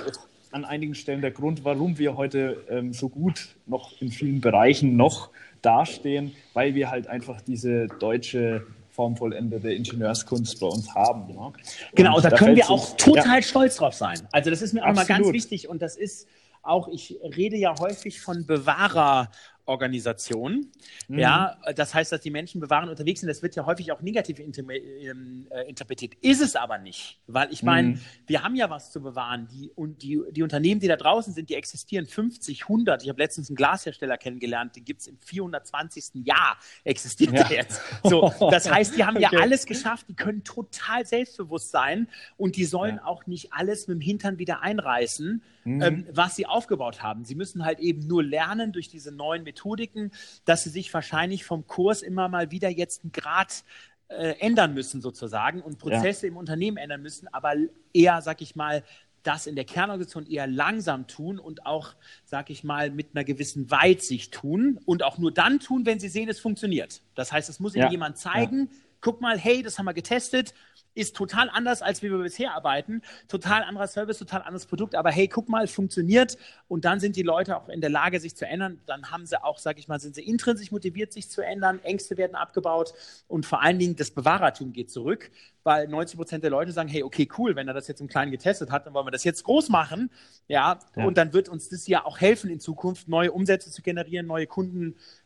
an 0.54 0.66
einigen 0.66 0.96
Stellen 0.96 1.22
der 1.22 1.32
Grund, 1.32 1.66
warum 1.66 1.98
wir 1.98 2.16
heute 2.16 2.64
ähm, 2.70 2.94
so 2.94 3.10
gut 3.10 3.56
noch 3.66 4.00
in 4.02 4.10
vielen 4.10 4.42
Bereichen 4.42 4.96
noch 4.96 5.30
dastehen, 5.62 6.34
weil 6.54 6.76
wir 6.76 6.90
halt 6.90 7.08
einfach 7.08 7.42
diese 7.42 7.88
deutsche 7.88 8.66
formvollendete 8.92 9.74
Ingenieurskunst 9.74 10.60
bei 10.60 10.68
uns 10.68 10.94
haben. 10.94 11.34
Ne? 11.34 11.54
Genau, 11.96 12.20
da, 12.20 12.30
da 12.30 12.38
können 12.38 12.56
wir 12.56 12.70
auch 12.70 12.96
total 12.96 13.38
ja. 13.38 13.42
stolz 13.42 13.78
drauf 13.78 13.96
sein. 13.96 14.20
Also 14.32 14.52
das 14.52 14.62
ist 14.62 14.74
mir 14.74 14.84
auch 14.84 14.90
Absolut. 14.90 15.10
mal 15.10 15.18
ganz 15.18 15.34
wichtig 15.34 15.68
und 15.68 15.82
das 15.82 15.98
ist 15.98 16.28
auch, 16.62 16.88
ich 16.88 17.18
rede 17.36 17.58
ja 17.58 17.76
häufig 17.80 18.22
von 18.22 18.46
Bewahrer 18.46 19.30
Organisation. 19.66 20.68
Mhm. 21.08 21.20
Ja, 21.20 21.58
das 21.76 21.94
heißt, 21.94 22.12
dass 22.12 22.22
die 22.22 22.32
Menschen 22.32 22.60
bewahren 22.60 22.90
unterwegs 22.90 23.22
sind. 23.22 23.30
Das 23.30 23.42
wird 23.42 23.56
ja 23.56 23.66
häufig 23.66 23.92
auch 23.92 24.02
negativ 24.02 24.40
ähm, 24.40 25.48
äh, 25.50 25.70
interpretiert. 25.70 26.16
Ist 26.22 26.42
es 26.42 26.56
aber 26.56 26.78
nicht, 26.78 27.20
weil 27.28 27.52
ich 27.52 27.64
meine, 27.64 27.90
mhm. 27.90 28.02
wir 28.28 28.44
haben 28.44 28.56
ja 28.56 28.70
was 28.70 28.92
zu 28.92 29.02
bewahren. 29.02 29.48
Die, 29.52 29.72
und 29.76 30.04
die, 30.04 30.22
die 30.32 30.44
Unternehmen, 30.44 30.82
die 30.82 30.88
da 30.88 30.98
draußen 30.98 31.34
sind, 31.34 31.50
die 31.50 31.56
existieren 31.56 32.06
50, 32.06 32.64
100. 32.64 33.04
Ich 33.04 33.10
habe 33.10 33.20
letztens 33.20 33.50
einen 33.50 33.56
Glashersteller 33.56 34.18
kennengelernt, 34.18 34.76
den 34.76 34.84
gibt 34.84 35.02
es 35.02 35.08
im 35.08 35.18
420. 35.20 36.26
Jahr 36.26 36.58
existiert 36.84 37.34
ja. 37.34 37.48
jetzt. 37.50 37.82
So, 38.04 38.34
das 38.52 38.70
heißt, 38.70 38.98
die 38.98 39.06
haben 39.06 39.16
okay. 39.16 39.30
ja 39.32 39.40
alles 39.40 39.66
geschafft. 39.66 40.08
Die 40.10 40.16
können 40.16 40.44
total 40.44 41.06
selbstbewusst 41.06 41.72
sein 41.72 42.08
und 42.36 42.58
die 42.58 42.66
sollen 42.66 42.98
ja. 42.98 43.06
auch 43.06 43.28
nicht 43.28 43.54
alles 43.54 43.88
mit 43.88 43.96
dem 43.96 44.02
Hintern 44.02 44.40
wieder 44.40 44.62
einreißen, 44.62 45.42
mhm. 45.64 45.82
ähm, 45.82 46.08
was 46.12 46.36
sie 46.36 46.46
aufgebaut 46.46 47.02
haben. 47.02 47.24
Sie 47.24 47.36
müssen 47.36 47.64
halt 47.64 47.80
eben 47.80 48.06
nur 48.08 48.24
lernen 48.24 48.74
durch 48.74 48.90
diese 48.90 49.12
neuen 49.12 49.46
Methodiken, 49.54 50.12
dass 50.46 50.64
sie 50.64 50.70
sich 50.70 50.94
wahrscheinlich 50.94 51.46
vom 51.46 51.68
Kurs 51.68 52.02
immer 52.02 52.28
mal 52.28 52.52
wieder 52.52 52.70
jetzt 52.70 53.04
einen 53.04 53.12
Grad 53.12 53.64
äh, 54.08 54.36
ändern 54.40 54.74
müssen 54.74 55.02
sozusagen 55.02 55.62
und 55.62 55.78
Prozesse 55.80 56.26
ja. 56.26 56.32
im 56.32 56.38
Unternehmen 56.38 56.78
ändern 56.78 57.02
müssen, 57.02 57.28
aber 57.32 57.54
eher, 57.94 58.22
sag 58.22 58.42
ich 58.42 58.56
mal, 58.56 58.84
das 59.22 59.48
in 59.48 59.56
der 59.56 59.64
Kernorganisation 59.64 60.26
eher 60.28 60.48
langsam 60.48 61.08
tun 61.08 61.40
und 61.40 61.66
auch, 61.66 61.96
sag 62.26 62.50
ich 62.50 62.64
mal, 62.66 62.92
mit 62.92 63.16
einer 63.16 63.24
gewissen 63.24 63.72
Weitsicht 63.72 64.34
tun 64.34 64.80
und 64.86 65.02
auch 65.02 65.18
nur 65.18 65.32
dann 65.32 65.60
tun, 65.60 65.86
wenn 65.86 66.00
sie 66.00 66.10
sehen, 66.10 66.28
es 66.28 66.42
funktioniert. 66.42 67.02
Das 67.16 67.32
heißt, 67.32 67.50
es 67.50 67.62
muss 67.62 67.74
ihnen 67.74 67.86
ja. 67.86 67.92
jemand 67.92 68.18
zeigen, 68.18 68.70
ja. 68.70 68.78
Guck 69.04 69.22
mal, 69.22 69.38
hey, 69.38 69.62
das 69.62 69.78
haben 69.78 69.86
wir 69.86 69.94
getestet, 69.94 70.56
ist 70.96 71.16
total 71.16 71.50
anders, 71.50 71.82
als 71.82 72.02
wie 72.04 72.12
wir 72.12 72.20
bisher 72.20 72.54
arbeiten. 72.54 73.02
Total 73.28 73.64
anderer 73.64 73.88
Service, 73.88 74.20
total 74.20 74.42
anderes 74.42 74.66
Produkt. 74.66 74.96
Aber 74.96 75.12
hey, 75.12 75.28
guck 75.28 75.50
mal, 75.50 75.68
funktioniert. 75.68 76.38
Und 76.68 76.86
dann 76.86 77.00
sind 77.00 77.16
die 77.16 77.24
Leute 77.24 77.58
auch 77.58 77.70
in 77.70 77.82
der 77.82 77.90
Lage, 77.90 78.20
sich 78.20 78.36
zu 78.36 78.46
ändern. 78.46 78.80
Dann 78.86 79.12
haben 79.12 79.26
sie 79.26 79.44
auch, 79.44 79.58
sag 79.58 79.80
ich 79.80 79.88
mal, 79.88 80.00
sind 80.00 80.16
sie 80.16 80.22
intrinsisch 80.22 80.72
motiviert, 80.72 81.12
sich 81.12 81.30
zu 81.30 81.42
ändern. 81.42 81.80
Ängste 81.84 82.18
werden 82.18 82.36
abgebaut. 82.36 82.94
Und 83.28 83.46
vor 83.46 83.62
allen 83.62 83.80
Dingen 83.80 83.96
das 83.96 84.12
Bewahrertum 84.12 84.72
geht 84.72 84.92
zurück, 84.92 85.32
weil 85.64 85.88
90 85.88 86.18
Prozent 86.18 86.44
der 86.44 86.52
Leute 86.52 86.72
sagen, 86.72 86.90
hey, 86.90 87.04
okay, 87.04 87.28
cool, 87.38 87.56
wenn 87.56 87.68
er 87.68 87.74
das 87.74 87.88
jetzt 87.88 88.02
im 88.02 88.08
Kleinen 88.08 88.32
getestet 88.32 88.70
hat, 88.70 88.86
dann 88.86 88.94
wollen 88.94 89.08
wir 89.08 89.12
das 89.12 89.24
jetzt 89.24 89.44
groß 89.44 89.70
machen. 89.70 90.12
Ja, 90.48 90.80
ja. 90.96 91.06
und 91.06 91.18
dann 91.18 91.34
wird 91.34 91.50
uns 91.50 91.70
das 91.70 91.88
ja 91.88 92.06
auch 92.06 92.20
helfen 92.20 92.52
in 92.52 92.60
Zukunft, 92.60 93.08
neue 93.08 93.32
Umsätze 93.32 93.72
zu 93.72 93.82
generieren, 93.82 94.28
neue 94.28 94.46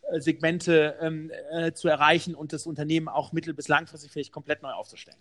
Kundensegmente 0.07 0.95
ähm, 1.01 1.31
äh, 1.51 1.71
zu 1.73 1.87
erreichen 1.87 2.35
und 2.35 2.53
das 2.53 2.65
Unternehmen 2.65 3.07
auch 3.07 3.33
mittel- 3.33 3.53
bis 3.53 3.67
langfristig 3.67 4.11
vielleicht 4.11 4.31
komplett 4.31 4.61
neu 4.63 4.71
aufzustellen. 4.71 5.17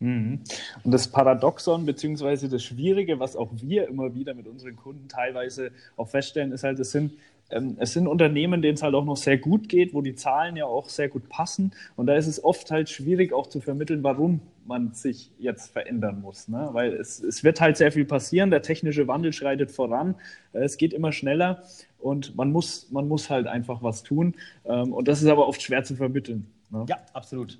Mhm. 0.00 0.40
Und 0.82 0.90
das 0.90 1.08
Paradoxon 1.08 1.86
beziehungsweise 1.86 2.48
das 2.48 2.64
Schwierige, 2.64 3.20
was 3.20 3.36
auch 3.36 3.50
wir 3.52 3.88
immer 3.88 4.14
wieder 4.14 4.34
mit 4.34 4.46
unseren 4.46 4.76
Kunden 4.76 5.08
teilweise 5.08 5.70
auch 5.96 6.08
feststellen, 6.08 6.52
ist 6.52 6.64
halt, 6.64 6.78
es 6.78 6.90
sind 6.90 7.12
es 7.48 7.92
sind 7.92 8.06
Unternehmen, 8.06 8.62
denen 8.62 8.74
es 8.74 8.82
halt 8.82 8.94
auch 8.94 9.04
noch 9.04 9.16
sehr 9.16 9.38
gut 9.38 9.68
geht, 9.68 9.94
wo 9.94 10.02
die 10.02 10.14
Zahlen 10.14 10.56
ja 10.56 10.64
auch 10.64 10.88
sehr 10.88 11.08
gut 11.08 11.28
passen. 11.28 11.72
Und 11.96 12.06
da 12.06 12.14
ist 12.14 12.26
es 12.26 12.42
oft 12.42 12.70
halt 12.70 12.88
schwierig 12.88 13.32
auch 13.32 13.46
zu 13.46 13.60
vermitteln, 13.60 14.02
warum 14.02 14.40
man 14.66 14.92
sich 14.92 15.30
jetzt 15.38 15.70
verändern 15.70 16.20
muss. 16.20 16.48
Ne? 16.48 16.70
Weil 16.72 16.94
es, 16.94 17.22
es 17.22 17.44
wird 17.44 17.60
halt 17.60 17.76
sehr 17.76 17.92
viel 17.92 18.06
passieren, 18.06 18.50
der 18.50 18.62
technische 18.62 19.06
Wandel 19.06 19.32
schreitet 19.32 19.70
voran, 19.70 20.14
äh, 20.52 20.60
es 20.60 20.78
geht 20.78 20.94
immer 20.94 21.12
schneller 21.12 21.62
und 21.98 22.34
man 22.36 22.50
muss, 22.50 22.90
man 22.90 23.08
muss 23.08 23.28
halt 23.30 23.46
einfach 23.46 23.82
was 23.82 24.02
tun. 24.02 24.34
Ähm, 24.64 24.92
und 24.92 25.06
das 25.06 25.22
ist 25.22 25.28
aber 25.28 25.46
oft 25.46 25.60
schwer 25.62 25.84
zu 25.84 25.96
vermitteln. 25.96 26.46
Ne? 26.70 26.86
Ja, 26.88 26.96
absolut. 27.12 27.58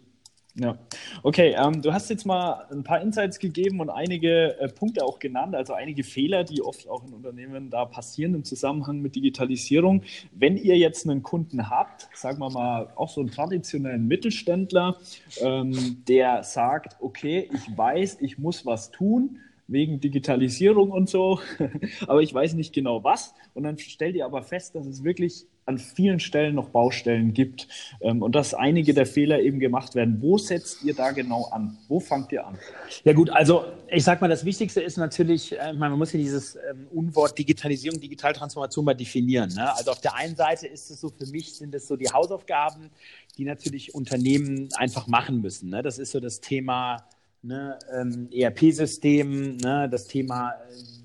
Ja, 0.56 0.78
okay. 1.24 1.56
Ähm, 1.58 1.82
du 1.82 1.92
hast 1.92 2.08
jetzt 2.10 2.26
mal 2.26 2.66
ein 2.70 2.84
paar 2.84 3.00
Insights 3.00 3.40
gegeben 3.40 3.80
und 3.80 3.90
einige 3.90 4.56
äh, 4.60 4.68
Punkte 4.68 5.04
auch 5.04 5.18
genannt, 5.18 5.56
also 5.56 5.72
einige 5.72 6.04
Fehler, 6.04 6.44
die 6.44 6.62
oft 6.62 6.88
auch 6.88 7.04
in 7.04 7.12
Unternehmen 7.12 7.70
da 7.70 7.84
passieren 7.84 8.36
im 8.36 8.44
Zusammenhang 8.44 9.00
mit 9.00 9.16
Digitalisierung. 9.16 10.02
Wenn 10.32 10.56
ihr 10.56 10.78
jetzt 10.78 11.08
einen 11.08 11.24
Kunden 11.24 11.70
habt, 11.70 12.08
sagen 12.14 12.38
wir 12.38 12.50
mal 12.50 12.92
auch 12.94 13.08
so 13.08 13.20
einen 13.20 13.32
traditionellen 13.32 14.06
Mittelständler, 14.06 14.96
ähm, 15.40 16.04
der 16.06 16.44
sagt, 16.44 16.98
okay, 17.00 17.50
ich 17.52 17.76
weiß, 17.76 18.18
ich 18.20 18.38
muss 18.38 18.64
was 18.64 18.92
tun 18.92 19.40
wegen 19.66 20.00
Digitalisierung 20.00 20.90
und 20.90 21.08
so, 21.08 21.40
aber 22.06 22.22
ich 22.22 22.32
weiß 22.32 22.54
nicht 22.54 22.74
genau 22.74 23.02
was. 23.02 23.34
Und 23.54 23.64
dann 23.64 23.78
stellt 23.78 24.16
ihr 24.16 24.26
aber 24.26 24.42
fest, 24.42 24.74
dass 24.74 24.86
es 24.86 25.04
wirklich 25.04 25.46
an 25.66 25.78
vielen 25.78 26.20
Stellen 26.20 26.54
noch 26.54 26.68
Baustellen 26.68 27.32
gibt 27.32 27.68
ähm, 28.00 28.22
und 28.22 28.34
dass 28.34 28.52
einige 28.52 28.92
der 28.92 29.06
Fehler 29.06 29.40
eben 29.40 29.58
gemacht 29.58 29.94
werden. 29.94 30.20
Wo 30.20 30.36
setzt 30.36 30.82
ihr 30.84 30.94
da 30.94 31.12
genau 31.12 31.46
an? 31.46 31.78
Wo 31.88 32.00
fangt 32.00 32.32
ihr 32.32 32.46
an? 32.46 32.58
Ja 33.04 33.14
gut, 33.14 33.30
also 33.30 33.64
ich 33.88 34.04
sag 34.04 34.20
mal, 34.20 34.28
das 34.28 34.44
Wichtigste 34.44 34.82
ist 34.82 34.98
natürlich, 34.98 35.58
äh, 35.58 35.72
man 35.72 35.92
muss 35.92 36.12
ja 36.12 36.18
dieses 36.18 36.56
ähm, 36.56 36.86
Unwort 36.90 37.38
Digitalisierung, 37.38 37.98
Digitaltransformation 37.98 38.84
mal 38.84 38.94
definieren. 38.94 39.54
Ne? 39.54 39.74
Also 39.74 39.92
auf 39.92 40.00
der 40.00 40.14
einen 40.16 40.36
Seite 40.36 40.66
ist 40.66 40.90
es 40.90 41.00
so, 41.00 41.08
für 41.08 41.26
mich 41.26 41.54
sind 41.54 41.74
es 41.74 41.88
so 41.88 41.96
die 41.96 42.10
Hausaufgaben, 42.10 42.90
die 43.38 43.44
natürlich 43.44 43.94
Unternehmen 43.94 44.68
einfach 44.76 45.06
machen 45.06 45.40
müssen. 45.40 45.70
Ne? 45.70 45.82
Das 45.82 45.98
ist 45.98 46.10
so 46.10 46.20
das 46.20 46.40
Thema 46.40 47.08
ne, 47.44 47.78
ähm, 47.92 48.28
ERP-System, 48.32 49.56
ne, 49.58 49.88
das 49.90 50.06
Thema 50.06 50.50
äh, 50.50 51.04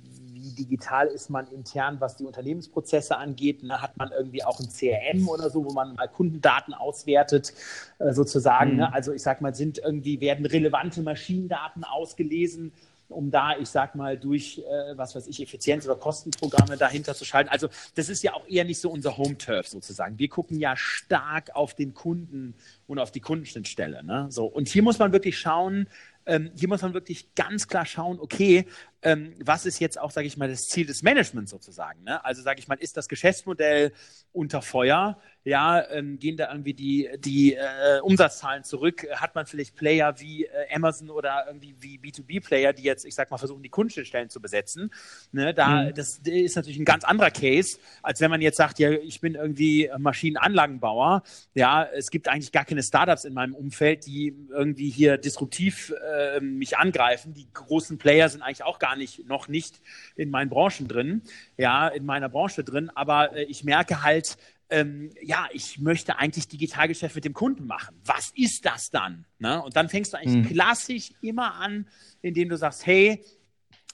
digital 0.57 1.07
ist 1.07 1.29
man 1.29 1.47
intern, 1.47 1.97
was 1.99 2.17
die 2.17 2.25
Unternehmensprozesse 2.25 3.17
angeht? 3.17 3.63
Ne? 3.63 3.81
Hat 3.81 3.97
man 3.97 4.11
irgendwie 4.11 4.43
auch 4.43 4.59
ein 4.59 4.69
CRM 4.69 5.27
oder 5.27 5.49
so, 5.49 5.63
wo 5.65 5.71
man 5.71 5.95
mal 5.95 6.07
Kundendaten 6.07 6.73
auswertet, 6.73 7.53
äh, 7.99 8.13
sozusagen? 8.13 8.71
Ne? 8.71 8.73
Mhm. 8.73 8.79
Ne? 8.79 8.93
Also 8.93 9.13
ich 9.13 9.21
sag 9.21 9.41
mal, 9.41 9.53
sind 9.55 9.79
irgendwie, 9.79 10.19
werden 10.21 10.45
relevante 10.45 11.01
Maschinendaten 11.01 11.83
ausgelesen? 11.83 12.71
um 13.09 13.31
da, 13.31 13.57
ich 13.57 13.69
sag 13.69 13.95
mal, 13.95 14.17
durch, 14.17 14.59
äh, 14.59 14.95
was 14.95 15.15
weiß 15.15 15.27
ich, 15.27 15.41
Effizienz- 15.41 15.85
oder 15.85 15.95
Kostenprogramme 15.95 16.77
dahinter 16.77 17.15
zu 17.15 17.25
schalten. 17.25 17.49
Also 17.49 17.67
das 17.95 18.07
ist 18.07 18.23
ja 18.23 18.33
auch 18.33 18.47
eher 18.47 18.63
nicht 18.63 18.79
so 18.79 18.91
unser 18.91 19.17
Home-Turf 19.17 19.67
sozusagen. 19.67 20.19
Wir 20.19 20.29
gucken 20.29 20.59
ja 20.59 20.75
stark 20.77 21.55
auf 21.55 21.73
den 21.73 21.93
Kunden 21.93 22.53
und 22.87 22.99
auf 22.99 23.11
die 23.11 23.19
Kundenschnittstelle. 23.19 24.03
Ne? 24.03 24.27
So, 24.29 24.45
und 24.45 24.67
hier 24.67 24.83
muss 24.83 24.99
man 24.99 25.11
wirklich 25.11 25.39
schauen, 25.39 25.87
ähm, 26.25 26.51
hier 26.55 26.67
muss 26.67 26.81
man 26.81 26.93
wirklich 26.93 27.33
ganz 27.35 27.67
klar 27.67 27.85
schauen, 27.85 28.19
okay, 28.19 28.65
ähm, 29.01 29.33
was 29.39 29.65
ist 29.65 29.79
jetzt 29.79 29.99
auch, 29.99 30.11
sage 30.11 30.27
ich 30.27 30.35
mal, 30.35 30.49
das 30.49 30.67
Ziel 30.67 30.85
des 30.85 31.03
Managements 31.03 31.51
sozusagen. 31.51 32.03
Ne? 32.03 32.23
Also 32.25 32.41
sage 32.41 32.59
ich 32.59 32.67
mal, 32.67 32.75
ist 32.75 32.97
das 32.97 33.07
Geschäftsmodell 33.07 33.93
unter 34.33 34.61
Feuer? 34.61 35.17
Ja, 35.45 35.89
ähm, 35.89 36.19
gehen 36.19 36.35
da 36.35 36.51
irgendwie 36.51 36.73
die, 36.73 37.09
die 37.17 37.53
äh, 37.53 38.01
Umsatzzahlen 38.01 38.65
zurück? 38.65 39.07
Hat 39.15 39.35
man 39.35 39.45
vielleicht 39.45 39.75
Player 39.75 40.19
wie 40.19 40.45
äh, 40.45 40.75
Amazon 40.75 41.09
oder 41.09 41.45
irgendwie 41.47 41.75
wie 41.79 41.97
B2B-Player, 41.97 42.73
die 42.73 42.83
jetzt, 42.83 43.05
ich 43.05 43.15
sag 43.15 43.31
mal, 43.31 43.37
versuchen, 43.37 43.63
die 43.63 43.69
Kundenstellen 43.69 44.29
zu 44.29 44.41
besetzen? 44.41 44.91
Ne? 45.31 45.53
Da, 45.53 45.83
mhm. 45.83 45.93
Das 45.93 46.19
ist 46.25 46.57
natürlich 46.57 46.77
ein 46.77 46.85
ganz 46.85 47.05
anderer 47.05 47.31
Case, 47.31 47.79
als 48.03 48.19
wenn 48.19 48.29
man 48.29 48.41
jetzt 48.41 48.57
sagt, 48.57 48.79
ja, 48.79 48.91
ich 48.91 49.21
bin 49.21 49.35
irgendwie 49.35 49.89
Maschinenanlagenbauer. 49.97 51.23
Ja, 51.53 51.85
es 51.85 52.11
gibt 52.11 52.27
eigentlich 52.27 52.51
gar 52.51 52.65
keine 52.65 52.83
Startups 52.83 53.23
in 53.23 53.33
meinem 53.33 53.55
Umfeld, 53.55 54.05
die 54.05 54.35
irgendwie 54.49 54.89
hier 54.89 55.17
disruptiv 55.17 55.93
äh, 56.09 56.39
mich 56.41 56.77
angreifen. 56.77 57.33
Die 57.33 57.47
großen 57.53 57.97
Player 57.97 58.29
sind 58.29 58.41
eigentlich 58.41 58.63
auch 58.63 58.79
gar 58.79 58.95
nicht, 58.95 59.27
noch 59.27 59.47
nicht 59.47 59.81
in 60.15 60.29
meinen 60.29 60.49
Branchen 60.49 60.87
drin, 60.87 61.21
ja, 61.57 61.87
in 61.87 62.05
meiner 62.05 62.29
Branche 62.29 62.63
drin, 62.63 62.89
aber 62.95 63.35
äh, 63.35 63.43
ich 63.43 63.63
merke 63.63 64.03
halt, 64.03 64.37
ähm, 64.69 65.11
ja, 65.21 65.47
ich 65.51 65.79
möchte 65.79 66.17
eigentlich 66.17 66.47
Digitalgeschäft 66.47 67.15
mit 67.15 67.25
dem 67.25 67.33
Kunden 67.33 67.65
machen. 67.65 67.99
Was 68.05 68.31
ist 68.35 68.65
das 68.65 68.91
dann? 68.91 69.25
Ne? 69.39 69.61
Und 69.61 69.75
dann 69.75 69.89
fängst 69.89 70.13
du 70.13 70.17
eigentlich 70.17 70.45
mhm. 70.45 70.53
klassisch 70.53 71.11
immer 71.21 71.55
an, 71.55 71.87
indem 72.21 72.49
du 72.49 72.57
sagst, 72.57 72.85
hey, 72.85 73.23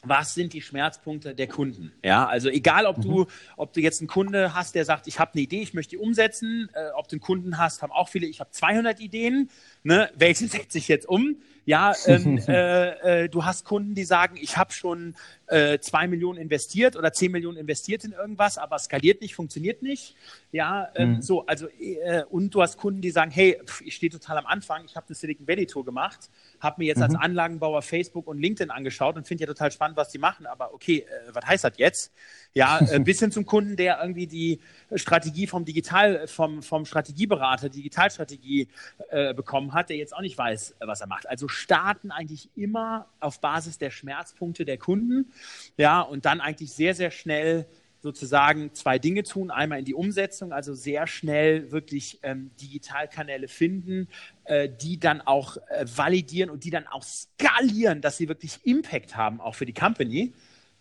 was 0.08 0.34
sind 0.34 0.54
die 0.54 0.62
Schmerzpunkte 0.62 1.34
der 1.34 1.48
Kunden? 1.48 1.92
Ja, 2.04 2.28
also 2.28 2.50
egal, 2.50 2.86
ob 2.86 3.02
du, 3.02 3.22
mhm. 3.22 3.28
ob 3.58 3.74
du 3.74 3.82
jetzt 3.82 4.02
einen 4.02 4.08
Kunde 4.08 4.54
hast, 4.54 4.76
der 4.76 4.86
sagt, 4.86 5.08
ich 5.08 5.20
habe 5.20 5.32
eine 5.34 5.42
Idee, 5.42 5.62
ich 5.62 5.74
möchte 5.74 5.92
die 5.92 5.98
umsetzen, 5.98 6.70
äh, 6.74 6.92
ob 6.96 7.08
du 7.08 7.16
einen 7.16 7.22
Kunden 7.22 7.58
hast, 7.58 7.82
haben 7.82 7.92
auch 7.92 8.10
viele, 8.10 8.28
ich 8.28 8.40
habe 8.40 8.52
200 8.52 9.00
Ideen, 9.00 9.50
ne, 9.84 10.12
welche 10.16 10.48
setze 10.48 10.78
ich 10.78 10.88
jetzt 10.88 11.08
um? 11.08 11.38
Ja, 11.66 11.94
ähm, 12.06 12.38
äh, 12.48 13.24
äh, 13.24 13.30
du 13.30 13.44
hast 13.44 13.66
Kunden, 13.66 13.96
die 13.96 14.04
sagen, 14.04 14.38
ich 14.40 14.58
habe 14.58 14.72
schon 14.72 15.16
äh, 15.48 15.80
zwei 15.80 16.08
Millionen 16.08 16.40
investiert 16.40 16.96
oder 16.96 17.12
zehn 17.12 17.32
Millionen 17.32 17.58
investiert 17.58 18.04
in 18.04 18.14
irgendwas, 18.14 18.58
aber 18.58 18.80
skaliert 18.80 19.22
nicht, 19.22 19.36
funktioniert 19.36 19.82
nicht. 19.82 20.16
Ja, 20.52 20.90
ähm, 20.96 21.16
mhm. 21.16 21.22
so, 21.22 21.46
also 21.46 21.68
äh, 21.68 22.24
und 22.30 22.54
du 22.56 22.62
hast 22.62 22.78
Kunden, 22.78 23.02
die 23.02 23.12
sagen, 23.12 23.32
hey, 23.32 23.60
pf, 23.66 23.82
ich 23.82 23.96
stehe 23.96 24.12
total 24.12 24.38
am 24.38 24.46
Anfang, 24.46 24.86
ich 24.86 24.96
habe 24.96 25.08
eine 25.08 25.16
Silicon 25.16 25.48
Valley 25.48 25.66
Tour 25.66 25.86
gemacht, 25.86 26.30
habe 26.60 26.82
mir 26.82 26.86
jetzt 26.86 26.98
mhm. 26.98 27.04
als 27.04 27.16
Anlagenbauer 27.16 27.82
Facebook 27.82 28.28
und 28.28 28.40
LinkedIn 28.40 28.72
angeschaut 28.72 29.18
und 29.18 29.28
finde 29.28 29.44
ja 29.44 29.48
total 29.48 29.72
spannend, 29.72 29.98
was 29.98 30.10
die 30.10 30.18
machen, 30.18 30.46
aber 30.46 30.74
okay, 30.74 31.00
äh, 31.00 31.34
was 31.34 31.46
heißt 31.46 31.64
das 31.64 31.74
jetzt? 31.78 32.14
Ja, 32.54 32.80
äh, 32.80 33.00
bis 33.04 33.20
hin 33.20 33.32
zum 33.32 33.46
Kunden, 33.46 33.76
der 33.76 34.00
irgendwie 34.02 34.28
die 34.28 34.60
Strategie 34.96 35.48
vom 35.48 35.66
Digital, 35.66 36.28
vom, 36.28 36.62
vom 36.64 36.86
Strategieberater, 36.86 37.70
Digitalstrategie 37.70 38.68
äh, 39.10 39.34
bekommen 39.34 39.74
hat, 39.74 39.90
der 39.90 39.98
jetzt 39.98 40.16
auch 40.16 40.22
nicht 40.22 40.38
weiß, 40.38 40.76
was 40.80 41.02
er 41.02 41.08
macht. 41.08 41.28
Also 41.28 41.48
starten 41.56 42.12
eigentlich 42.12 42.50
immer 42.56 43.08
auf 43.20 43.42
Basis 43.42 43.78
der 43.78 43.92
Schmerzpunkte 43.92 44.66
der 44.66 44.78
Kunden, 44.78 45.32
ja, 45.78 46.02
und 46.02 46.26
dann 46.26 46.42
eigentlich 46.42 46.72
sehr, 46.74 46.94
sehr 46.94 47.12
schnell 47.12 47.68
sozusagen 48.06 48.72
zwei 48.76 49.00
Dinge 49.00 49.24
tun. 49.24 49.50
Einmal 49.50 49.80
in 49.80 49.86
die 49.86 49.96
Umsetzung, 49.96 50.54
also 50.54 50.76
sehr 50.76 51.08
schnell 51.08 51.72
wirklich 51.72 52.20
ähm, 52.22 52.52
Digitalkanäle 52.62 53.48
finden, 53.48 54.08
äh, 54.44 54.70
die 54.70 55.00
dann 55.00 55.22
auch 55.22 55.58
äh, 55.70 55.86
validieren 55.88 56.52
und 56.52 56.64
die 56.66 56.70
dann 56.70 56.86
auch 56.86 57.02
skalieren, 57.02 58.02
dass 58.02 58.18
sie 58.18 58.30
wirklich 58.30 58.60
Impact 58.64 59.18
haben, 59.18 59.42
auch 59.42 59.56
für 59.56 59.66
die 59.66 59.74
Company. 59.74 60.34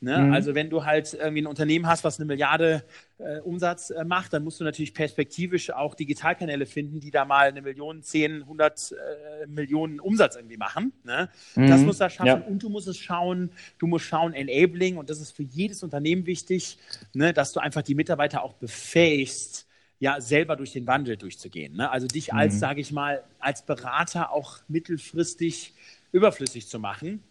Ne? 0.05 0.19
Mhm. 0.19 0.33
Also 0.35 0.55
wenn 0.55 0.69
du 0.69 0.85
halt 0.85 1.14
irgendwie 1.14 1.43
ein 1.43 1.47
Unternehmen 1.47 1.87
hast, 1.87 2.05
was 2.05 2.21
eine 2.21 2.27
Milliarde 2.27 2.85
äh, 3.17 3.40
Umsatz 3.40 3.88
äh, 3.88 4.05
macht, 4.05 4.35
dann 4.35 4.45
musst 4.45 4.61
du 4.61 4.64
natürlich 4.64 4.93
perspektivisch 4.93 5.71
auch 5.71 5.95
Digitalkanäle 5.95 6.67
finden, 6.67 7.01
die 7.01 7.11
da 7.11 7.25
mal 7.25 7.49
eine 7.49 7.62
Million, 7.62 8.03
zehn, 8.03 8.47
hundert 8.47 8.93
äh, 8.93 9.47
Millionen 9.47 10.01
Umsatz 10.01 10.37
irgendwie 10.37 10.59
machen. 10.59 10.93
Ne? 11.05 11.31
Mhm. 11.57 11.69
Das 11.69 11.81
musst 11.81 12.03
du 12.03 12.11
schaffen 12.11 12.27
ja. 12.27 12.35
und 12.35 12.62
du 12.62 12.69
musst 12.69 12.87
es 12.87 12.99
schauen, 12.99 13.51
du 13.79 13.87
musst 13.87 14.05
schauen, 14.05 14.35
Enabling 14.35 14.99
und 14.99 15.09
das 15.09 15.21
ist 15.21 15.33
für 15.33 15.43
jedes 15.43 15.83
Unternehmen 15.83 16.27
wichtig, 16.27 16.79
ne? 17.14 17.33
dass 17.33 17.53
du 17.53 17.61
einfach 17.61 17.83
die 17.83 17.95
Mitarbeiter 17.95 18.43
auch 18.43 18.53
befähigst, 18.53 19.67
ja, 20.01 20.21
selber 20.21 20.57
durch 20.57 20.73
den 20.73 20.87
Wandel 20.87 21.17
durchzugehen. 21.17 21.77
Ne? 21.77 21.90
Also 21.90 22.07
dich 22.07 22.35
als, 22.35 22.55
mhm. 22.55 22.59
sage 22.59 22.81
ich 22.83 22.93
mal, 22.93 23.25
als 23.38 23.64
Berater 23.64 24.33
auch 24.33 24.59
mittelfristig 24.69 25.73
überflüssig 26.12 26.69
zu 26.69 26.79
machen 26.79 27.23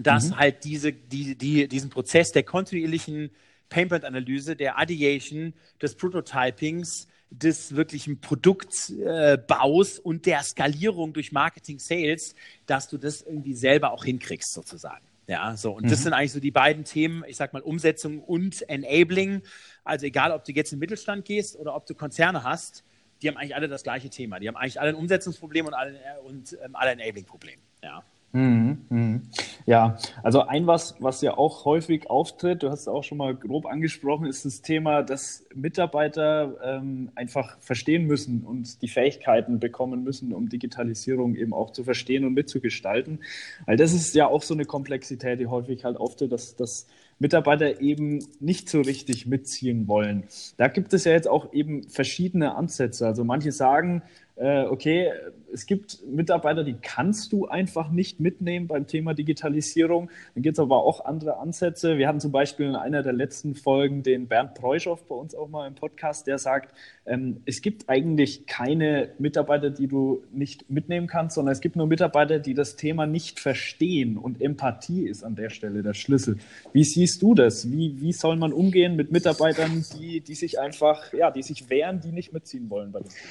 dass 0.00 0.30
mhm. 0.30 0.38
halt 0.38 0.64
diese, 0.64 0.92
die, 0.92 1.36
die, 1.36 1.68
diesen 1.68 1.90
Prozess 1.90 2.32
der 2.32 2.42
kontinuierlichen 2.42 3.30
Painpoint-Analyse, 3.68 4.56
der 4.56 4.76
Ideation, 4.78 5.54
des 5.80 5.96
Prototypings, 5.96 7.08
des 7.30 7.74
wirklichen 7.74 8.20
Produktbaus 8.20 9.98
äh, 9.98 10.00
und 10.02 10.26
der 10.26 10.42
Skalierung 10.42 11.12
durch 11.12 11.32
Marketing, 11.32 11.78
Sales, 11.78 12.34
dass 12.66 12.88
du 12.88 12.98
das 12.98 13.22
irgendwie 13.22 13.54
selber 13.54 13.90
auch 13.92 14.04
hinkriegst 14.04 14.52
sozusagen. 14.52 15.04
Ja, 15.26 15.56
so. 15.56 15.72
Und 15.72 15.86
mhm. 15.86 15.88
das 15.88 16.04
sind 16.04 16.12
eigentlich 16.12 16.32
so 16.32 16.40
die 16.40 16.52
beiden 16.52 16.84
Themen, 16.84 17.24
ich 17.26 17.36
sag 17.36 17.52
mal 17.52 17.62
Umsetzung 17.62 18.20
und 18.20 18.62
Enabling. 18.68 19.42
Also 19.82 20.06
egal, 20.06 20.30
ob 20.30 20.44
du 20.44 20.52
jetzt 20.52 20.72
in 20.72 20.76
den 20.76 20.80
Mittelstand 20.80 21.24
gehst 21.24 21.56
oder 21.56 21.74
ob 21.74 21.86
du 21.86 21.94
Konzerne 21.94 22.44
hast, 22.44 22.84
die 23.22 23.28
haben 23.28 23.36
eigentlich 23.36 23.56
alle 23.56 23.66
das 23.66 23.82
gleiche 23.82 24.08
Thema. 24.08 24.38
Die 24.38 24.46
haben 24.46 24.56
eigentlich 24.56 24.80
alle 24.80 24.90
ein 24.90 24.94
Umsetzungsproblem 24.94 25.66
und 25.66 25.74
alle, 25.74 25.98
und, 26.24 26.56
ähm, 26.64 26.76
alle 26.76 26.92
Enabling-Problem. 26.92 27.58
Ja. 27.82 28.04
Mhm, 28.32 28.78
mhm. 28.90 29.22
Ja, 29.64 29.96
also 30.22 30.42
ein 30.42 30.66
was, 30.66 30.96
was 31.00 31.22
ja 31.22 31.38
auch 31.38 31.64
häufig 31.64 32.10
auftritt, 32.10 32.62
du 32.62 32.70
hast 32.70 32.80
es 32.82 32.88
auch 32.88 33.02
schon 33.02 33.16
mal 33.18 33.34
grob 33.34 33.64
angesprochen, 33.64 34.26
ist 34.26 34.44
das 34.44 34.60
Thema, 34.60 35.02
dass 35.02 35.46
Mitarbeiter 35.54 36.54
ähm, 36.62 37.10
einfach 37.14 37.58
verstehen 37.60 38.04
müssen 38.06 38.42
und 38.42 38.82
die 38.82 38.88
Fähigkeiten 38.88 39.58
bekommen 39.58 40.04
müssen, 40.04 40.34
um 40.34 40.50
Digitalisierung 40.50 41.34
eben 41.34 41.54
auch 41.54 41.70
zu 41.70 41.82
verstehen 41.82 42.26
und 42.26 42.34
mitzugestalten. 42.34 43.20
Weil 43.64 43.78
das 43.78 43.94
ist 43.94 44.14
ja 44.14 44.26
auch 44.26 44.42
so 44.42 44.52
eine 44.52 44.66
Komplexität, 44.66 45.40
die 45.40 45.46
häufig 45.46 45.84
halt 45.84 45.96
auftritt, 45.96 46.30
dass, 46.30 46.56
dass 46.56 46.86
Mitarbeiter 47.18 47.80
eben 47.80 48.22
nicht 48.40 48.68
so 48.68 48.82
richtig 48.82 49.26
mitziehen 49.26 49.88
wollen. 49.88 50.24
Da 50.58 50.68
gibt 50.68 50.92
es 50.92 51.04
ja 51.04 51.12
jetzt 51.12 51.28
auch 51.28 51.54
eben 51.54 51.88
verschiedene 51.88 52.54
Ansätze. 52.54 53.06
Also 53.06 53.24
manche 53.24 53.52
sagen, 53.52 54.02
okay, 54.36 55.10
es 55.52 55.64
gibt 55.64 56.06
Mitarbeiter, 56.06 56.64
die 56.64 56.74
kannst 56.74 57.32
du 57.32 57.46
einfach 57.46 57.90
nicht 57.90 58.20
mitnehmen 58.20 58.66
beim 58.66 58.86
Thema 58.86 59.14
Digitalisierung. 59.14 60.10
Dann 60.34 60.42
gibt 60.42 60.58
es 60.58 60.60
aber 60.60 60.84
auch 60.84 61.04
andere 61.04 61.38
Ansätze. 61.38 61.96
Wir 61.96 62.08
hatten 62.08 62.20
zum 62.20 62.32
Beispiel 62.32 62.66
in 62.66 62.76
einer 62.76 63.02
der 63.02 63.14
letzten 63.14 63.54
Folgen 63.54 64.02
den 64.02 64.28
Bernd 64.28 64.54
Preuschow 64.54 65.02
bei 65.08 65.14
uns 65.14 65.34
auch 65.34 65.48
mal 65.48 65.66
im 65.66 65.74
Podcast, 65.74 66.26
der 66.26 66.38
sagt, 66.38 66.74
ähm, 67.06 67.40
es 67.46 67.62
gibt 67.62 67.88
eigentlich 67.88 68.46
keine 68.46 69.10
Mitarbeiter, 69.18 69.70
die 69.70 69.86
du 69.86 70.22
nicht 70.32 70.68
mitnehmen 70.68 71.06
kannst, 71.06 71.36
sondern 71.36 71.52
es 71.52 71.60
gibt 71.60 71.76
nur 71.76 71.86
Mitarbeiter, 71.86 72.38
die 72.38 72.52
das 72.52 72.76
Thema 72.76 73.06
nicht 73.06 73.40
verstehen 73.40 74.18
und 74.18 74.42
Empathie 74.42 75.06
ist 75.06 75.22
an 75.22 75.36
der 75.36 75.50
Stelle 75.50 75.82
der 75.82 75.94
Schlüssel. 75.94 76.36
Wie 76.72 76.84
siehst 76.84 77.22
du 77.22 77.34
das? 77.34 77.70
Wie, 77.70 78.00
wie 78.00 78.12
soll 78.12 78.36
man 78.36 78.52
umgehen 78.52 78.96
mit 78.96 79.12
Mitarbeitern, 79.12 79.84
die, 79.98 80.20
die 80.20 80.34
sich 80.34 80.60
einfach, 80.60 81.12
ja, 81.14 81.30
die 81.30 81.42
sich 81.42 81.70
wehren, 81.70 82.00
die 82.00 82.12
nicht 82.12 82.32
mitziehen 82.34 82.68
wollen 82.68 82.92
bei 82.92 83.00
dem 83.00 83.08
Thema? 83.08 83.24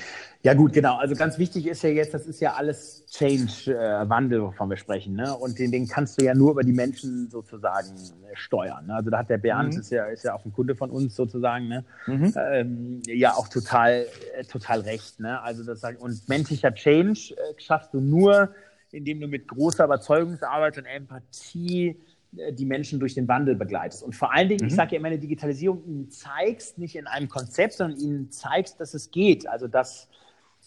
Ja 0.46 0.54
gut, 0.54 0.74
genau. 0.74 0.98
Also 0.98 1.16
ganz 1.16 1.40
wichtig 1.40 1.66
ist 1.66 1.82
ja 1.82 1.90
jetzt, 1.90 2.14
das 2.14 2.28
ist 2.28 2.40
ja 2.40 2.54
alles 2.54 3.04
Change, 3.08 3.76
äh, 3.76 4.08
Wandel, 4.08 4.44
wovon 4.44 4.70
wir 4.70 4.78
sprechen. 4.78 5.16
Ne? 5.16 5.36
Und 5.36 5.58
den, 5.58 5.72
den 5.72 5.88
kannst 5.88 6.22
du 6.22 6.26
ja 6.26 6.36
nur 6.36 6.52
über 6.52 6.62
die 6.62 6.72
Menschen 6.72 7.32
sozusagen 7.32 7.90
äh, 7.90 8.36
steuern. 8.36 8.86
Ne? 8.86 8.94
Also 8.94 9.10
da 9.10 9.18
hat 9.18 9.30
der 9.32 9.40
Bernd, 9.40 9.74
mhm. 9.74 9.80
ist, 9.80 9.90
ja, 9.90 10.06
ist 10.06 10.24
ja 10.24 10.36
auch 10.36 10.46
ein 10.46 10.54
Kunde 10.54 10.76
von 10.76 10.92
uns 10.92 11.16
sozusagen, 11.16 11.68
ne? 11.68 11.84
Mhm. 12.06 12.34
Ähm, 12.38 13.02
ja 13.08 13.34
auch 13.34 13.48
total, 13.48 14.06
äh, 14.38 14.44
total 14.44 14.82
recht. 14.82 15.20
Ne? 15.20 15.42
Also 15.42 15.64
das 15.64 15.82
und 15.98 16.30
menschlicher 16.30 16.72
Change 16.76 17.34
äh, 17.34 17.60
schaffst 17.60 17.92
du 17.96 18.00
nur, 18.00 18.50
indem 18.92 19.22
du 19.22 19.28
mit 19.28 19.48
großer 19.48 19.86
Überzeugungsarbeit 19.86 20.78
und 20.78 20.86
Empathie 20.86 22.00
äh, 22.38 22.54
die 22.54 22.66
Menschen 22.66 23.00
durch 23.00 23.16
den 23.16 23.28
Wandel 23.28 23.56
begleitest. 23.56 24.04
Und 24.04 24.16
vor 24.16 24.32
allen 24.32 24.50
Dingen, 24.50 24.62
mhm. 24.62 24.68
ich 24.68 24.76
sage 24.76 24.92
ja 24.92 25.00
immer, 25.00 25.08
eine 25.08 25.18
Digitalisierung 25.18 25.84
ihnen 25.86 26.12
zeigst, 26.12 26.78
nicht 26.78 26.96
in 26.96 27.08
einem 27.08 27.30
Konzept, 27.30 27.74
sondern 27.74 27.98
ihnen 27.98 28.30
zeigst, 28.30 28.80
dass 28.80 28.94
es 28.94 29.10
geht. 29.10 29.50
Also 29.50 29.68
dass 29.68 30.08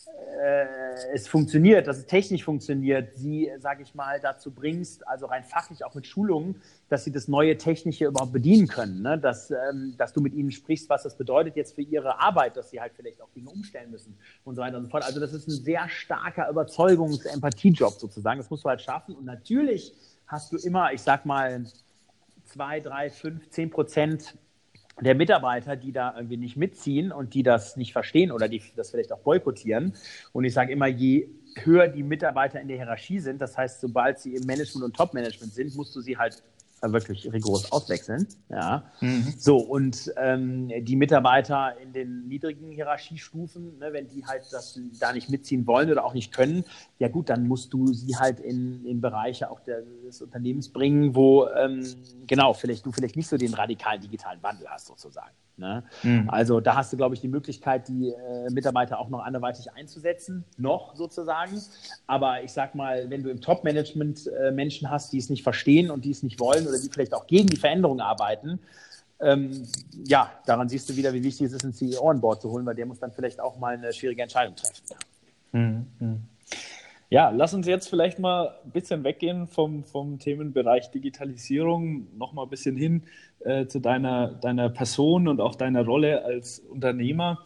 äh, 0.06 0.66
es 1.12 1.26
funktioniert, 1.26 1.86
dass 1.86 1.98
es 1.98 2.06
technisch 2.06 2.44
funktioniert, 2.44 3.16
sie, 3.16 3.50
sage 3.58 3.82
ich 3.82 3.94
mal, 3.94 4.20
dazu 4.20 4.50
bringst, 4.50 5.06
also 5.06 5.26
rein 5.26 5.44
fachlich 5.44 5.84
auch 5.84 5.94
mit 5.94 6.06
Schulungen, 6.06 6.60
dass 6.88 7.04
sie 7.04 7.12
das 7.12 7.28
neue 7.28 7.58
Technische 7.58 8.06
überhaupt 8.06 8.32
bedienen 8.32 8.68
können, 8.68 9.02
ne? 9.02 9.18
dass, 9.18 9.50
ähm, 9.50 9.94
dass 9.98 10.12
du 10.12 10.20
mit 10.20 10.34
ihnen 10.34 10.50
sprichst, 10.50 10.88
was 10.88 11.02
das 11.02 11.16
bedeutet 11.16 11.56
jetzt 11.56 11.74
für 11.74 11.82
ihre 11.82 12.20
Arbeit, 12.20 12.56
dass 12.56 12.70
sie 12.70 12.80
halt 12.80 12.92
vielleicht 12.94 13.20
auch 13.20 13.30
Dinge 13.30 13.50
umstellen 13.50 13.90
müssen 13.90 14.16
und 14.44 14.54
so 14.54 14.62
weiter 14.62 14.76
und 14.76 14.84
so 14.84 14.90
fort. 14.90 15.04
Also 15.04 15.20
das 15.20 15.32
ist 15.32 15.48
ein 15.48 15.64
sehr 15.64 15.88
starker 15.88 16.48
Überzeugungs-Empathie-Job 16.48 17.94
sozusagen. 17.94 18.38
Das 18.38 18.50
musst 18.50 18.64
du 18.64 18.68
halt 18.68 18.82
schaffen. 18.82 19.16
Und 19.16 19.24
natürlich 19.24 19.94
hast 20.26 20.52
du 20.52 20.56
immer, 20.58 20.92
ich 20.92 21.02
sag 21.02 21.26
mal, 21.26 21.64
zwei, 22.44 22.80
drei, 22.80 23.10
fünf, 23.10 23.48
zehn 23.50 23.70
Prozent 23.70 24.34
der 25.00 25.14
Mitarbeiter, 25.14 25.76
die 25.76 25.92
da 25.92 26.14
irgendwie 26.16 26.36
nicht 26.36 26.56
mitziehen 26.56 27.12
und 27.12 27.34
die 27.34 27.42
das 27.42 27.76
nicht 27.76 27.92
verstehen 27.92 28.32
oder 28.32 28.48
die 28.48 28.62
das 28.76 28.90
vielleicht 28.90 29.12
auch 29.12 29.20
boykottieren. 29.20 29.94
Und 30.32 30.44
ich 30.44 30.54
sage 30.54 30.72
immer, 30.72 30.86
je 30.86 31.28
höher 31.56 31.88
die 31.88 32.02
Mitarbeiter 32.02 32.60
in 32.60 32.68
der 32.68 32.76
Hierarchie 32.76 33.20
sind, 33.20 33.40
das 33.40 33.56
heißt, 33.56 33.80
sobald 33.80 34.18
sie 34.18 34.34
im 34.34 34.44
Management 34.46 34.84
und 34.84 34.96
Top-Management 34.96 35.52
sind, 35.52 35.76
musst 35.76 35.94
du 35.94 36.00
sie 36.00 36.16
halt 36.16 36.42
wirklich 36.82 37.32
rigoros 37.32 37.70
auswechseln. 37.72 38.26
Ja. 38.48 38.84
Mhm. 39.00 39.34
So, 39.38 39.56
und 39.56 40.12
ähm, 40.16 40.70
die 40.84 40.96
Mitarbeiter 40.96 41.74
in 41.82 41.92
den 41.92 42.28
niedrigen 42.28 42.70
Hierarchiestufen, 42.70 43.78
ne, 43.78 43.92
wenn 43.92 44.08
die 44.08 44.24
halt 44.26 44.42
das 44.50 44.78
da 44.98 45.12
nicht 45.12 45.30
mitziehen 45.30 45.66
wollen 45.66 45.90
oder 45.90 46.04
auch 46.04 46.14
nicht 46.14 46.32
können, 46.32 46.64
ja 46.98 47.08
gut, 47.08 47.28
dann 47.28 47.46
musst 47.46 47.72
du 47.72 47.92
sie 47.92 48.16
halt 48.16 48.40
in, 48.40 48.84
in 48.84 49.00
Bereiche 49.00 49.50
auch 49.50 49.60
der, 49.60 49.82
des 50.04 50.22
Unternehmens 50.22 50.68
bringen, 50.68 51.14
wo 51.14 51.48
ähm, 51.48 51.84
genau, 52.26 52.54
vielleicht 52.54 52.86
du 52.86 52.92
vielleicht 52.92 53.16
nicht 53.16 53.28
so 53.28 53.36
den 53.36 53.54
radikalen 53.54 54.00
digitalen 54.00 54.42
Wandel 54.42 54.68
hast, 54.68 54.86
sozusagen. 54.86 55.34
Ne? 55.58 55.82
Mhm. 56.04 56.30
Also 56.30 56.60
da 56.60 56.76
hast 56.76 56.92
du, 56.92 56.96
glaube 56.96 57.16
ich, 57.16 57.20
die 57.20 57.28
Möglichkeit, 57.28 57.88
die 57.88 58.10
äh, 58.10 58.50
Mitarbeiter 58.50 59.00
auch 59.00 59.08
noch 59.08 59.24
anderweitig 59.24 59.72
einzusetzen, 59.72 60.44
noch 60.56 60.94
sozusagen. 60.94 61.60
Aber 62.06 62.44
ich 62.44 62.52
sag 62.52 62.76
mal, 62.76 63.10
wenn 63.10 63.24
du 63.24 63.30
im 63.30 63.40
Top-Management 63.40 64.28
äh, 64.28 64.52
Menschen 64.52 64.88
hast, 64.88 65.12
die 65.12 65.18
es 65.18 65.30
nicht 65.30 65.42
verstehen 65.42 65.90
und 65.90 66.04
die 66.04 66.12
es 66.12 66.22
nicht 66.22 66.38
wollen 66.38 66.67
oder 66.68 66.78
die 66.78 66.88
vielleicht 66.88 67.14
auch 67.14 67.26
gegen 67.26 67.48
die 67.48 67.56
Veränderung 67.56 68.00
arbeiten, 68.00 68.60
ähm, 69.20 69.66
ja, 70.06 70.30
daran 70.46 70.68
siehst 70.68 70.88
du 70.88 70.96
wieder, 70.96 71.12
wie 71.12 71.22
wichtig 71.22 71.46
es 71.46 71.52
ist, 71.52 71.64
einen 71.64 71.72
CEO 71.72 72.08
an 72.08 72.20
Bord 72.20 72.40
zu 72.40 72.50
holen, 72.50 72.64
weil 72.64 72.74
der 72.74 72.86
muss 72.86 73.00
dann 73.00 73.12
vielleicht 73.12 73.40
auch 73.40 73.58
mal 73.58 73.74
eine 73.74 73.92
schwierige 73.92 74.22
Entscheidung 74.22 74.54
treffen. 74.54 74.82
Mhm. 75.52 75.86
mhm. 75.98 76.22
Ja, 77.10 77.30
lass 77.30 77.54
uns 77.54 77.66
jetzt 77.66 77.88
vielleicht 77.88 78.18
mal 78.18 78.54
ein 78.62 78.70
bisschen 78.70 79.02
weggehen 79.02 79.46
vom, 79.46 79.82
vom 79.82 80.18
Themenbereich 80.18 80.90
Digitalisierung, 80.90 82.06
noch 82.18 82.34
mal 82.34 82.42
ein 82.42 82.50
bisschen 82.50 82.76
hin 82.76 83.04
äh, 83.40 83.66
zu 83.66 83.78
deiner, 83.80 84.28
deiner 84.28 84.68
Person 84.68 85.26
und 85.26 85.40
auch 85.40 85.54
deiner 85.54 85.86
Rolle 85.86 86.22
als 86.22 86.58
Unternehmer. 86.58 87.38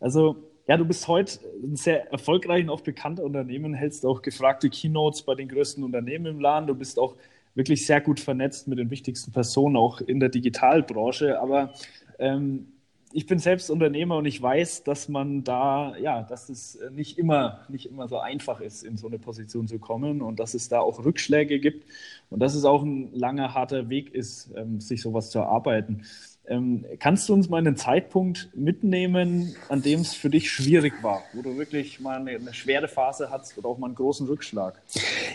Also, 0.00 0.36
ja, 0.66 0.76
du 0.76 0.84
bist 0.84 1.06
heute 1.06 1.38
ein 1.62 1.76
sehr 1.76 2.10
erfolgreicher 2.10 2.64
und 2.64 2.70
auch 2.70 2.80
bekannter 2.80 3.22
Unternehmen, 3.22 3.72
hältst 3.72 4.04
auch 4.04 4.20
gefragte 4.20 4.68
Keynotes 4.68 5.22
bei 5.22 5.36
den 5.36 5.46
größten 5.46 5.84
Unternehmen 5.84 6.26
im 6.26 6.40
Laden. 6.40 6.66
Du 6.66 6.74
bist 6.74 6.98
auch 6.98 7.14
wirklich 7.54 7.86
sehr 7.86 8.00
gut 8.00 8.20
vernetzt 8.20 8.68
mit 8.68 8.78
den 8.78 8.90
wichtigsten 8.90 9.32
Personen, 9.32 9.76
auch 9.76 10.00
in 10.00 10.20
der 10.20 10.28
Digitalbranche. 10.28 11.40
Aber 11.40 11.72
ähm, 12.18 12.68
ich 13.14 13.26
bin 13.26 13.38
selbst 13.38 13.70
Unternehmer 13.70 14.16
und 14.16 14.26
ich 14.26 14.42
weiß, 14.42 14.82
dass 14.82 15.08
man 15.08 15.44
da, 15.44 15.96
ja, 15.96 16.24
dass 16.24 16.48
es 16.48 16.78
nicht 16.90 17.16
immer, 17.16 17.60
nicht 17.68 17.86
immer 17.86 18.08
so 18.08 18.18
einfach 18.18 18.60
ist, 18.60 18.82
in 18.82 18.96
so 18.96 19.06
eine 19.06 19.20
Position 19.20 19.68
zu 19.68 19.78
kommen 19.78 20.20
und 20.20 20.40
dass 20.40 20.54
es 20.54 20.68
da 20.68 20.80
auch 20.80 21.04
Rückschläge 21.04 21.60
gibt 21.60 21.86
und 22.30 22.40
dass 22.40 22.56
es 22.56 22.64
auch 22.64 22.82
ein 22.82 23.14
langer, 23.14 23.54
harter 23.54 23.88
Weg 23.88 24.12
ist, 24.12 24.50
ähm, 24.56 24.80
sich 24.80 25.00
sowas 25.00 25.30
zu 25.30 25.38
erarbeiten. 25.38 26.02
Ähm, 26.46 26.84
kannst 26.98 27.28
du 27.28 27.34
uns 27.34 27.48
mal 27.48 27.58
einen 27.58 27.76
Zeitpunkt 27.76 28.50
mitnehmen, 28.54 29.54
an 29.68 29.80
dem 29.80 30.00
es 30.00 30.12
für 30.12 30.28
dich 30.28 30.50
schwierig 30.50 30.92
war, 31.02 31.22
wo 31.32 31.40
du 31.40 31.56
wirklich 31.56 32.00
mal 32.00 32.18
eine, 32.18 32.32
eine 32.32 32.52
schwere 32.52 32.88
Phase 32.88 33.30
hattest 33.30 33.56
oder 33.56 33.68
auch 33.68 33.78
mal 33.78 33.86
einen 33.86 33.94
großen 33.94 34.26
Rückschlag? 34.26 34.82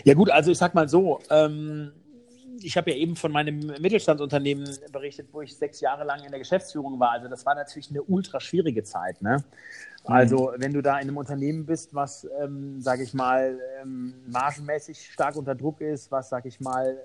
Ja 0.04 0.14
gut, 0.14 0.30
also 0.30 0.52
ich 0.52 0.58
sag 0.58 0.74
mal 0.74 0.88
so, 0.88 1.20
ähm, 1.30 1.92
ich 2.62 2.76
habe 2.76 2.90
ja 2.90 2.96
eben 2.96 3.16
von 3.16 3.32
meinem 3.32 3.58
Mittelstandsunternehmen 3.80 4.68
berichtet, 4.92 5.28
wo 5.32 5.40
ich 5.42 5.56
sechs 5.56 5.80
Jahre 5.80 6.04
lang 6.04 6.22
in 6.24 6.30
der 6.30 6.38
Geschäftsführung 6.38 6.98
war. 7.00 7.12
Also 7.12 7.28
das 7.28 7.44
war 7.46 7.54
natürlich 7.54 7.90
eine 7.90 8.02
ultra 8.02 8.40
schwierige 8.40 8.82
Zeit. 8.82 9.20
Ne? 9.22 9.42
Also 10.04 10.52
wenn 10.56 10.72
du 10.72 10.82
da 10.82 10.94
in 10.98 11.08
einem 11.08 11.16
Unternehmen 11.16 11.66
bist, 11.66 11.94
was, 11.94 12.26
ähm, 12.40 12.80
sage 12.80 13.02
ich 13.02 13.14
mal, 13.14 13.58
ähm, 13.80 14.14
margenmäßig 14.26 15.10
stark 15.12 15.36
unter 15.36 15.54
Druck 15.54 15.80
ist, 15.80 16.10
was, 16.10 16.28
sage 16.28 16.48
ich 16.48 16.60
mal, 16.60 16.96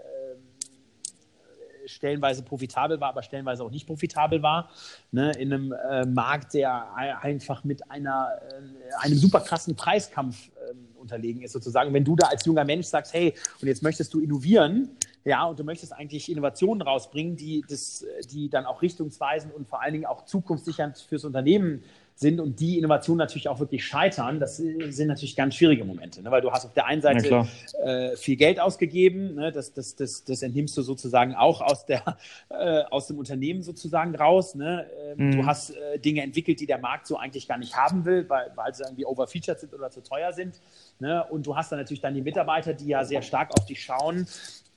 stellenweise 1.88 2.44
profitabel 2.44 3.00
war, 3.00 3.10
aber 3.10 3.24
stellenweise 3.24 3.64
auch 3.64 3.72
nicht 3.72 3.88
profitabel 3.88 4.42
war. 4.42 4.70
Ne? 5.12 5.32
In 5.38 5.54
einem 5.54 5.72
äh, 5.72 6.06
Markt, 6.06 6.54
der 6.54 6.94
einfach 6.96 7.64
mit 7.64 7.90
einer, 7.90 8.30
äh, 8.50 9.06
einem 9.06 9.18
super 9.18 9.42
krassen 9.42 9.76
Preiskampf 9.76 10.48
äh, 10.48 10.74
unterlegen 11.00 11.42
ist, 11.42 11.54
sozusagen. 11.54 11.94
Wenn 11.94 12.04
du 12.04 12.16
da 12.16 12.28
als 12.28 12.46
junger 12.46 12.66
Mensch 12.66 12.88
sagst, 12.88 13.14
hey, 13.14 13.34
und 13.62 13.68
jetzt 13.68 13.84
möchtest 13.84 14.14
du 14.14 14.20
innovieren, 14.20 14.90
ja, 15.26 15.44
und 15.46 15.58
du 15.60 15.64
möchtest 15.64 15.92
eigentlich 15.92 16.32
Innovationen 16.32 16.84
rausbringen, 16.84 17.36
die, 17.36 17.66
das, 17.68 18.06
die 18.32 18.48
dann 18.48 18.66
auch 18.66 18.84
richtungsweisend 18.84 19.54
und 19.56 19.68
vor 19.68 19.82
allen 19.82 19.94
Dingen 19.94 20.06
auch 20.06 20.26
zukunftssichernd 20.26 21.00
fürs 21.00 21.26
Unternehmen 21.26 21.84
sind 22.18 22.40
und 22.40 22.60
die 22.62 22.78
Innovationen 22.78 23.18
natürlich 23.18 23.50
auch 23.50 23.60
wirklich 23.60 23.84
scheitern, 23.84 24.40
das 24.40 24.56
sind 24.58 25.08
natürlich 25.08 25.36
ganz 25.36 25.56
schwierige 25.56 25.84
Momente, 25.84 26.22
ne? 26.22 26.32
weil 26.32 26.42
du 26.42 26.52
hast 26.52 26.64
auf 26.64 26.74
der 26.74 26.86
einen 26.86 27.02
Seite 27.02 27.46
äh, 27.84 28.16
viel 28.16 28.38
Geld 28.38 28.60
ausgegeben, 28.60 29.34
ne? 29.34 29.52
das, 29.52 29.74
das, 29.74 29.96
das, 29.96 30.24
das 30.24 30.42
entnimmst 30.42 30.78
du 30.78 30.82
sozusagen 30.82 31.36
auch 31.36 31.60
aus, 31.60 31.86
der, 31.86 32.18
äh, 32.50 32.84
aus 32.90 33.08
dem 33.08 33.18
Unternehmen 33.18 33.64
sozusagen 33.64 34.16
raus. 34.16 34.56
Ne? 34.56 34.86
Ähm, 35.18 35.28
mhm. 35.28 35.32
Du 35.34 35.46
hast 35.46 35.72
äh, 35.72 36.00
Dinge 36.00 36.22
entwickelt, 36.22 36.62
die 36.62 36.68
der 36.68 36.78
Markt 36.78 37.08
so 37.08 37.18
eigentlich 37.18 37.50
gar 37.50 37.58
nicht 37.58 37.76
haben 37.76 38.06
will, 38.06 38.30
weil, 38.30 38.52
weil 38.56 38.74
sie 38.74 38.84
irgendwie 38.84 39.06
overfeatured 39.06 39.60
sind 39.60 39.74
oder 39.74 39.90
zu 39.90 40.02
teuer 40.02 40.32
sind. 40.32 40.62
Ne? 41.00 41.26
Und 41.30 41.46
du 41.46 41.58
hast 41.58 41.72
dann 41.72 41.80
natürlich 41.80 42.02
dann 42.02 42.14
die 42.14 42.22
Mitarbeiter, 42.22 42.74
die 42.74 42.88
ja 42.88 43.04
sehr 43.04 43.24
stark 43.24 43.52
auf 43.58 43.66
dich 43.66 43.84
schauen 43.84 44.26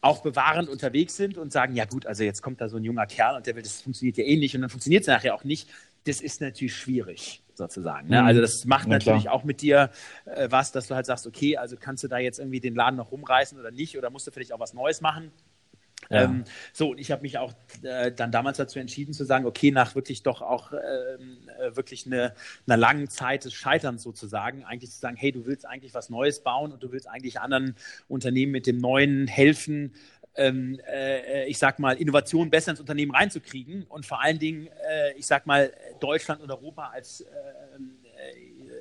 auch 0.00 0.22
bewahrend 0.22 0.68
unterwegs 0.68 1.16
sind 1.16 1.38
und 1.38 1.52
sagen, 1.52 1.74
ja 1.74 1.84
gut, 1.84 2.06
also 2.06 2.22
jetzt 2.22 2.42
kommt 2.42 2.60
da 2.60 2.68
so 2.68 2.76
ein 2.76 2.84
junger 2.84 3.06
Kerl 3.06 3.36
und 3.36 3.46
der 3.46 3.56
will, 3.56 3.62
das 3.62 3.82
funktioniert 3.82 4.16
ja 4.16 4.24
eh 4.24 4.36
nicht 4.36 4.54
und 4.54 4.60
dann 4.60 4.70
funktioniert 4.70 5.02
es 5.02 5.08
nachher 5.08 5.34
auch 5.34 5.44
nicht 5.44 5.68
das 6.08 6.20
ist 6.20 6.40
natürlich 6.40 6.74
schwierig 6.74 7.42
sozusagen. 7.54 8.08
Ne? 8.08 8.20
Mhm. 8.20 8.26
Also 8.26 8.40
das 8.40 8.64
macht 8.64 8.86
ja, 8.86 8.94
natürlich 8.94 9.22
klar. 9.22 9.34
auch 9.34 9.44
mit 9.44 9.60
dir 9.60 9.90
äh, 10.24 10.48
was, 10.50 10.72
dass 10.72 10.86
du 10.86 10.94
halt 10.94 11.06
sagst, 11.06 11.26
okay, 11.26 11.56
also 11.56 11.76
kannst 11.78 12.02
du 12.04 12.08
da 12.08 12.18
jetzt 12.18 12.38
irgendwie 12.38 12.60
den 12.60 12.74
Laden 12.74 12.96
noch 12.96 13.10
rumreißen 13.10 13.58
oder 13.58 13.70
nicht 13.70 13.98
oder 13.98 14.10
musst 14.10 14.26
du 14.26 14.30
vielleicht 14.30 14.52
auch 14.52 14.60
was 14.60 14.74
Neues 14.74 15.00
machen. 15.00 15.30
Ja. 16.10 16.24
Ähm, 16.24 16.44
so, 16.72 16.90
und 16.90 16.98
ich 16.98 17.10
habe 17.10 17.22
mich 17.22 17.36
auch 17.38 17.52
äh, 17.82 18.10
dann 18.12 18.32
damals 18.32 18.56
dazu 18.56 18.78
entschieden 18.78 19.12
zu 19.12 19.24
sagen, 19.24 19.44
okay, 19.44 19.70
nach 19.70 19.94
wirklich 19.94 20.22
doch 20.22 20.40
auch 20.40 20.72
ähm, 20.72 21.38
äh, 21.60 21.76
wirklich 21.76 22.06
eine, 22.06 22.34
einer 22.66 22.76
langen 22.76 23.08
Zeit 23.10 23.44
des 23.44 23.52
Scheiterns 23.52 24.02
sozusagen, 24.02 24.64
eigentlich 24.64 24.90
zu 24.90 24.98
sagen, 24.98 25.16
hey, 25.16 25.32
du 25.32 25.44
willst 25.44 25.66
eigentlich 25.66 25.92
was 25.94 26.08
Neues 26.08 26.40
bauen 26.40 26.72
und 26.72 26.82
du 26.82 26.92
willst 26.92 27.08
eigentlich 27.08 27.40
anderen 27.40 27.76
Unternehmen 28.08 28.52
mit 28.52 28.66
dem 28.66 28.78
Neuen 28.78 29.26
helfen, 29.26 29.92
ähm, 30.38 30.80
äh, 30.88 31.46
ich 31.46 31.58
sag 31.58 31.78
mal, 31.78 31.96
Innovationen 31.96 32.48
besser 32.48 32.70
ins 32.70 32.80
Unternehmen 32.80 33.10
reinzukriegen 33.10 33.84
und 33.84 34.06
vor 34.06 34.22
allen 34.22 34.38
Dingen, 34.38 34.68
äh, 34.88 35.12
ich 35.16 35.26
sag 35.26 35.46
mal, 35.46 35.72
Deutschland 36.00 36.40
und 36.40 36.50
Europa 36.50 36.90
als, 36.90 37.22
äh, 37.22 37.26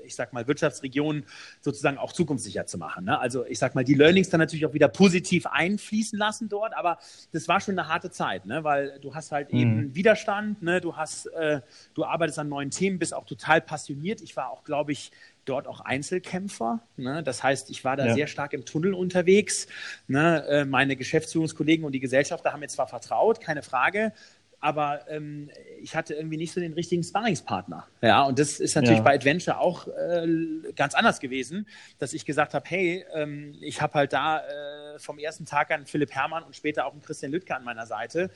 ich 0.08 0.16
sag 0.16 0.34
mal, 0.34 0.48
Wirtschaftsregion 0.48 1.24
sozusagen 1.62 1.98
auch 1.98 2.12
zukunftssicher 2.12 2.66
zu 2.66 2.78
machen. 2.78 3.06
Ne? 3.06 3.20
Also 3.20 3.46
ich 3.46 3.60
sag 3.60 3.76
mal, 3.76 3.84
die 3.84 3.94
Learnings 3.94 4.30
dann 4.30 4.40
natürlich 4.40 4.66
auch 4.66 4.74
wieder 4.74 4.88
positiv 4.88 5.46
einfließen 5.46 6.18
lassen 6.18 6.50
dort, 6.50 6.76
aber 6.76 6.98
das 7.32 7.48
war 7.48 7.60
schon 7.60 7.78
eine 7.78 7.88
harte 7.88 8.10
Zeit, 8.10 8.46
ne? 8.46 8.64
weil 8.64 9.00
du 9.00 9.14
hast 9.14 9.32
halt 9.32 9.54
mhm. 9.54 9.60
eben 9.60 9.96
Widerstand, 9.96 10.62
ne? 10.64 10.82
du 10.82 10.96
hast, 10.96 11.28
äh, 11.28 11.62
du 11.94 12.06
arbeitest 12.06 12.40
an 12.40 12.50
neuen 12.50 12.72
Themen, 12.72 13.00
bist 13.00 13.14
auch 13.14 13.26
total 13.26 13.62
passioniert. 13.62 14.22
Ich 14.22 14.36
war 14.36 14.50
auch, 14.50 14.64
glaube 14.64 14.92
ich, 14.92 15.12
dort 15.48 15.68
auch 15.68 15.80
Einzelkämpfer. 15.82 16.82
Ne? 16.98 17.24
Das 17.24 17.44
heißt, 17.44 17.70
ich 17.70 17.84
war 17.84 17.96
da 17.96 18.08
ja. 18.08 18.14
sehr 18.14 18.28
stark 18.28 18.54
im 18.54 18.66
Tunnel 18.66 18.94
unterwegs. 18.94 19.68
Ne? 20.08 20.46
Äh, 20.48 20.66
meine 20.66 20.96
Geschäftsführungskollegen 20.96 21.86
und 21.86 21.94
die 21.94 22.00
Gesellschafter 22.00 22.54
haben 22.54 22.60
mir 22.60 22.68
zwar 22.68 22.88
vertraut, 22.88 23.40
keine 23.40 23.64
Frage, 23.64 24.14
aber 24.60 25.02
ähm, 25.10 25.50
ich 25.82 25.96
hatte 25.96 26.16
irgendwie 26.16 26.38
nicht 26.38 26.52
so 26.52 26.60
den 26.60 26.74
richtigen 26.74 27.04
Sparringspartner. 27.04 27.86
Ja, 28.02 28.24
und 28.24 28.40
das 28.40 28.60
ist 28.60 28.76
natürlich 28.76 28.98
ja. 28.98 29.04
bei 29.04 29.16
Adventure 29.16 29.60
auch 29.60 29.88
äh, 29.88 30.28
ganz 30.76 30.96
anders 30.96 31.20
gewesen, 31.20 31.68
dass 32.00 32.14
ich 32.14 32.26
gesagt 32.26 32.54
habe, 32.54 32.66
hey, 32.68 33.06
ähm, 33.14 33.56
ich 33.62 33.82
habe 33.82 33.94
halt 33.94 34.14
da 34.14 34.40
äh, 34.40 35.00
vom 35.00 35.20
ersten 35.20 35.46
Tag 35.46 35.72
an 35.72 35.86
Philipp 35.86 36.12
Herrmann 36.12 36.44
und 36.44 36.56
später 36.56 36.86
auch 36.86 36.94
einen 36.94 37.02
Christian 37.02 37.32
Lüttke 37.32 37.56
an 37.56 37.64
meiner 37.64 37.86
Seite, 37.86 38.32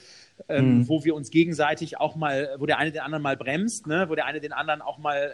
ähm, 0.47 0.79
mhm. 0.79 0.89
wo 0.89 1.03
wir 1.03 1.15
uns 1.15 1.31
gegenseitig 1.31 1.97
auch 1.99 2.15
mal, 2.15 2.55
wo 2.59 2.65
der 2.65 2.77
eine 2.77 2.91
den 2.91 3.01
anderen 3.01 3.23
mal 3.23 3.35
bremst, 3.35 3.87
ne, 3.87 4.07
wo 4.07 4.15
der 4.15 4.25
eine 4.25 4.39
den 4.39 4.53
anderen 4.53 4.81
auch 4.81 4.99
mal, 4.99 5.17
äh, 5.17 5.31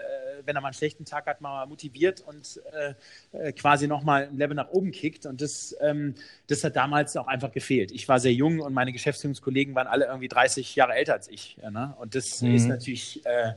wenn 0.48 0.56
er 0.56 0.62
mal 0.62 0.70
einen 0.70 0.74
schlechten 0.74 1.06
Tag 1.06 1.28
hat, 1.28 1.42
mal 1.42 1.68
motiviert 1.68 2.22
und 2.22 2.60
äh, 2.72 2.94
äh, 3.38 3.52
quasi 3.52 3.88
nochmal 3.88 4.28
ein 4.28 4.38
Level 4.38 4.56
nach 4.56 4.70
oben 4.70 4.92
kickt. 4.92 5.26
Und 5.26 5.42
das, 5.42 5.76
ähm, 5.82 6.16
das 6.48 6.64
hat 6.64 6.76
damals 6.76 7.16
auch 7.18 7.28
einfach 7.28 7.52
gefehlt. 7.52 7.92
Ich 7.92 8.08
war 8.08 8.20
sehr 8.20 8.34
jung 8.34 8.60
und 8.60 8.74
meine 8.74 8.92
Geschäftsführungskollegen 8.92 9.76
waren 9.76 9.88
alle 9.88 10.06
irgendwie 10.06 10.28
30 10.28 10.76
Jahre 10.76 10.94
älter 10.94 11.14
als 11.14 11.28
ich. 11.30 11.58
Ja, 11.62 11.70
ne? 11.70 11.96
Und 12.00 12.16
das 12.16 12.42
mhm. 12.42 12.56
ist 12.56 12.66
natürlich, 12.68 13.26
äh, 13.26 13.54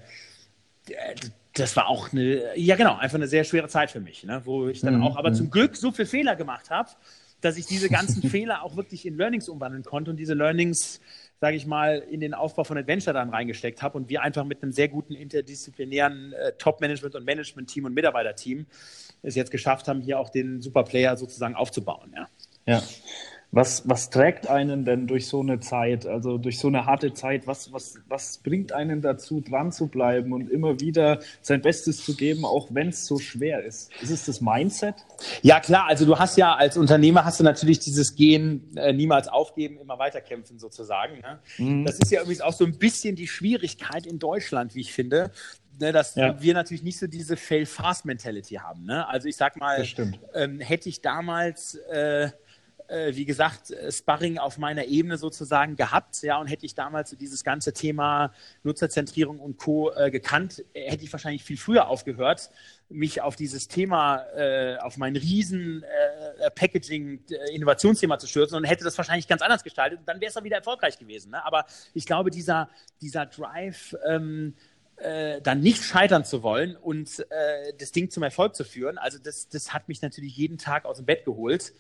das 1.55 1.77
war 1.77 1.89
auch 1.89 2.13
eine, 2.13 2.57
ja 2.57 2.77
genau, 2.77 2.97
einfach 2.97 3.17
eine 3.17 3.29
sehr 3.29 3.45
schwere 3.45 3.69
Zeit 3.69 3.91
für 3.91 4.01
mich, 4.01 4.25
ne? 4.25 4.43
wo 4.45 4.69
ich 4.69 4.81
dann 4.81 4.97
mhm. 4.97 5.05
auch, 5.05 5.17
aber 5.17 5.33
zum 5.33 5.51
Glück 5.51 5.77
so 5.77 5.93
viele 5.93 6.07
Fehler 6.07 6.37
gemacht 6.37 6.71
habe, 6.71 6.91
dass 7.41 7.57
ich 7.57 7.67
diese 7.67 7.89
ganzen 7.89 8.23
Fehler 8.31 8.63
auch 8.63 8.77
wirklich 8.77 9.07
in 9.07 9.17
Learnings 9.17 9.49
umwandeln 9.49 9.83
konnte 9.83 10.11
und 10.11 10.17
diese 10.17 10.35
Learnings, 10.35 11.01
sage 11.41 11.57
ich 11.57 11.67
mal, 11.67 11.99
in 11.99 12.21
den 12.21 12.35
Aufbau 12.35 12.65
von 12.65 12.77
Adventure 12.77 13.15
dann 13.15 13.31
reingesteckt 13.31 13.83
habe 13.83 13.97
und 13.97 14.09
wir 14.09 14.23
einfach 14.23 14.45
mit 14.45 14.63
einem 14.63 14.73
sehr 14.73 14.89
guten 14.89 15.15
interdisziplinären 15.15 16.35
äh, 16.35 16.53
Top-Management- 16.59 17.15
und 17.15 17.25
Management-Team 17.25 17.87
und 17.87 17.95
Mitarbeiterteam 17.95 18.67
es 19.23 19.35
jetzt 19.35 19.51
geschafft 19.51 19.89
haben, 19.89 20.01
hier 20.01 20.19
auch 20.19 20.31
den 20.31 20.61
Superplayer 20.61 21.17
sozusagen 21.17 21.55
aufzubauen. 21.55 22.15
Ja. 22.15 22.29
ja. 22.67 22.83
Was, 23.53 23.89
was 23.89 24.11
trägt 24.11 24.49
einen 24.49 24.85
denn 24.85 25.09
durch 25.09 25.27
so 25.27 25.41
eine 25.41 25.59
Zeit, 25.59 26.07
also 26.07 26.39
durch 26.39 26.61
so 26.61 26.69
eine 26.69 26.87
harte 26.87 27.13
Zeit? 27.15 27.49
Was, 27.49 27.73
was, 27.73 27.97
was 28.07 28.39
bringt 28.39 28.73
einen 28.73 29.03
dazu, 29.03 29.41
dran 29.41 29.73
zu 29.73 29.89
bleiben 29.89 30.33
und 30.33 30.49
immer 30.49 30.79
wieder 30.79 31.19
sein 31.43 31.61
Bestes 31.61 32.05
zu 32.05 32.15
geben, 32.15 32.45
auch 32.45 32.69
wenn 32.71 32.91
es 32.91 33.07
so 33.07 33.19
schwer 33.19 33.65
ist? 33.65 33.91
Ist 34.01 34.11
es 34.11 34.27
das 34.27 34.41
Mindset? 34.41 34.95
Ja, 35.43 35.59
klar. 35.59 35.87
Also 35.89 36.07
du 36.07 36.17
hast 36.17 36.37
ja 36.37 36.55
als 36.55 36.77
Unternehmer 36.77 37.25
hast 37.25 37.41
du 37.41 37.45
natürlich 37.45 37.81
dieses 37.81 38.15
Gehen, 38.15 38.77
äh, 38.77 38.93
niemals 38.93 39.27
aufgeben, 39.27 39.79
immer 39.79 39.99
weiterkämpfen 39.99 40.61
sozusagen. 40.61 41.19
Ne? 41.21 41.41
Mhm. 41.59 41.85
Das 41.85 41.99
ist 41.99 42.13
ja 42.13 42.21
übrigens 42.21 42.43
auch 42.43 42.53
so 42.53 42.65
ein 42.65 42.79
bisschen 42.79 43.17
die 43.17 43.27
Schwierigkeit 43.27 44.07
in 44.07 44.21
Deutschland, 44.21 44.77
wie 44.77 44.81
ich 44.83 44.93
finde, 44.93 45.33
ne, 45.81 45.91
dass 45.91 46.15
ja. 46.15 46.41
wir 46.41 46.55
natürlich 46.55 46.85
nicht 46.85 47.01
so 47.01 47.09
diese 47.09 47.37
Fail-Fast-Mentality 47.37 48.57
haben. 48.57 48.85
Ne? 48.85 49.09
Also 49.09 49.27
ich 49.27 49.37
sag 49.37 49.57
mal, 49.57 49.85
ähm, 50.35 50.61
hätte 50.61 50.89
ich 50.89 51.01
damals 51.01 51.75
äh, 51.91 52.29
äh, 52.91 53.15
wie 53.15 53.25
gesagt, 53.25 53.71
äh, 53.71 53.91
Sparring 53.93 54.39
auf 54.39 54.59
meiner 54.59 54.85
Ebene 54.87 55.17
sozusagen 55.17 55.77
gehabt, 55.77 56.23
ja, 56.23 56.39
und 56.39 56.49
hätte 56.49 56.67
ich 56.67 56.75
damals 56.75 57.11
so 57.11 57.17
dieses 57.17 57.45
ganze 57.45 57.73
Thema 57.73 58.33
Nutzerzentrierung 58.63 59.39
und 59.39 59.57
Co. 59.57 59.93
Äh, 59.93 60.11
gekannt, 60.11 60.65
hätte 60.75 61.05
ich 61.05 61.13
wahrscheinlich 61.13 61.45
viel 61.45 61.57
früher 61.57 61.89
aufgehört, 61.89 62.51
mich 62.89 63.23
auf 63.23 63.37
dieses 63.37 63.69
Thema, 63.69 64.25
äh, 64.37 64.77
auf 64.79 64.97
mein 64.97 65.15
riesen 65.17 65.85
äh, 65.85 66.51
Packaging-Innovationsthema 66.51 68.19
zu 68.19 68.27
stürzen 68.27 68.57
und 68.57 68.65
hätte 68.65 68.85
das 68.85 68.99
wahrscheinlich 68.99 69.29
ganz 69.29 69.43
anders 69.43 69.63
gestaltet, 69.63 70.01
dann 70.07 70.21
wäre 70.21 70.29
es 70.29 70.35
dann 70.35 70.45
wieder 70.45 70.57
erfolgreich 70.57 70.99
gewesen. 70.99 71.31
Ne? 71.31 71.45
Aber 71.45 71.67
ich 71.95 72.07
glaube, 72.07 72.31
dieser, 72.31 72.69
dieser 73.01 73.27
Drive, 73.27 73.95
ähm, 74.07 74.55
äh, 74.97 75.41
dann 75.41 75.61
nicht 75.61 75.83
scheitern 75.83 76.25
zu 76.25 76.43
wollen 76.43 76.77
und 76.77 77.21
äh, 77.31 77.73
das 77.79 77.93
Ding 77.93 78.11
zum 78.11 78.23
Erfolg 78.23 78.55
zu 78.55 78.65
führen. 78.65 78.99
Also 78.99 79.19
das, 79.19 79.49
das 79.49 79.73
hat 79.73 79.89
mich 79.89 80.03
natürlich 80.03 80.37
jeden 80.37 80.59
Tag 80.59 80.85
aus 80.85 80.99
dem 80.99 81.07
Bett 81.07 81.25
geholt. 81.25 81.73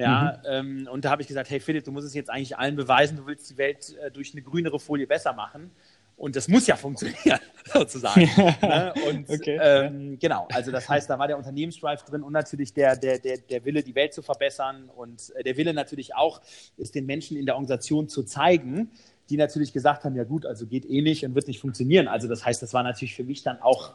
Ja, 0.00 0.38
mhm. 0.38 0.80
ähm, 0.80 0.88
und 0.90 1.04
da 1.04 1.10
habe 1.10 1.22
ich 1.22 1.28
gesagt, 1.28 1.50
hey 1.50 1.60
Philipp, 1.60 1.84
du 1.84 1.92
musst 1.92 2.06
es 2.06 2.14
jetzt 2.14 2.30
eigentlich 2.30 2.56
allen 2.56 2.76
beweisen, 2.76 3.16
du 3.16 3.26
willst 3.26 3.50
die 3.50 3.58
Welt 3.58 3.96
äh, 3.98 4.10
durch 4.10 4.32
eine 4.32 4.42
grünere 4.42 4.80
Folie 4.80 5.06
besser 5.06 5.32
machen. 5.32 5.70
Und 6.16 6.36
das 6.36 6.48
muss 6.48 6.66
ja 6.66 6.76
funktionieren, 6.76 7.40
sozusagen. 7.72 8.28
ne? 8.60 8.92
Und 9.08 9.30
okay. 9.30 9.58
ähm, 9.58 10.18
genau, 10.18 10.46
also 10.52 10.70
das 10.70 10.86
heißt, 10.86 11.08
da 11.08 11.18
war 11.18 11.26
der 11.26 11.38
Unternehmensdrive 11.38 12.02
drin 12.02 12.22
und 12.22 12.34
natürlich 12.34 12.74
der, 12.74 12.94
der, 12.94 13.18
der, 13.18 13.38
der 13.38 13.64
Wille, 13.64 13.82
die 13.82 13.94
Welt 13.94 14.12
zu 14.12 14.20
verbessern 14.20 14.90
und 14.94 15.32
äh, 15.36 15.42
der 15.42 15.56
Wille 15.56 15.72
natürlich 15.72 16.14
auch, 16.14 16.42
es 16.76 16.92
den 16.92 17.06
Menschen 17.06 17.38
in 17.38 17.46
der 17.46 17.54
Organisation 17.54 18.06
zu 18.08 18.22
zeigen, 18.22 18.90
die 19.30 19.38
natürlich 19.38 19.72
gesagt 19.72 20.04
haben, 20.04 20.14
ja 20.14 20.24
gut, 20.24 20.44
also 20.44 20.66
geht 20.66 20.84
eh 20.84 21.00
nicht 21.00 21.24
und 21.24 21.34
wird 21.34 21.46
nicht 21.48 21.60
funktionieren. 21.60 22.06
Also 22.06 22.28
das 22.28 22.44
heißt, 22.44 22.60
das 22.60 22.74
war 22.74 22.82
natürlich 22.82 23.14
für 23.14 23.24
mich 23.24 23.42
dann 23.42 23.62
auch 23.62 23.94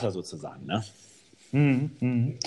sozusagen. 0.00 0.64
Ne? 0.66 0.82
Mhm, 1.52 1.90
mhm. 2.00 2.38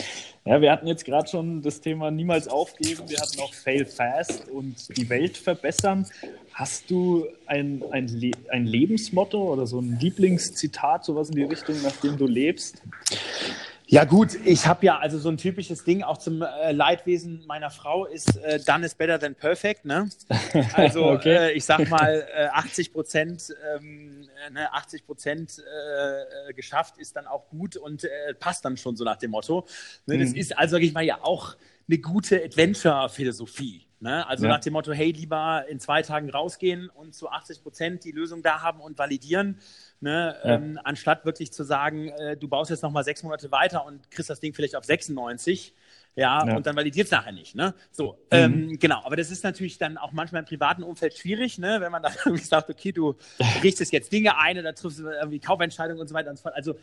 Ja, 0.45 0.61
wir 0.61 0.71
hatten 0.71 0.87
jetzt 0.87 1.05
gerade 1.05 1.27
schon 1.27 1.61
das 1.61 1.81
Thema 1.81 2.11
niemals 2.11 2.47
aufgeben. 2.47 3.03
Wir 3.07 3.19
hatten 3.19 3.39
auch 3.39 3.53
Fail 3.53 3.85
Fast 3.85 4.49
und 4.49 4.97
die 4.97 5.09
Welt 5.09 5.37
verbessern. 5.37 6.07
Hast 6.53 6.89
du 6.89 7.25
ein, 7.45 7.83
ein, 7.91 8.07
Le 8.07 8.31
ein 8.49 8.65
Lebensmotto 8.65 9.53
oder 9.53 9.67
so 9.67 9.79
ein 9.79 9.97
Lieblingszitat, 9.99 11.05
sowas 11.05 11.29
in 11.29 11.35
die 11.35 11.43
Richtung, 11.43 11.81
nach 11.81 11.95
dem 11.97 12.17
du 12.17 12.25
lebst? 12.25 12.81
Ja 13.91 14.03
gut, 14.03 14.37
ich 14.45 14.67
habe 14.67 14.85
ja 14.85 14.99
also 14.99 15.17
so 15.17 15.29
ein 15.29 15.37
typisches 15.37 15.83
Ding 15.83 16.03
auch 16.03 16.19
zum 16.19 16.43
äh, 16.43 16.71
Leidwesen 16.71 17.43
meiner 17.47 17.71
Frau 17.71 18.05
ist 18.05 18.37
äh, 18.37 18.59
done 18.63 18.85
is 18.85 18.93
better 18.93 19.19
than 19.19 19.33
perfect, 19.33 19.83
ne? 19.83 20.07
Also 20.73 21.05
okay. 21.05 21.49
äh, 21.49 21.51
ich 21.53 21.65
sag 21.65 21.89
mal 21.89 22.23
äh, 22.35 22.49
80 22.49 22.93
Prozent, 22.93 23.51
ähm, 23.75 24.27
ne, 24.51 24.71
80 24.71 25.07
Prozent 25.07 25.57
äh, 25.57 26.53
geschafft 26.53 26.99
ist 26.99 27.15
dann 27.15 27.25
auch 27.25 27.49
gut 27.49 27.77
und 27.77 28.03
äh, 28.03 28.35
passt 28.39 28.63
dann 28.63 28.77
schon 28.77 28.95
so 28.95 29.03
nach 29.03 29.17
dem 29.17 29.31
Motto. 29.31 29.65
Ne? 30.05 30.17
Mhm. 30.17 30.19
Das 30.19 30.33
ist 30.33 30.55
also 30.55 30.75
sag 30.75 30.83
ich 30.83 30.93
mal 30.93 31.03
ja 31.03 31.23
auch 31.23 31.55
eine 31.87 31.97
gute 31.97 32.43
Adventure-Philosophie. 32.43 33.87
Ne? 34.01 34.25
Also 34.27 34.45
ja. 34.45 34.51
nach 34.51 34.59
dem 34.59 34.73
Motto, 34.73 34.93
hey, 34.93 35.11
lieber 35.11 35.65
in 35.67 35.79
zwei 35.79 36.03
Tagen 36.03 36.29
rausgehen 36.29 36.89
und 36.89 37.15
zu 37.15 37.29
80 37.29 37.63
Prozent 37.63 38.03
die 38.03 38.11
Lösung 38.11 38.43
da 38.43 38.61
haben 38.61 38.81
und 38.81 38.99
validieren, 38.99 39.59
ne? 40.01 40.35
Ja. 40.43 40.55
Ähm, 40.55 40.79
anstatt 40.83 41.25
wirklich 41.25 41.51
zu 41.51 41.63
sagen, 41.63 42.09
äh, 42.09 42.37
du 42.37 42.47
baust 42.47 42.71
jetzt 42.71 42.83
nochmal 42.83 43.03
sechs 43.03 43.23
Monate 43.23 43.51
weiter 43.51 43.85
und 43.85 44.09
kriegst 44.11 44.29
das 44.29 44.39
Ding 44.39 44.53
vielleicht 44.53 44.75
auf 44.75 44.85
96 44.85 45.73
ja, 46.15 46.45
ja. 46.45 46.55
und 46.57 46.65
dann 46.65 46.75
validiert 46.75 47.05
es 47.05 47.11
nachher 47.11 47.31
nicht, 47.31 47.55
ne? 47.55 47.73
So, 47.91 48.13
mhm. 48.13 48.17
ähm, 48.31 48.79
genau, 48.79 49.01
aber 49.05 49.15
das 49.15 49.31
ist 49.31 49.43
natürlich 49.43 49.77
dann 49.77 49.97
auch 49.97 50.11
manchmal 50.11 50.41
im 50.41 50.45
privaten 50.45 50.83
Umfeld 50.83 51.17
schwierig, 51.17 51.59
ne? 51.59 51.77
Wenn 51.79 51.91
man 51.91 52.03
dann 52.03 52.13
irgendwie 52.25 52.43
sagt, 52.43 52.69
okay, 52.69 52.91
du 52.91 53.15
richtest 53.63 53.93
jetzt 53.93 54.11
Dinge 54.11 54.37
ein 54.37 54.57
oder 54.57 54.73
triffst 54.75 54.99
irgendwie 54.99 55.39
Kaufentscheidungen 55.39 56.01
und 56.01 56.07
so 56.07 56.13
weiter 56.13 56.29
und 56.29 56.37
so 56.37 56.43
fort. 56.43 56.55
Also 56.55 56.75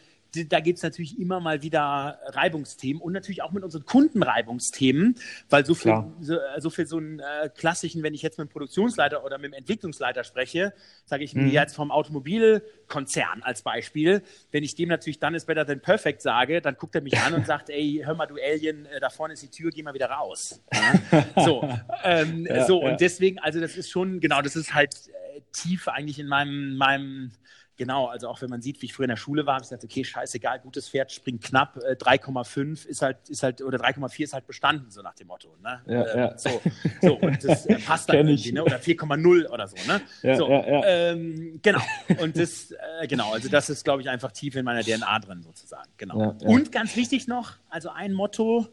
da 0.49 0.61
gibt 0.61 0.79
es 0.79 0.83
natürlich 0.83 1.19
immer 1.19 1.41
mal 1.41 1.63
wieder 1.63 2.19
Reibungsthemen 2.27 3.01
und 3.01 3.13
natürlich 3.13 3.43
auch 3.43 3.53
mit 3.53 3.65
unseren 3.65 3.85
Kunden 3.85 4.23
Reibungsthemen, 4.23 5.17
weil 5.49 5.65
so 5.65 5.75
viel, 5.75 6.05
so, 6.21 6.37
so, 6.59 6.71
viel 6.71 6.87
so 6.87 6.99
einen 6.99 7.21
äh, 7.21 7.49
klassischen, 7.55 8.03
wenn 8.03 8.15
ich 8.15 8.23
jetzt 8.23 8.39
mit 8.39 8.49
dem 8.49 8.53
Produktionsleiter 8.53 9.25
oder 9.25 9.39
mit 9.39 9.53
dem 9.53 9.55
Entwicklungsleiter 9.55 10.25
spreche, 10.25 10.73
sage 11.05 11.25
ich 11.25 11.35
mhm. 11.35 11.45
mir 11.45 11.53
jetzt 11.53 11.75
vom 11.75 11.91
Automobilkonzern 11.91 13.43
als 13.43 13.63
Beispiel, 13.63 14.23
wenn 14.51 14.65
ich 14.65 14.75
dem 14.75 14.89
natürlich 14.89 15.19
dann 15.19 15.35
ist 15.35 15.47
better 15.47 15.67
than 15.67 15.81
perfect 15.81 16.23
sage, 16.23 16.61
dann 16.61 16.77
guckt 16.77 16.95
er 16.95 17.01
mich 17.01 17.19
an 17.19 17.35
und 17.35 17.47
sagt, 17.47 17.71
ey, 17.71 18.03
hör 18.05 18.15
mal, 18.15 18.27
du 18.27 18.37
Alien, 18.37 18.87
äh, 18.87 19.01
da 19.01 19.11
vorne 19.11 19.35
ist 19.35 19.43
die 19.43 19.51
Tür, 19.51 19.71
geh 19.71 19.83
mal 19.83 19.95
wieder 19.95 20.11
raus. 20.11 20.63
Ja? 20.73 21.25
So, 21.45 21.69
ähm, 22.03 22.47
ja, 22.47 22.65
so 22.65 22.83
ja. 22.83 22.91
und 22.91 23.01
deswegen, 23.01 23.39
also 23.39 23.61
das 23.61 23.77
ist 23.77 23.91
schon, 23.91 24.21
genau, 24.21 24.43
das 24.43 24.57
ist 24.57 24.75
halt 24.75 24.95
äh, 25.35 25.41
tief 25.53 25.87
eigentlich 25.87 26.19
in 26.19 26.27
meinem, 26.27 26.77
meinem 26.77 27.33
Genau, 27.77 28.07
also 28.07 28.29
auch 28.29 28.41
wenn 28.41 28.49
man 28.49 28.63
sieht, 28.63 28.81
wie 28.81 28.87
ich 28.87 28.95
früher 28.95 29.05
in 29.05 29.11
der 29.11 29.17
Schule 29.17 29.45
war, 29.45 29.55
habe 29.55 29.63
ich 29.63 29.69
gesagt, 29.69 29.85
okay, 29.85 30.03
scheißegal, 30.03 30.61
gutes 30.61 30.89
Pferd 30.89 31.13
springt 31.13 31.43
knapp, 31.45 31.77
äh, 31.77 31.93
3,5 31.93 32.87
ist 32.87 33.03
halt, 33.03 33.29
ist 33.29 33.43
halt, 33.43 33.61
oder 33.61 33.79
3,4 33.79 34.25
ist 34.25 34.33
halt 34.33 34.47
bestanden, 34.47 34.91
so 34.91 35.03
nach 35.03 35.15
dem 35.15 35.27
Motto. 35.27 35.55
Ne? 35.63 35.83
Ja, 35.87 36.03
äh, 36.03 36.19
ja. 36.19 36.39
So, 36.39 36.61
so, 37.03 37.15
und 37.17 37.45
das 37.45 37.67
äh, 37.67 37.75
passt 37.87 38.09
dann 38.09 38.29
irgendwie, 38.29 38.53
ne? 38.53 38.65
oder 38.65 38.79
4,0 38.79 39.49
oder 39.51 39.69
so. 39.69 39.77
Ne? 39.87 40.01
Ja, 40.23 40.37
so 40.37 40.49
ähm, 40.49 41.61
genau, 41.63 41.83
und 42.19 42.39
das, 42.39 42.71
äh, 42.71 43.07
genau, 43.07 43.33
also 43.33 43.51
das 43.51 43.69
ist, 43.69 43.85
glaube 43.85 44.01
ich, 44.01 44.09
einfach 44.09 44.33
tief 44.33 44.57
in 44.57 44.65
meiner 44.65 44.83
DNA 44.83 45.19
drin 45.19 45.43
sozusagen. 45.43 45.91
Genau. 45.99 46.35
Und 46.45 46.73
ganz 46.73 46.97
wichtig 46.97 47.29
noch, 47.29 47.53
also 47.69 47.91
ein 47.91 48.15
Motto, 48.15 48.69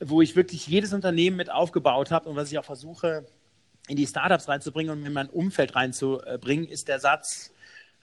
wo 0.00 0.22
ich 0.22 0.36
wirklich 0.36 0.66
jedes 0.66 0.94
Unternehmen 0.94 1.36
mit 1.36 1.50
aufgebaut 1.50 2.10
habe 2.10 2.30
und 2.30 2.36
was 2.36 2.50
ich 2.50 2.58
auch 2.58 2.64
versuche, 2.64 3.26
in 3.88 3.96
die 3.96 4.06
Startups 4.06 4.48
reinzubringen 4.48 4.98
und 4.98 5.06
in 5.06 5.12
mein 5.12 5.28
Umfeld 5.28 5.74
reinzubringen, 5.74 6.66
ist 6.66 6.88
der 6.88 6.98
Satz, 6.98 7.52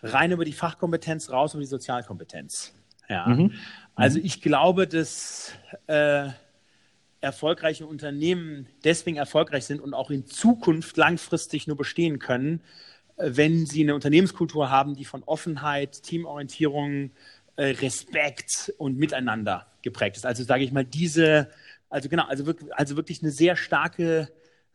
rein 0.04 0.32
über 0.32 0.46
die 0.46 0.54
Fachkompetenz, 0.54 1.32
raus 1.32 1.54
über 1.54 1.62
die 1.62 1.68
Sozialkompetenz. 1.68 2.74
Ja. 3.10 3.28
Mhm. 3.28 3.54
Also 3.96 4.20
ich 4.20 4.42
glaube, 4.42 4.88
dass 4.88 5.54
äh, 5.88 6.30
erfolgreiche 7.22 7.86
Unternehmen 7.86 8.68
deswegen 8.84 9.18
erfolgreich 9.18 9.66
sind 9.66 9.82
und 9.82 9.94
auch 9.94 10.12
in 10.12 10.26
Zukunft 10.26 10.98
langfristig 10.98 11.68
nur 11.68 11.78
bestehen 11.78 12.20
können, 12.20 12.62
äh, 13.18 13.32
wenn 13.34 13.66
sie 13.66 13.84
eine 13.84 13.96
Unternehmenskultur 13.96 14.70
haben, 14.70 14.96
die 14.96 15.06
von 15.06 15.24
Offenheit, 15.24 16.04
Teamorientierung, 16.04 17.12
äh, 17.56 17.66
Respekt 17.66 18.74
und 18.78 18.98
Miteinander 18.98 19.68
geprägt 19.84 20.18
ist. 20.18 20.26
Also 20.26 20.44
sage 20.44 20.64
ich 20.64 20.72
mal, 20.72 20.86
diese, 20.86 21.50
also 21.90 22.10
genau, 22.10 22.26
also 22.26 22.46
wirklich, 22.46 22.74
also 22.74 22.96
wirklich 22.96 23.22
eine 23.22 23.32
sehr 23.32 23.56
starke 23.56 24.30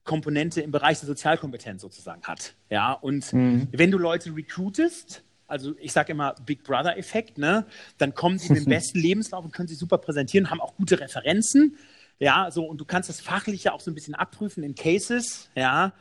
Komponente 0.08 0.62
im 0.62 0.70
Bereich 0.70 0.98
der 1.00 1.06
Sozialkompetenz 1.06 1.82
sozusagen 1.82 2.22
hat. 2.22 2.54
Ja, 2.70 2.92
und 2.92 3.30
mhm. 3.32 3.68
wenn 3.70 3.90
du 3.90 3.98
Leute 3.98 4.34
recruitest, 4.34 5.22
also 5.46 5.74
ich 5.78 5.92
sage 5.92 6.12
immer 6.12 6.34
Big 6.46 6.64
Brother-Effekt, 6.64 7.36
ne, 7.36 7.66
dann 7.98 8.14
kommen 8.14 8.38
sie 8.38 8.52
mit 8.52 8.64
dem 8.64 8.70
besten 8.70 8.98
Lebenslauf 8.98 9.44
und 9.44 9.52
können 9.52 9.68
sie 9.68 9.74
super 9.74 9.98
präsentieren, 9.98 10.50
haben 10.50 10.62
auch 10.62 10.74
gute 10.76 10.98
Referenzen. 10.98 11.76
Ja, 12.18 12.50
so, 12.50 12.64
und 12.64 12.80
du 12.80 12.86
kannst 12.86 13.10
das 13.10 13.20
Fachliche 13.20 13.72
auch 13.72 13.80
so 13.80 13.90
ein 13.90 13.94
bisschen 13.94 14.14
abprüfen 14.14 14.64
in 14.64 14.74
Cases, 14.74 15.50
ja. 15.54 15.92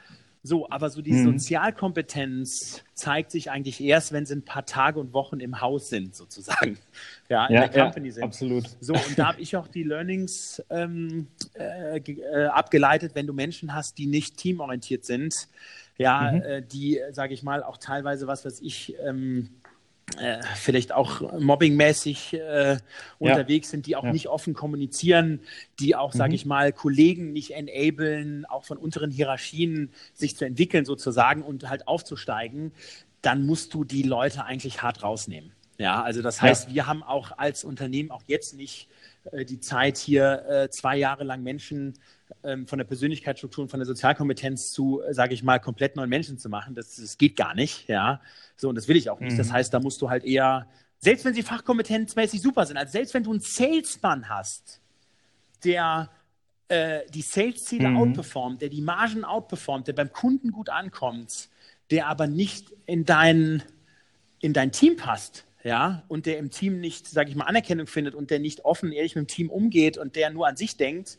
So, 0.44 0.70
aber 0.70 0.90
so 0.90 1.02
die 1.02 1.12
mhm. 1.12 1.34
Sozialkompetenz 1.34 2.84
zeigt 2.94 3.32
sich 3.32 3.52
eigentlich 3.52 3.82
erst, 3.82 4.14
wenn 4.14 4.26
sie 4.26 4.36
ein 4.36 4.46
paar 4.46 4.66
Tage 4.66 5.00
und 5.00 5.14
Wochen 5.14 5.40
im 5.40 5.62
Haus 5.62 5.90
sind, 5.90 6.16
sozusagen. 6.16 6.78
Ja, 7.30 7.46
in 7.48 7.56
ja, 7.56 7.68
der 7.68 7.84
Company 7.84 8.08
ja, 8.08 8.14
sind. 8.14 8.24
Absolut. 8.24 8.78
So, 8.80 8.94
und 8.94 9.20
da 9.20 9.28
habe 9.28 9.42
ich 9.42 9.58
auch 9.58 9.68
die 9.68 9.84
Learnings 9.84 10.64
ähm, 10.70 11.28
äh, 11.60 11.98
äh, 11.98 12.46
abgeleitet, 12.46 13.16
wenn 13.16 13.28
du 13.28 13.34
Menschen 13.34 13.74
hast, 13.74 13.98
die 13.98 14.08
nicht 14.08 14.38
teamorientiert 14.38 15.04
sind, 15.04 15.50
ja, 15.98 16.32
mhm. 16.32 16.42
äh, 16.42 16.62
die, 16.62 17.02
sage 17.12 17.34
ich 17.34 17.44
mal, 17.44 17.64
auch 17.64 17.78
teilweise 17.78 18.28
was, 18.28 18.46
was 18.46 18.62
ich 18.62 18.96
ähm, 19.04 19.50
äh, 20.16 20.38
vielleicht 20.56 20.94
auch 20.94 21.38
mobbingmäßig 21.38 22.34
äh, 22.34 22.78
unterwegs 23.20 23.68
ja. 23.68 23.72
sind, 23.72 23.88
die 23.88 23.98
auch 23.98 24.06
ja. 24.06 24.14
nicht 24.14 24.28
offen 24.28 24.54
kommunizieren, 24.54 25.42
die 25.80 25.96
auch, 25.96 26.14
mhm. 26.14 26.18
sage 26.18 26.36
ich 26.36 26.46
mal, 26.46 26.72
Kollegen 26.72 27.34
nicht 27.34 27.52
enablen, 27.52 28.46
auch 28.46 28.64
von 28.64 28.78
unteren 28.78 29.12
Hierarchien 29.12 29.92
sich 30.14 30.38
zu 30.38 30.46
entwickeln 30.46 30.86
sozusagen 30.86 31.42
und 31.42 31.70
halt 31.70 31.88
aufzusteigen, 31.88 32.72
dann 33.22 33.46
musst 33.46 33.74
du 33.74 33.84
die 33.84 34.04
Leute 34.04 34.46
eigentlich 34.46 34.82
hart 34.82 35.04
rausnehmen. 35.04 35.52
Ja, 35.78 36.02
also 36.02 36.22
das 36.22 36.42
heißt, 36.42 36.70
ja. 36.70 36.74
wir 36.74 36.88
haben 36.88 37.04
auch 37.04 37.38
als 37.38 37.64
Unternehmen 37.64 38.10
auch 38.10 38.24
jetzt 38.28 38.56
nicht 38.56 38.88
die 39.46 39.60
Zeit, 39.60 39.98
hier 39.98 40.46
äh, 40.48 40.70
zwei 40.70 40.98
Jahre 40.98 41.24
lang 41.24 41.44
Menschen 41.44 41.94
ähm, 42.44 42.68
von 42.68 42.78
der 42.78 42.86
Persönlichkeitsstruktur 42.86 43.64
und 43.64 43.70
von 43.70 43.80
der 43.80 43.88
Sozialkompetenz 43.88 44.72
zu, 44.72 45.02
äh, 45.02 45.14
sage 45.14 45.34
ich 45.34 45.44
mal, 45.44 45.60
komplett 45.60 45.96
neuen 45.96 46.10
Menschen 46.10 46.38
zu 46.38 46.50
machen. 46.50 46.76
Das, 46.76 46.96
das 46.96 47.18
geht 47.18 47.36
gar 47.36 47.56
nicht, 47.56 47.88
ja. 47.88 48.22
So, 48.56 48.70
und 48.70 48.76
das 48.76 48.88
will 48.88 48.98
ich 48.98 49.10
auch 49.10 49.20
nicht. 49.20 49.34
Mhm. 49.34 49.38
Das 49.38 49.52
heißt, 49.52 49.74
da 49.74 49.80
musst 49.80 50.02
du 50.02 50.10
halt 50.10 50.24
eher, 50.24 50.68
selbst 51.00 51.26
wenn 51.26 51.34
sie 51.34 51.44
fachkompetenzmäßig 51.44 52.42
super 52.42 52.66
sind, 52.66 52.78
also 52.78 52.92
selbst 52.92 53.14
wenn 53.14 53.24
du 53.24 53.32
einen 53.32 53.40
Salesman 53.40 54.30
hast, 54.30 54.82
der 55.64 56.10
äh, 56.70 57.02
die 57.10 57.22
Sales-Ziele 57.22 57.90
mhm. 57.90 57.98
outperformt, 57.98 58.62
der 58.62 58.70
die 58.70 58.82
Margen 58.82 59.24
outperformt, 59.24 59.88
der 59.88 59.94
beim 59.94 60.12
Kunden 60.12 60.52
gut 60.52 60.70
ankommt, 60.70 61.50
der 61.92 62.08
aber 62.08 62.28
nicht 62.28 62.74
in 62.86 63.06
dein, 63.06 63.64
in 64.42 64.54
dein 64.54 64.72
Team 64.72 64.98
passt, 64.98 65.46
ja, 65.68 66.04
und 66.08 66.26
der 66.26 66.38
im 66.38 66.50
Team 66.50 66.80
nicht, 66.80 67.08
sage 67.08 67.30
ich 67.30 67.36
mal, 67.36 67.44
Anerkennung 67.44 67.88
findet 67.88 68.16
und 68.16 68.32
der 68.32 68.40
nicht 68.40 68.64
offen, 68.64 68.94
ehrlich 68.94 69.16
mit 69.16 69.26
dem 69.26 69.28
Team 69.28 69.50
umgeht 69.50 69.98
und 69.98 70.16
der 70.16 70.30
nur 70.30 70.48
an 70.48 70.56
sich 70.56 70.78
denkt, 70.78 71.18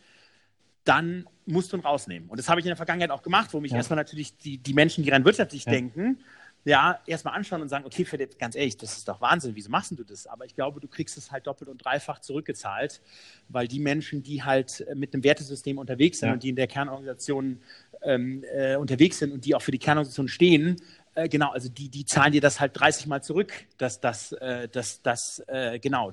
dann 0.84 1.28
musst 1.44 1.70
du 1.70 1.76
ihn 1.76 1.82
rausnehmen. 1.82 2.30
Und 2.30 2.38
das 2.38 2.48
habe 2.48 2.58
ich 2.58 2.64
in 2.64 2.70
der 2.70 2.76
Vergangenheit 2.76 3.10
auch 3.10 3.20
gemacht, 3.20 3.52
wo 3.52 3.60
mich 3.60 3.72
ja. 3.72 3.76
erstmal 3.76 3.98
natürlich 3.98 4.38
die, 4.38 4.56
die 4.56 4.72
Menschen, 4.72 5.04
die 5.04 5.10
rein 5.10 5.26
wirtschaftlich 5.26 5.66
ja. 5.66 5.72
denken, 5.72 6.20
ja, 6.64 6.98
erstmal 7.06 7.34
anschauen 7.34 7.60
und 7.60 7.68
sagen, 7.68 7.84
okay, 7.84 8.06
Philipp, 8.06 8.38
ganz 8.38 8.56
ehrlich, 8.56 8.76
das 8.78 8.96
ist 8.96 9.06
doch 9.06 9.20
Wahnsinn, 9.20 9.54
wieso 9.54 9.70
machst 9.70 9.90
du 9.92 10.02
das? 10.02 10.26
Aber 10.26 10.46
ich 10.46 10.54
glaube, 10.54 10.80
du 10.80 10.88
kriegst 10.88 11.18
es 11.18 11.30
halt 11.30 11.46
doppelt 11.46 11.68
und 11.68 11.84
dreifach 11.84 12.20
zurückgezahlt, 12.20 13.02
weil 13.48 13.68
die 13.68 13.80
Menschen, 13.80 14.22
die 14.22 14.42
halt 14.42 14.80
äh, 14.80 14.94
mit 14.94 15.12
einem 15.12 15.24
Wertesystem 15.24 15.76
unterwegs 15.76 16.20
sind 16.20 16.28
ja. 16.28 16.32
und 16.32 16.42
die 16.42 16.48
in 16.48 16.56
der 16.56 16.66
Kernorganisation 16.66 17.60
ähm, 18.02 18.44
äh, 18.52 18.76
unterwegs 18.76 19.18
sind 19.18 19.32
und 19.32 19.44
die 19.44 19.54
auch 19.54 19.62
für 19.62 19.72
die 19.72 19.78
Kernorganisation 19.78 20.28
stehen, 20.28 20.76
äh, 21.18 21.28
genau, 21.28 21.50
also 21.50 21.68
die, 21.68 21.88
die 21.88 22.04
zahlen 22.04 22.32
dir 22.32 22.40
das 22.40 22.60
halt 22.60 22.78
30 22.78 23.06
Mal 23.06 23.22
zurück, 23.22 23.52
dass 23.76 24.00
das, 24.00 24.32
äh, 24.32 24.68
dass, 24.68 25.02
dass 25.02 25.42
äh, 25.48 25.78
genau, 25.78 26.12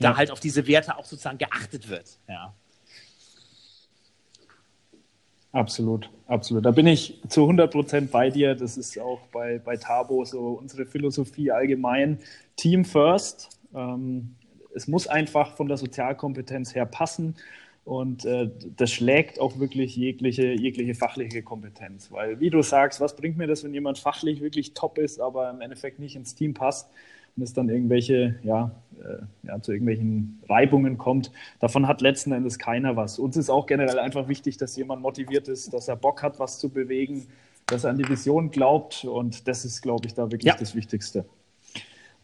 da 0.00 0.16
halt 0.16 0.30
auf 0.30 0.40
diese 0.40 0.66
Werte 0.66 0.96
auch 0.96 1.04
sozusagen 1.04 1.38
geachtet 1.38 1.88
wird. 1.88 2.18
Ja. 2.28 2.54
Absolut, 5.52 6.10
absolut. 6.26 6.64
Da 6.64 6.72
bin 6.72 6.86
ich 6.88 7.20
zu 7.28 7.42
100 7.42 7.70
Prozent 7.70 8.10
bei 8.10 8.28
dir. 8.28 8.56
Das 8.56 8.76
ist 8.76 8.98
auch 8.98 9.20
bei, 9.32 9.60
bei 9.60 9.76
Tabo 9.76 10.24
so 10.24 10.58
unsere 10.60 10.84
Philosophie 10.84 11.52
allgemein. 11.52 12.18
Team 12.56 12.84
first. 12.84 13.50
Ähm, 13.72 14.34
es 14.74 14.88
muss 14.88 15.06
einfach 15.06 15.54
von 15.56 15.68
der 15.68 15.76
Sozialkompetenz 15.76 16.74
her 16.74 16.86
passen. 16.86 17.36
Und 17.84 18.24
äh, 18.24 18.50
das 18.76 18.90
schlägt 18.92 19.38
auch 19.38 19.58
wirklich 19.58 19.94
jegliche, 19.94 20.52
jegliche 20.52 20.94
fachliche 20.94 21.42
Kompetenz. 21.42 22.10
Weil, 22.10 22.40
wie 22.40 22.48
du 22.48 22.62
sagst, 22.62 23.00
was 23.00 23.14
bringt 23.14 23.36
mir 23.36 23.46
das, 23.46 23.62
wenn 23.62 23.74
jemand 23.74 23.98
fachlich 23.98 24.40
wirklich 24.40 24.72
top 24.72 24.96
ist, 24.96 25.20
aber 25.20 25.50
im 25.50 25.60
Endeffekt 25.60 25.98
nicht 25.98 26.16
ins 26.16 26.34
Team 26.34 26.54
passt 26.54 26.88
und 27.36 27.42
es 27.42 27.52
dann 27.52 27.68
irgendwelche, 27.68 28.36
ja, 28.42 28.70
äh, 28.98 29.46
ja, 29.46 29.60
zu 29.60 29.72
irgendwelchen 29.72 30.40
Reibungen 30.48 30.96
kommt. 30.96 31.30
Davon 31.60 31.86
hat 31.86 32.00
letzten 32.00 32.32
Endes 32.32 32.58
keiner 32.58 32.96
was. 32.96 33.18
Uns 33.18 33.36
ist 33.36 33.50
auch 33.50 33.66
generell 33.66 33.98
einfach 33.98 34.28
wichtig, 34.28 34.56
dass 34.56 34.76
jemand 34.76 35.02
motiviert 35.02 35.48
ist, 35.48 35.74
dass 35.74 35.88
er 35.88 35.96
Bock 35.96 36.22
hat, 36.22 36.38
was 36.38 36.58
zu 36.58 36.70
bewegen, 36.70 37.26
dass 37.66 37.84
er 37.84 37.90
an 37.90 37.98
die 37.98 38.08
Vision 38.08 38.50
glaubt. 38.50 39.04
Und 39.04 39.46
das 39.46 39.66
ist, 39.66 39.82
glaube 39.82 40.06
ich, 40.06 40.14
da 40.14 40.30
wirklich 40.30 40.44
ja. 40.44 40.56
das 40.58 40.74
Wichtigste. 40.74 41.26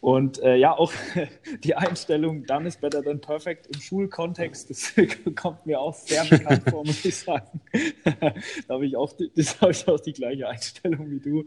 Und 0.00 0.42
äh, 0.42 0.56
ja, 0.56 0.76
auch 0.76 0.92
die 1.64 1.74
Einstellung 1.74 2.44
Done 2.46 2.68
is 2.68 2.76
better 2.76 3.02
than 3.02 3.20
perfect 3.20 3.66
im 3.66 3.80
Schulkontext, 3.80 4.70
das 4.70 4.94
kommt 5.34 5.66
mir 5.66 5.80
auch 5.80 5.94
sehr 5.94 6.24
bekannt 6.24 6.62
vor, 6.70 6.84
muss 6.84 7.04
ich 7.04 7.16
sagen. 7.16 7.60
da 8.04 8.74
habe 8.74 8.86
ich, 8.86 8.96
auch 8.96 9.12
das 9.36 9.60
habe 9.60 9.72
ich 9.72 9.86
auch 9.88 10.00
die 10.00 10.12
gleiche 10.12 10.48
Einstellung 10.48 11.10
wie 11.10 11.20
du. 11.20 11.44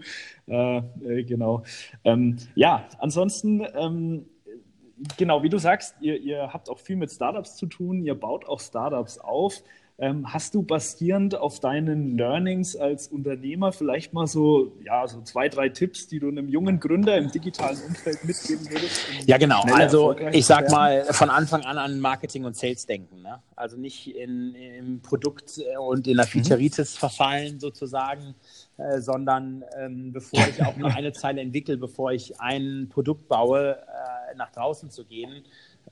Äh, 0.47 0.78
äh, 1.04 1.24
genau. 1.24 1.64
Ähm, 2.04 2.38
ja, 2.54 2.88
ansonsten, 2.99 3.66
ähm, 3.76 4.28
genau, 5.18 5.41
wie 5.41 5.49
du 5.49 5.58
sagst, 5.58 5.95
ihr, 6.01 6.20
ihr 6.20 6.54
habt 6.54 6.70
auch 6.70 6.80
viel 6.80 6.95
mit 6.95 7.12
Startups 7.12 7.56
zu 7.56 7.66
tun, 7.66 8.04
ihr 8.04 8.16
baut 8.16 8.45
auch 8.45 8.60
Startups 8.60 9.18
auf. 9.18 9.64
Ähm, 10.04 10.34
hast 10.34 10.54
du 10.54 10.64
basierend 10.64 11.34
auf 11.34 11.62
deinen 11.62 12.18
Learnings 12.18 12.76
als 12.76 13.08
Unternehmer 13.08 13.72
vielleicht 13.72 14.12
mal 14.12 14.28
so, 14.28 14.74
ja, 14.84 15.08
so 15.08 15.22
zwei, 15.22 15.47
drei 15.47 15.70
Tipps, 15.70 16.08
die 16.08 16.20
du 16.20 16.28
einem 16.28 16.49
jungen 16.49 16.82
Gründer 16.82 17.16
im 17.16 17.32
digitalen 17.32 17.80
Umfeld 17.88 18.22
mitgeben 18.26 18.70
würdest? 18.70 19.06
Ja, 19.26 19.38
genau. 19.38 19.62
Also 19.72 20.14
ich 20.34 20.45
sag 20.45 20.70
mal 20.72 21.06
von 21.06 21.30
Anfang 21.30 21.62
an 21.62 21.78
an 21.78 22.01
Marketing 22.01 22.43
und 22.43 22.58
Sales 22.58 22.86
denken. 22.86 23.22
Ne? 23.22 23.41
Also 23.56 23.78
nicht 23.78 24.14
in, 24.14 24.56
im 24.56 25.01
Produkt 25.01 25.62
und 25.80 26.06
in 26.06 26.18
der 26.18 26.26
mhm. 26.26 26.32
Featureitis 26.32 26.95
mhm. 26.95 26.99
verfallen 26.99 27.60
sozusagen, 27.62 28.36
äh, 28.76 28.99
sondern 28.99 29.64
ähm, 29.80 30.12
bevor 30.12 30.45
ich 30.49 30.62
auch 30.66 30.76
nur 30.76 30.93
eine 30.93 31.14
Zeile 31.14 31.39
entwickle, 31.39 31.78
bevor 31.78 32.12
ich 32.12 32.41
ein 32.41 32.89
Produkt 32.89 33.30
baue, 33.30 33.78
äh, 33.78 34.36
nach 34.36 34.51
draußen 34.51 34.89
zu 34.89 35.06
gehen 35.06 35.43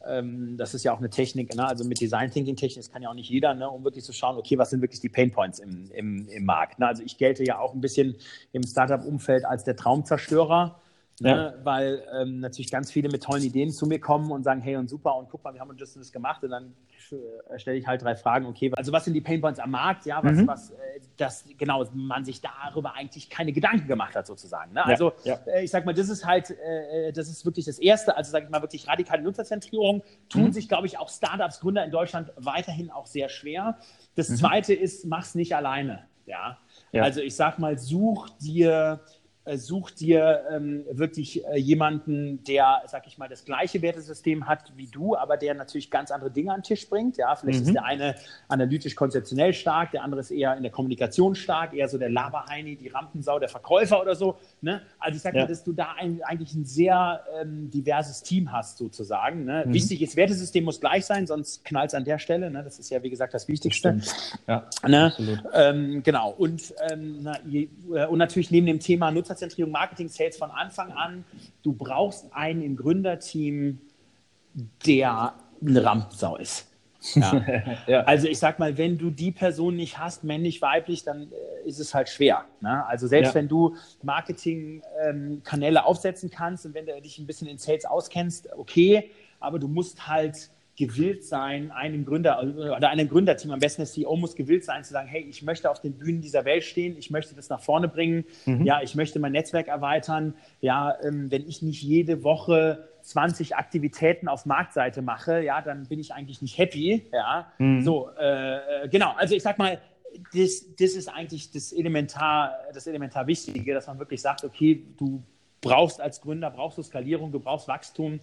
ähm, 0.08 0.58
das 0.58 0.74
ist 0.74 0.84
ja 0.84 0.94
auch 0.94 1.00
eine 1.00 1.10
Technik, 1.10 1.56
ne? 1.56 1.68
also 1.68 1.84
mit 1.84 2.00
Design 2.00 2.32
Thinking 2.32 2.56
Technik, 2.56 2.84
das 2.84 2.92
kann 2.92 3.02
ja 3.02 3.10
auch 3.10 3.14
nicht 3.14 3.30
jeder, 3.30 3.54
ne? 3.54 3.70
um 3.70 3.84
wirklich 3.84 4.04
zu 4.04 4.14
schauen, 4.14 4.38
okay, 4.38 4.58
was 4.58 4.70
sind 4.70 4.82
wirklich 4.82 5.00
die 5.00 5.10
Pain 5.10 5.32
Points 5.32 5.60
im, 5.60 5.92
im, 5.92 6.28
im 6.28 6.46
Markt. 6.46 6.80
Ne? 6.80 6.88
Also 6.88 7.04
ich 7.04 7.18
gelte 7.18 7.44
ja 7.44 7.60
auch 7.60 7.74
ein 7.74 7.82
bisschen 7.82 8.16
im 8.52 8.64
Startup-Umfeld 8.64 9.46
als 9.46 9.64
der 9.64 9.76
Traumzerstörer. 9.76 10.80
Ne? 11.20 11.30
Ja. 11.30 11.53
weil 11.66 12.03
ähm, 12.20 12.39
natürlich 12.39 12.72
ganz 12.72 12.91
viele 12.91 13.07
mit 13.09 13.22
tollen 13.22 13.43
Ideen 13.43 13.70
zu 13.70 13.86
mir 13.86 13.99
kommen 13.99 14.32
und 14.32 14.43
sagen, 14.43 14.59
hey 14.62 14.76
und 14.76 14.89
super 14.89 15.16
und 15.18 15.30
guck 15.30 15.43
mal, 15.43 15.53
wir 15.53 15.62
haben 15.62 15.78
das, 15.78 15.93
das 15.93 16.12
gemacht 16.12 16.43
und 16.43 16.49
dann 16.49 16.74
äh, 17.12 17.59
stelle 17.59 17.78
ich 17.78 17.86
halt 17.86 18.01
drei 18.01 18.16
Fragen, 18.16 18.47
okay, 18.47 18.72
also 18.76 18.91
was 18.91 19.05
sind 19.05 19.14
die 19.14 19.22
Painpoints 19.22 19.59
am 19.59 19.72
Markt, 19.72 20.05
ja, 20.05 20.24
was, 20.24 20.38
mhm. 20.38 20.47
was 20.47 20.72
äh, 20.72 20.76
das, 21.18 21.45
genau, 21.57 21.86
man 21.93 22.26
sich 22.26 22.41
darüber 22.41 22.95
eigentlich 22.95 23.30
keine 23.30 23.51
Gedanken 23.51 23.88
gemacht 23.88 24.16
hat 24.16 24.26
sozusagen. 24.26 24.74
Ne? 24.74 24.84
Also 24.84 25.14
ja, 25.24 25.38
ja. 25.45 25.53
Äh, 25.53 25.64
ich 25.64 25.72
sag 25.72 25.86
mal, 25.86 25.93
das 25.93 26.09
ist 26.09 26.26
halt, 26.26 26.51
äh, 26.51 27.12
das 27.12 27.28
ist 27.28 27.45
wirklich 27.45 27.66
das 27.66 27.80
Erste, 27.80 28.16
also 28.16 28.32
sage 28.32 28.45
ich 28.45 28.51
mal 28.51 28.62
wirklich 28.62 28.88
radikale 28.88 29.22
Nutzerzentrierung, 29.22 30.03
tun 30.30 30.45
mhm. 30.45 30.51
sich, 30.53 30.68
glaube 30.68 30.88
ich, 30.88 30.97
auch 30.97 31.09
Startups, 31.09 31.59
Gründer 31.59 31.84
in 31.84 31.91
Deutschland 31.91 32.32
weiterhin 32.38 32.89
auch 32.89 33.05
sehr 33.05 33.30
schwer. 33.30 33.78
Das 34.16 34.30
mhm. 34.30 34.38
Zweite 34.38 34.74
ist, 34.74 35.05
mach's 35.05 35.36
nicht 35.36 35.55
alleine, 35.55 36.07
ja. 36.26 36.57
ja. 36.91 37.03
Also 37.03 37.22
ich 37.22 37.36
sag 37.36 37.59
mal, 37.59 37.78
such 37.78 38.30
dir 38.39 39.01
äh, 39.03 39.20
such 39.58 39.92
dir 39.92 40.44
ähm, 40.52 40.86
wirklich 40.92 41.44
äh, 41.46 41.58
jemanden, 41.58 42.44
der, 42.44 42.84
sag 42.86 43.08
ich 43.08 43.18
mal, 43.18 43.28
das 43.28 43.44
gleiche 43.44 43.82
Wertesystem 43.82 44.48
hat 44.48 44.72
wie 44.76 44.86
du, 44.86 45.16
aber 45.16 45.36
der 45.36 45.56
natürlich 45.56 45.89
ganz 45.89 46.12
andere 46.12 46.30
Dinge 46.30 46.52
an 46.54 46.60
den 46.60 46.64
Tisch 46.64 46.88
bringt. 46.88 47.18
Ja, 47.18 47.36
vielleicht 47.36 47.62
mhm. 47.62 47.68
ist 47.68 47.74
der 47.74 47.86
eine 47.86 48.16
analytisch-konzeptionell 48.50 49.54
stark, 49.54 49.92
der 49.92 50.04
andere 50.04 50.22
ist 50.22 50.30
eher 50.30 50.56
in 50.56 50.62
der 50.62 50.72
Kommunikation 50.72 51.34
stark, 51.34 51.74
eher 51.74 51.88
so 51.88 51.98
der 51.98 52.12
Laberheini, 52.12 52.76
die 52.76 52.89
Rampensau, 52.89 53.39
der 53.39 53.50
Verkäufer 53.50 54.00
oder 54.00 54.14
so. 54.14 54.38
Ne? 54.62 54.82
Also 55.00 55.16
ich 55.16 55.24
sag 55.24 55.34
ja. 55.34 55.42
mal, 55.42 55.48
dass 55.48 55.64
du 55.64 55.74
da 55.74 55.96
ein, 55.98 56.22
eigentlich 56.24 56.54
ein 56.54 56.66
sehr 56.66 57.24
ähm, 57.42 57.72
diverses 57.72 58.22
Team 58.22 58.52
hast 58.52 58.78
sozusagen. 58.78 59.46
Ne? 59.46 59.64
Mhm. 59.66 59.74
Wichtig 59.74 60.04
ist, 60.04 60.16
Wertesystem 60.16 60.64
muss 60.64 60.80
gleich 60.80 61.08
sein, 61.08 61.26
sonst 61.26 61.66
knallt 61.66 61.89
es 61.89 61.96
an 61.96 62.06
der 62.06 62.20
Stelle. 62.20 62.52
Ne? 62.52 62.64
Das 62.64 62.78
ist 62.78 62.92
ja, 62.92 63.02
wie 63.02 63.10
gesagt, 63.10 63.34
das 63.34 63.48
Wichtigste. 63.48 64.00
Ja, 64.48 64.68
ne? 64.88 65.14
ähm, 65.54 66.04
genau. 66.04 66.30
Und, 66.30 66.76
ähm, 66.92 67.20
na, 67.24 67.39
je, 67.48 67.70
äh, 67.92 68.06
und 68.06 68.20
natürlich 68.20 68.52
neben 68.52 68.68
dem 68.68 68.80
Thema 68.80 69.10
Nutzer 69.10 69.31
Nutzerzentrierung, 69.32 69.72
Marketing, 69.72 70.10
Sales 70.10 70.38
von 70.38 70.52
Anfang 70.52 70.92
an. 70.92 71.24
Du 71.64 71.74
brauchst 71.74 72.34
einen 72.34 72.62
im 72.62 72.76
Gründerteam, 72.76 73.80
der 74.86 75.34
eine 75.66 75.84
Rampensau 75.84 76.38
ist. 76.38 76.68
Ja. 77.16 77.44
ja. 77.88 78.02
Also 78.02 78.28
ich 78.28 78.38
sag 78.38 78.60
mal, 78.60 78.78
wenn 78.78 78.98
du 78.98 79.10
die 79.10 79.32
Person 79.32 79.76
nicht 79.76 79.98
hast, 79.98 80.24
männlich, 80.24 80.62
weiblich, 80.62 81.04
dann 81.04 81.32
äh, 81.32 81.68
ist 81.68 81.80
es 81.80 81.94
halt 81.96 82.10
schwer. 82.10 82.46
Ne? 82.60 82.86
Also 82.86 83.08
selbst 83.08 83.30
ja. 83.30 83.36
wenn 83.36 83.48
du 83.48 83.76
Marketingkanäle 84.04 85.80
ähm, 85.80 85.86
aufsetzen 85.86 86.30
kannst 86.30 86.66
und 86.66 86.74
wenn 86.74 86.86
du 86.86 87.02
dich 87.02 87.18
ein 87.18 87.26
bisschen 87.26 87.48
in 87.48 87.58
Sales 87.58 87.86
auskennst, 87.86 88.50
okay, 88.56 89.10
aber 89.40 89.58
du 89.58 89.68
musst 89.68 90.08
halt 90.08 90.52
gewillt 90.82 91.24
sein, 91.24 91.70
einem 91.70 92.06
Gründer 92.06 92.42
oder 92.42 92.90
einem 92.90 93.08
Gründerteam, 93.08 93.52
am 93.52 93.60
besten 93.60 93.84
der 93.84 93.88
CEO 93.88 94.16
muss 94.16 94.36
gewillt 94.36 94.66
sein, 94.66 94.84
zu 94.84 94.94
sagen, 94.94 95.08
hey, 95.08 95.22
ich 95.22 95.44
möchte 95.44 95.70
auf 95.70 95.80
den 95.80 95.94
Bühnen 95.94 96.22
dieser 96.22 96.44
Welt 96.44 96.64
stehen, 96.64 96.98
ich 96.98 97.12
möchte 97.12 97.36
das 97.36 97.50
nach 97.50 97.62
vorne 97.62 97.88
bringen, 97.88 98.26
mhm. 98.48 98.66
ja, 98.66 98.82
ich 98.82 98.96
möchte 98.96 99.20
mein 99.20 99.32
Netzwerk 99.32 99.68
erweitern, 99.68 100.34
ja, 100.60 100.96
ähm, 101.04 101.30
wenn 101.30 101.48
ich 101.48 101.62
nicht 101.62 101.84
jede 101.84 102.24
Woche 102.24 102.88
20 103.04 103.56
Aktivitäten 103.56 104.28
auf 104.28 104.48
Marktseite 104.48 105.04
mache, 105.04 105.44
ja, 105.44 105.62
dann 105.62 105.88
bin 105.88 106.00
ich 106.00 106.14
eigentlich 106.14 106.42
nicht 106.42 106.58
happy, 106.58 107.06
ja, 107.14 107.52
mhm. 107.60 107.84
so, 107.84 108.10
äh, 108.20 108.56
äh 108.56 108.90
genau, 108.90 109.14
also 109.18 109.36
ich 109.36 109.44
sag 109.44 109.60
mal, 109.60 109.80
das, 110.34 110.66
das 110.80 110.94
ist 110.94 111.10
eigentlich 111.10 111.52
das 111.52 111.72
elementar, 111.72 112.56
das 112.74 112.88
elementar 112.88 113.28
Wichtige, 113.28 113.76
dass 113.76 113.86
man 113.86 114.00
wirklich 114.00 114.22
sagt, 114.22 114.44
okay, 114.44 114.84
du 114.98 115.22
brauchst 115.62 116.01
als 116.01 116.22
Gründer, 116.22 116.49
brauchst 116.49 116.78
du 116.78 116.84
Skalierung, 116.84 117.32
du 117.32 117.39
brauchst 117.39 117.68
Wachstum. 117.68 118.20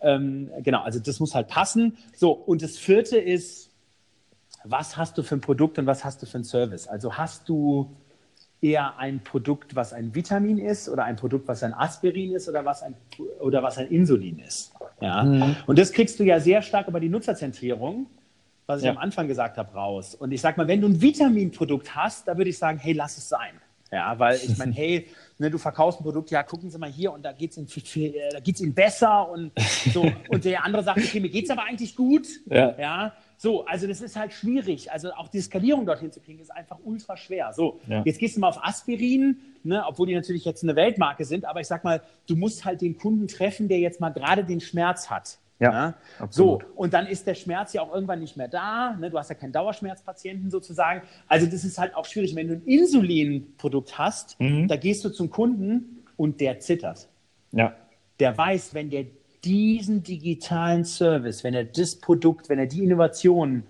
Ähm, 0.00 0.50
genau, 0.62 0.82
also 0.82 0.98
das 0.98 1.20
muss 1.20 1.34
halt 1.34 1.48
passen. 1.48 1.96
So, 2.14 2.32
und 2.32 2.62
das 2.62 2.76
vierte 2.76 3.16
ist, 3.16 3.70
was 4.64 4.96
hast 4.96 5.16
du 5.18 5.22
für 5.22 5.36
ein 5.36 5.40
Produkt 5.40 5.78
und 5.78 5.86
was 5.86 6.04
hast 6.04 6.22
du 6.22 6.26
für 6.26 6.38
ein 6.38 6.44
Service? 6.44 6.86
Also 6.88 7.16
hast 7.16 7.48
du 7.48 7.90
eher 8.60 8.96
ein 8.98 9.20
Produkt, 9.20 9.74
was 9.74 9.92
ein 9.92 10.14
Vitamin 10.14 10.58
ist 10.58 10.88
oder 10.88 11.04
ein 11.04 11.16
Produkt, 11.16 11.48
was 11.48 11.62
ein 11.64 11.74
Aspirin 11.74 12.32
ist 12.32 12.48
oder 12.48 12.64
was 12.64 12.82
ein, 12.82 12.94
oder 13.40 13.62
was 13.62 13.76
ein 13.78 13.88
Insulin 13.88 14.38
ist. 14.38 14.72
Ja? 15.00 15.24
Mhm. 15.24 15.56
Und 15.66 15.78
das 15.78 15.92
kriegst 15.92 16.20
du 16.20 16.24
ja 16.24 16.38
sehr 16.38 16.62
stark 16.62 16.86
über 16.86 17.00
die 17.00 17.08
Nutzerzentrierung, 17.08 18.06
was 18.66 18.80
ich 18.80 18.86
ja. 18.86 18.92
am 18.92 18.98
Anfang 18.98 19.26
gesagt 19.26 19.58
habe, 19.58 19.74
raus. 19.74 20.14
Und 20.14 20.30
ich 20.30 20.40
sage 20.40 20.60
mal, 20.60 20.68
wenn 20.68 20.80
du 20.80 20.88
ein 20.88 21.02
Vitaminprodukt 21.02 21.96
hast, 21.96 22.28
da 22.28 22.36
würde 22.36 22.50
ich 22.50 22.58
sagen, 22.58 22.78
hey, 22.78 22.92
lass 22.92 23.18
es 23.18 23.28
sein. 23.28 23.60
Ja, 23.92 24.18
weil 24.18 24.36
ich 24.36 24.56
meine, 24.56 24.72
hey, 24.76 25.06
ne, 25.38 25.50
du 25.50 25.58
verkaufst 25.58 26.00
ein 26.00 26.04
Produkt, 26.04 26.30
ja, 26.30 26.42
gucken 26.42 26.70
Sie 26.70 26.78
mal 26.78 26.90
hier 26.90 27.12
und 27.12 27.22
da 27.22 27.32
geht 27.32 27.50
es 27.50 27.58
Ihnen, 27.58 28.14
Ihnen 28.44 28.74
besser 28.74 29.30
und 29.30 29.52
so. 29.92 30.10
Und 30.30 30.44
der 30.44 30.64
andere 30.64 30.82
sagt, 30.82 30.98
okay, 30.98 31.20
mir 31.20 31.28
geht 31.28 31.44
es 31.44 31.50
aber 31.50 31.64
eigentlich 31.64 31.94
gut. 31.94 32.26
Ja. 32.46 32.74
ja. 32.78 33.12
So, 33.36 33.66
also 33.66 33.86
das 33.86 34.00
ist 34.00 34.16
halt 34.16 34.32
schwierig. 34.32 34.90
Also 34.90 35.12
auch 35.12 35.28
die 35.28 35.40
Skalierung 35.40 35.84
dorthin 35.84 36.10
zu 36.10 36.20
kriegen, 36.20 36.38
ist 36.38 36.50
einfach 36.50 36.78
ultra 36.84 37.16
schwer. 37.16 37.52
So, 37.52 37.80
ja. 37.86 38.02
jetzt 38.04 38.18
gehst 38.18 38.36
du 38.36 38.40
mal 38.40 38.48
auf 38.48 38.64
Aspirin, 38.64 39.38
ne, 39.62 39.84
obwohl 39.86 40.06
die 40.06 40.14
natürlich 40.14 40.44
jetzt 40.44 40.62
eine 40.62 40.76
Weltmarke 40.76 41.24
sind, 41.24 41.44
aber 41.44 41.60
ich 41.60 41.66
sag 41.66 41.84
mal, 41.84 42.02
du 42.28 42.36
musst 42.36 42.64
halt 42.64 42.80
den 42.80 42.96
Kunden 42.96 43.28
treffen, 43.28 43.68
der 43.68 43.78
jetzt 43.78 44.00
mal 44.00 44.10
gerade 44.10 44.44
den 44.44 44.60
Schmerz 44.60 45.10
hat. 45.10 45.38
Ja, 45.62 45.94
ja. 46.18 46.26
So, 46.28 46.60
und 46.74 46.92
dann 46.92 47.06
ist 47.06 47.26
der 47.26 47.34
Schmerz 47.34 47.72
ja 47.72 47.82
auch 47.82 47.94
irgendwann 47.94 48.18
nicht 48.18 48.36
mehr 48.36 48.48
da. 48.48 48.96
Ne? 48.98 49.10
Du 49.10 49.18
hast 49.18 49.28
ja 49.28 49.34
keinen 49.34 49.52
Dauerschmerzpatienten 49.52 50.50
sozusagen. 50.50 51.02
Also 51.28 51.46
das 51.46 51.64
ist 51.64 51.78
halt 51.78 51.94
auch 51.94 52.04
schwierig. 52.04 52.34
Wenn 52.34 52.48
du 52.48 52.54
ein 52.54 52.64
Insulinprodukt 52.64 53.96
hast, 53.96 54.38
mhm. 54.40 54.66
da 54.66 54.76
gehst 54.76 55.04
du 55.04 55.10
zum 55.10 55.30
Kunden 55.30 56.04
und 56.16 56.40
der 56.40 56.58
zittert. 56.58 57.08
Ja. 57.52 57.74
Der 58.18 58.36
weiß, 58.36 58.74
wenn 58.74 58.90
der 58.90 59.06
diesen 59.44 60.02
digitalen 60.02 60.84
Service, 60.84 61.44
wenn 61.44 61.54
er 61.54 61.64
das 61.64 61.96
Produkt, 61.96 62.48
wenn 62.48 62.58
er 62.58 62.66
die 62.66 62.82
Innovation 62.82 63.64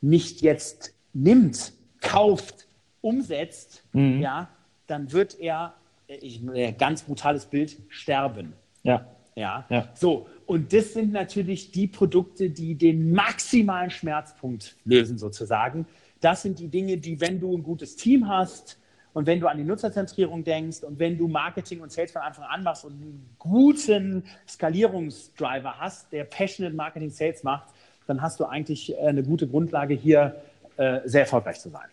nicht 0.00 0.42
jetzt 0.42 0.94
nimmt, 1.12 1.72
kauft, 2.00 2.66
umsetzt, 3.00 3.84
mhm. 3.92 4.20
ja, 4.20 4.48
dann 4.86 5.12
wird 5.12 5.38
er, 5.38 5.74
ich, 6.06 6.40
ganz 6.78 7.02
brutales 7.02 7.46
Bild, 7.46 7.78
sterben. 7.88 8.54
Ja. 8.82 9.06
Ja. 9.34 9.64
ja. 9.70 9.88
So, 9.94 10.26
und 10.46 10.72
das 10.72 10.92
sind 10.92 11.12
natürlich 11.12 11.70
die 11.70 11.86
Produkte, 11.86 12.50
die 12.50 12.74
den 12.74 13.12
maximalen 13.12 13.90
Schmerzpunkt 13.90 14.76
lösen, 14.84 15.18
sozusagen. 15.18 15.86
Das 16.20 16.42
sind 16.42 16.58
die 16.58 16.68
Dinge, 16.68 16.98
die, 16.98 17.20
wenn 17.20 17.40
du 17.40 17.56
ein 17.56 17.62
gutes 17.62 17.96
Team 17.96 18.28
hast 18.28 18.78
und 19.12 19.26
wenn 19.26 19.40
du 19.40 19.48
an 19.48 19.56
die 19.56 19.64
Nutzerzentrierung 19.64 20.44
denkst 20.44 20.82
und 20.84 20.98
wenn 20.98 21.18
du 21.18 21.28
Marketing 21.28 21.80
und 21.80 21.90
Sales 21.90 22.12
von 22.12 22.22
Anfang 22.22 22.44
an 22.44 22.62
machst 22.62 22.84
und 22.84 22.92
einen 22.92 23.34
guten 23.38 24.24
Skalierungsdriver 24.48 25.78
hast, 25.78 26.12
der 26.12 26.24
Passionate 26.24 26.74
Marketing 26.74 27.10
Sales 27.10 27.42
macht, 27.42 27.68
dann 28.06 28.20
hast 28.20 28.40
du 28.40 28.44
eigentlich 28.44 28.92
äh, 28.94 28.98
eine 28.98 29.22
gute 29.22 29.46
Grundlage, 29.46 29.94
hier 29.94 30.42
äh, 30.76 31.00
sehr 31.04 31.22
erfolgreich 31.22 31.60
zu 31.60 31.70
sein. 31.70 31.88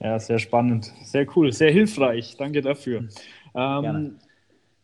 Ja, 0.00 0.18
sehr 0.18 0.38
spannend, 0.38 0.92
sehr 1.02 1.26
cool, 1.36 1.52
sehr 1.52 1.72
hilfreich. 1.72 2.36
Danke 2.36 2.60
dafür. 2.62 3.08
Ähm, 3.54 4.18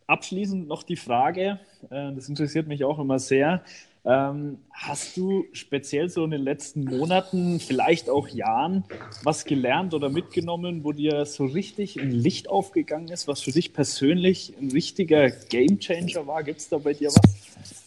Abschließend 0.07 0.69
noch 0.69 0.83
die 0.83 0.97
Frage, 0.97 1.59
äh, 1.91 2.13
das 2.13 2.29
interessiert 2.29 2.69
mich 2.69 2.85
auch 2.85 2.99
immer 2.99 3.19
sehr. 3.19 3.63
Ähm, 4.07 4.59
hast 4.71 5.17
du 5.17 5.47
speziell 5.53 6.11
so 6.11 6.25
in 6.25 6.31
den 6.31 6.43
letzten 6.43 6.85
Monaten, 6.85 7.59
vielleicht 7.59 8.11
auch 8.11 8.29
Jahren, 8.29 8.85
was 9.23 9.47
gelernt 9.47 9.95
oder 9.95 10.11
mitgenommen, 10.11 10.85
wo 10.85 10.93
dir 10.93 11.25
so 11.25 11.47
richtig 11.47 11.99
ein 11.99 12.11
Licht 12.11 12.51
aufgegangen 12.51 13.09
ist, 13.09 13.27
was 13.29 13.41
für 13.41 13.51
dich 13.51 13.73
persönlich 13.73 14.53
ein 14.61 14.71
richtiger 14.71 15.31
Gamechanger 15.31 16.27
war? 16.27 16.43
Gibt 16.43 16.61
es 16.61 16.69
da 16.69 16.77
bei 16.77 16.93
dir 16.93 17.09
was? 17.09 17.85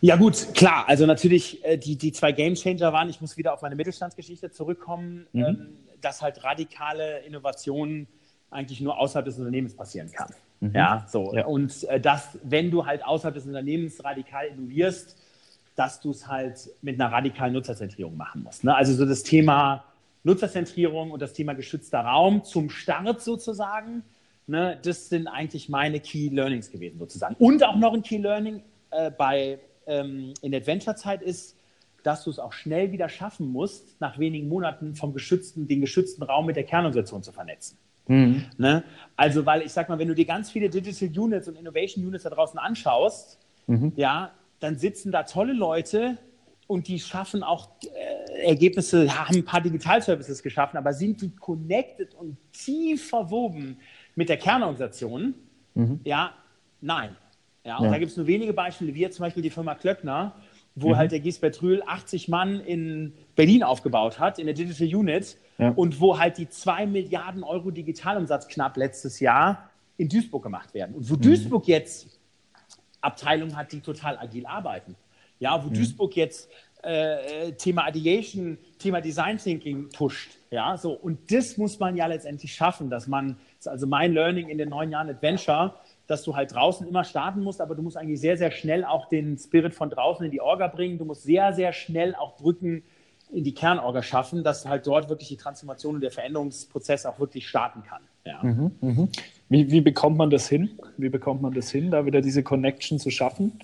Ja 0.00 0.16
gut, 0.16 0.54
klar. 0.54 0.88
Also 0.88 1.04
natürlich 1.04 1.62
äh, 1.62 1.76
die, 1.76 1.96
die 1.96 2.12
zwei 2.12 2.32
Gamechanger 2.32 2.94
waren, 2.94 3.10
ich 3.10 3.20
muss 3.20 3.36
wieder 3.36 3.52
auf 3.52 3.60
meine 3.60 3.76
Mittelstandsgeschichte 3.76 4.50
zurückkommen, 4.50 5.26
mhm. 5.32 5.44
ähm, 5.44 5.76
dass 6.00 6.22
halt 6.22 6.42
radikale 6.42 7.18
Innovationen 7.20 8.08
eigentlich 8.50 8.80
nur 8.80 8.98
außerhalb 8.98 9.26
des 9.26 9.38
Unternehmens 9.38 9.74
passieren 9.76 10.10
kann. 10.10 10.32
Mhm. 10.62 10.74
Ja, 10.74 11.06
so. 11.08 11.34
Ja. 11.34 11.46
Und 11.46 11.84
äh, 11.84 12.00
dass, 12.00 12.38
wenn 12.44 12.70
du 12.70 12.86
halt 12.86 13.04
außerhalb 13.04 13.34
des 13.34 13.46
Unternehmens 13.46 14.02
radikal 14.04 14.46
innovierst, 14.46 15.16
dass 15.74 16.00
du 16.00 16.10
es 16.10 16.28
halt 16.28 16.70
mit 16.82 17.00
einer 17.00 17.12
radikalen 17.12 17.52
Nutzerzentrierung 17.52 18.16
machen 18.16 18.44
musst. 18.44 18.62
Ne? 18.62 18.74
Also 18.74 18.94
so 18.94 19.04
das 19.04 19.24
Thema 19.24 19.84
Nutzerzentrierung 20.22 21.10
und 21.10 21.20
das 21.20 21.32
Thema 21.32 21.54
geschützter 21.54 22.00
Raum 22.00 22.44
zum 22.44 22.70
Start 22.70 23.20
sozusagen, 23.20 24.04
ne? 24.46 24.78
das 24.84 25.08
sind 25.08 25.26
eigentlich 25.26 25.68
meine 25.68 25.98
Key 25.98 26.28
Learnings 26.28 26.70
gewesen 26.70 26.98
sozusagen. 26.98 27.34
Und 27.40 27.64
auch 27.64 27.76
noch 27.76 27.94
ein 27.94 28.02
Key 28.02 28.18
Learning 28.18 28.62
äh, 28.92 29.10
bei, 29.10 29.58
ähm, 29.86 30.32
in 30.42 30.54
Adventure-Zeit 30.54 31.22
ist, 31.22 31.56
dass 32.04 32.22
du 32.22 32.30
es 32.30 32.38
auch 32.38 32.52
schnell 32.52 32.92
wieder 32.92 33.08
schaffen 33.08 33.50
musst, 33.50 34.00
nach 34.00 34.18
wenigen 34.18 34.48
Monaten 34.48 34.94
vom 34.94 35.12
geschützten, 35.12 35.66
den 35.66 35.80
geschützten 35.80 36.22
Raum 36.22 36.46
mit 36.46 36.54
der 36.54 36.64
Kernorganisation 36.64 37.24
zu 37.24 37.32
vernetzen. 37.32 37.78
Mhm. 38.06 38.44
Ne? 38.58 38.84
Also, 39.16 39.46
weil 39.46 39.62
ich 39.62 39.72
sag 39.72 39.88
mal, 39.88 39.98
wenn 39.98 40.08
du 40.08 40.14
dir 40.14 40.24
ganz 40.24 40.50
viele 40.50 40.68
Digital 40.68 41.08
Units 41.16 41.48
und 41.48 41.56
Innovation 41.56 42.04
Units 42.06 42.24
da 42.24 42.30
draußen 42.30 42.58
anschaust, 42.58 43.38
mhm. 43.66 43.92
ja, 43.96 44.32
dann 44.60 44.78
sitzen 44.78 45.12
da 45.12 45.22
tolle 45.24 45.52
Leute 45.52 46.18
und 46.66 46.88
die 46.88 46.98
schaffen 46.98 47.42
auch 47.42 47.68
äh, 47.82 48.46
Ergebnisse, 48.48 49.06
haben 49.18 49.36
ein 49.36 49.44
paar 49.44 49.60
Digital-Services 49.60 50.42
geschaffen, 50.42 50.76
aber 50.76 50.92
sind 50.92 51.20
die 51.20 51.30
connected 51.30 52.14
und 52.14 52.36
tief 52.52 53.08
verwoben 53.08 53.76
mit 54.14 54.28
der 54.28 54.36
Kernorganisation? 54.36 55.34
Mhm. 55.74 56.00
Ja, 56.04 56.32
nein. 56.80 57.16
Ja, 57.64 57.76
und 57.76 57.84
ja. 57.84 57.90
da 57.92 57.98
gibt 57.98 58.10
es 58.10 58.16
nur 58.16 58.26
wenige 58.26 58.52
Beispiele, 58.52 58.94
wie 58.94 59.00
jetzt 59.00 59.16
zum 59.16 59.24
Beispiel 59.24 59.42
die 59.42 59.50
Firma 59.50 59.74
Klöckner, 59.74 60.34
wo 60.74 60.90
mhm. 60.90 60.96
halt 60.96 61.12
der 61.12 61.20
Gisbert 61.20 61.62
Rühl 61.62 61.82
80 61.86 62.28
Mann 62.28 62.60
in 62.60 63.12
Berlin 63.36 63.62
aufgebaut 63.62 64.18
hat, 64.18 64.38
in 64.38 64.46
der 64.46 64.54
Digital 64.54 64.88
Unit 64.94 65.36
ja. 65.62 65.70
und 65.70 66.00
wo 66.00 66.18
halt 66.18 66.38
die 66.38 66.48
2 66.48 66.86
Milliarden 66.86 67.42
Euro 67.42 67.70
Digitalumsatz 67.70 68.48
knapp 68.48 68.76
letztes 68.76 69.20
Jahr 69.20 69.70
in 69.96 70.08
Duisburg 70.08 70.42
gemacht 70.42 70.74
werden. 70.74 70.94
Und 70.94 71.08
wo 71.08 71.14
mhm. 71.14 71.20
Duisburg 71.20 71.68
jetzt 71.68 72.20
Abteilungen 73.00 73.56
hat, 73.56 73.72
die 73.72 73.80
total 73.80 74.18
agil 74.18 74.46
arbeiten. 74.46 74.96
Ja, 75.38 75.62
wo 75.62 75.68
mhm. 75.68 75.74
Duisburg 75.74 76.16
jetzt 76.16 76.48
äh, 76.82 77.52
Thema 77.52 77.88
Ideation, 77.88 78.58
Thema 78.78 79.00
Design 79.00 79.38
Thinking 79.38 79.88
pusht. 79.90 80.32
Ja, 80.50 80.76
so. 80.76 80.92
Und 80.92 81.32
das 81.32 81.56
muss 81.56 81.78
man 81.78 81.96
ja 81.96 82.06
letztendlich 82.06 82.54
schaffen, 82.54 82.90
dass 82.90 83.06
man, 83.06 83.36
das 83.56 83.66
ist 83.66 83.68
also 83.68 83.86
mein 83.86 84.12
Learning 84.12 84.48
in 84.48 84.58
den 84.58 84.68
neun 84.68 84.90
Jahren 84.90 85.08
Adventure, 85.08 85.74
dass 86.06 86.24
du 86.24 86.34
halt 86.36 86.52
draußen 86.52 86.86
immer 86.86 87.04
starten 87.04 87.42
musst, 87.42 87.60
aber 87.60 87.74
du 87.74 87.82
musst 87.82 87.96
eigentlich 87.96 88.20
sehr, 88.20 88.36
sehr 88.36 88.50
schnell 88.50 88.84
auch 88.84 89.08
den 89.08 89.38
Spirit 89.38 89.74
von 89.74 89.90
draußen 89.90 90.24
in 90.24 90.32
die 90.32 90.40
Orga 90.40 90.66
bringen. 90.66 90.98
Du 90.98 91.04
musst 91.04 91.22
sehr, 91.22 91.52
sehr 91.52 91.72
schnell 91.72 92.14
auch 92.14 92.36
Brücken 92.36 92.82
in 93.32 93.44
die 93.44 93.54
Kernorga 93.54 94.02
schaffen, 94.02 94.44
dass 94.44 94.66
halt 94.66 94.86
dort 94.86 95.08
wirklich 95.08 95.28
die 95.28 95.36
Transformation 95.36 95.96
und 95.96 96.00
der 96.00 96.10
Veränderungsprozess 96.10 97.06
auch 97.06 97.18
wirklich 97.18 97.48
starten 97.48 97.82
kann. 97.82 98.02
Ja. 98.24 98.42
Mhm, 98.42 98.72
mh. 98.80 99.08
wie, 99.48 99.70
wie 99.70 99.80
bekommt 99.80 100.16
man 100.16 100.30
das 100.30 100.48
hin? 100.48 100.78
Wie 100.96 101.08
bekommt 101.08 101.42
man 101.42 101.52
das 101.52 101.70
hin, 101.70 101.90
da 101.90 102.06
wieder 102.06 102.20
diese 102.20 102.42
Connection 102.42 102.98
zu 102.98 103.10
schaffen? 103.10 103.58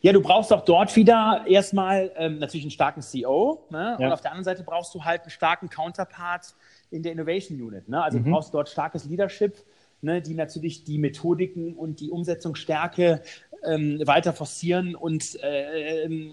Ja, 0.00 0.12
du 0.12 0.20
brauchst 0.20 0.52
auch 0.52 0.64
dort 0.64 0.94
wieder 0.96 1.44
erstmal 1.46 2.10
ähm, 2.16 2.38
natürlich 2.38 2.64
einen 2.64 2.70
starken 2.70 3.02
CEO. 3.02 3.66
Ne? 3.70 3.96
Ja. 3.98 4.06
Und 4.06 4.12
auf 4.12 4.20
der 4.20 4.32
anderen 4.32 4.44
Seite 4.44 4.62
brauchst 4.62 4.94
du 4.94 5.04
halt 5.04 5.22
einen 5.22 5.30
starken 5.30 5.68
Counterpart 5.68 6.54
in 6.90 7.02
der 7.02 7.12
Innovation 7.12 7.60
Unit. 7.60 7.88
Ne? 7.88 8.02
Also 8.02 8.18
mhm. 8.18 8.24
du 8.24 8.30
brauchst 8.30 8.54
dort 8.54 8.68
starkes 8.68 9.04
Leadership, 9.04 9.56
ne? 10.02 10.22
die 10.22 10.34
natürlich 10.34 10.84
die 10.84 10.98
Methodiken 10.98 11.74
und 11.74 12.00
die 12.00 12.10
Umsetzungsstärke 12.10 13.22
ähm, 13.64 14.00
weiter 14.06 14.32
forcieren 14.32 14.94
und 14.94 15.42
äh, 15.42 16.04
ähm, 16.04 16.32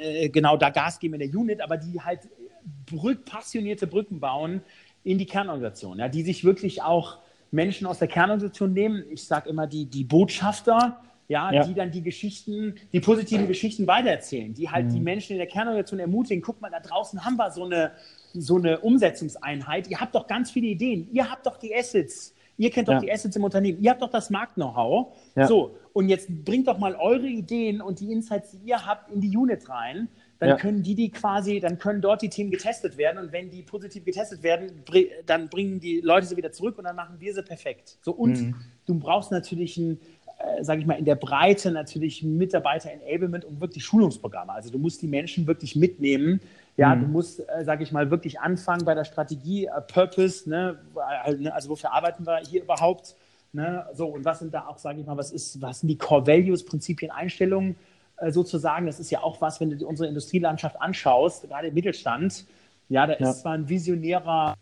äh, 0.00 0.28
genau 0.28 0.56
da 0.56 0.70
Gas 0.70 0.98
geben 0.98 1.14
in 1.14 1.30
der 1.30 1.38
Unit, 1.38 1.60
aber 1.60 1.76
die 1.76 2.00
halt 2.00 2.20
brück, 2.86 3.24
passionierte 3.24 3.86
Brücken 3.86 4.20
bauen 4.20 4.62
in 5.04 5.18
die 5.18 5.26
Kernorganisation, 5.26 5.98
ja, 5.98 6.08
die 6.08 6.22
sich 6.22 6.44
wirklich 6.44 6.82
auch 6.82 7.18
Menschen 7.50 7.86
aus 7.86 7.98
der 7.98 8.08
Kernorganisation 8.08 8.72
nehmen. 8.72 9.04
Ich 9.10 9.24
sage 9.24 9.48
immer 9.48 9.66
die, 9.66 9.86
die 9.86 10.04
Botschafter, 10.04 11.00
ja, 11.28 11.52
ja, 11.52 11.64
die 11.64 11.74
dann 11.74 11.90
die 11.90 12.02
Geschichten, 12.02 12.74
die 12.92 13.00
positiven 13.00 13.48
Geschichten 13.48 13.86
weitererzählen, 13.86 14.54
die 14.54 14.68
halt 14.68 14.86
mhm. 14.86 14.90
die 14.90 15.00
Menschen 15.00 15.32
in 15.32 15.38
der 15.38 15.46
Kernorganisation 15.46 16.00
ermutigen, 16.00 16.42
guck 16.42 16.60
mal, 16.60 16.70
da 16.70 16.80
draußen 16.80 17.24
haben 17.24 17.36
wir 17.36 17.50
so 17.50 17.64
eine, 17.64 17.92
so 18.32 18.56
eine 18.56 18.80
Umsetzungseinheit, 18.80 19.88
ihr 19.88 20.00
habt 20.00 20.14
doch 20.14 20.26
ganz 20.26 20.50
viele 20.50 20.68
Ideen, 20.68 21.08
ihr 21.12 21.30
habt 21.30 21.46
doch 21.46 21.56
die 21.56 21.74
Assets, 21.74 22.34
Ihr 22.58 22.70
kennt 22.70 22.88
doch 22.88 22.94
ja. 22.94 23.00
die 23.00 23.12
Assets 23.12 23.36
im 23.36 23.44
Unternehmen. 23.44 23.82
Ihr 23.82 23.90
habt 23.90 24.02
doch 24.02 24.10
das 24.10 24.30
Markt-Know-how. 24.30 25.14
Ja. 25.34 25.46
So, 25.46 25.76
und 25.92 26.08
jetzt 26.08 26.28
bringt 26.44 26.68
doch 26.68 26.78
mal 26.78 26.94
eure 26.94 27.26
Ideen 27.26 27.80
und 27.80 28.00
die 28.00 28.12
Insights, 28.12 28.52
die 28.52 28.68
ihr 28.68 28.84
habt, 28.86 29.10
in 29.10 29.20
die 29.20 29.36
Unit 29.36 29.68
rein. 29.68 30.08
Dann 30.38 30.50
ja. 30.50 30.56
können 30.56 30.82
die 30.82 30.94
die 30.94 31.10
quasi, 31.10 31.60
dann 31.60 31.78
können 31.78 32.02
dort 32.02 32.20
die 32.20 32.28
Themen 32.28 32.50
getestet 32.50 32.98
werden. 32.98 33.18
Und 33.18 33.32
wenn 33.32 33.50
die 33.50 33.62
positiv 33.62 34.04
getestet 34.04 34.42
werden, 34.42 34.70
dann 35.24 35.48
bringen 35.48 35.80
die 35.80 36.00
Leute 36.00 36.26
sie 36.26 36.36
wieder 36.36 36.52
zurück 36.52 36.76
und 36.78 36.84
dann 36.84 36.96
machen 36.96 37.16
wir 37.18 37.32
sie 37.32 37.42
perfekt. 37.42 37.96
So, 38.02 38.12
und 38.12 38.40
mhm. 38.40 38.54
du 38.84 38.98
brauchst 38.98 39.30
natürlich 39.30 39.78
ein, 39.78 39.98
äh, 40.38 40.62
sage 40.62 40.80
ich 40.80 40.86
mal, 40.86 40.98
in 40.98 41.06
der 41.06 41.14
Breite 41.14 41.70
natürlich 41.70 42.22
Mitarbeiter-Enablement 42.22 43.46
und 43.46 43.60
wirklich 43.60 43.84
Schulungsprogramme. 43.84 44.52
Also 44.52 44.70
du 44.70 44.78
musst 44.78 45.00
die 45.00 45.08
Menschen 45.08 45.46
wirklich 45.46 45.74
mitnehmen, 45.74 46.40
ja, 46.76 46.94
mhm. 46.94 47.00
du 47.00 47.06
musst, 47.08 47.40
äh, 47.40 47.64
sage 47.64 47.82
ich 47.82 47.92
mal, 47.92 48.10
wirklich 48.10 48.40
anfangen 48.40 48.84
bei 48.84 48.94
der 48.94 49.04
Strategie, 49.04 49.66
äh, 49.66 49.80
Purpose, 49.80 50.48
ne? 50.48 50.78
ne? 51.38 51.52
also 51.54 51.70
wofür 51.70 51.92
arbeiten 51.92 52.26
wir 52.26 52.38
hier 52.38 52.62
überhaupt? 52.62 53.16
Ne? 53.52 53.86
So, 53.94 54.08
und 54.08 54.24
was 54.24 54.40
sind 54.40 54.52
da 54.52 54.66
auch, 54.66 54.78
sage 54.78 55.00
ich 55.00 55.06
mal, 55.06 55.16
was, 55.16 55.32
ist, 55.32 55.62
was 55.62 55.80
sind 55.80 55.88
die 55.88 55.98
Core 55.98 56.26
Values, 56.26 56.64
Prinzipien, 56.64 57.10
Einstellungen 57.10 57.76
äh, 58.18 58.30
sozusagen? 58.30 58.86
Das 58.86 59.00
ist 59.00 59.10
ja 59.10 59.22
auch 59.22 59.40
was, 59.40 59.60
wenn 59.60 59.70
du 59.70 59.86
unsere 59.86 60.08
Industrielandschaft 60.08 60.80
anschaust, 60.80 61.48
gerade 61.48 61.68
im 61.68 61.74
Mittelstand, 61.74 62.46
ja, 62.88 63.06
da 63.06 63.14
ja. 63.14 63.30
ist 63.30 63.40
zwar 63.40 63.54
ein 63.54 63.68
visionärer 63.68 64.54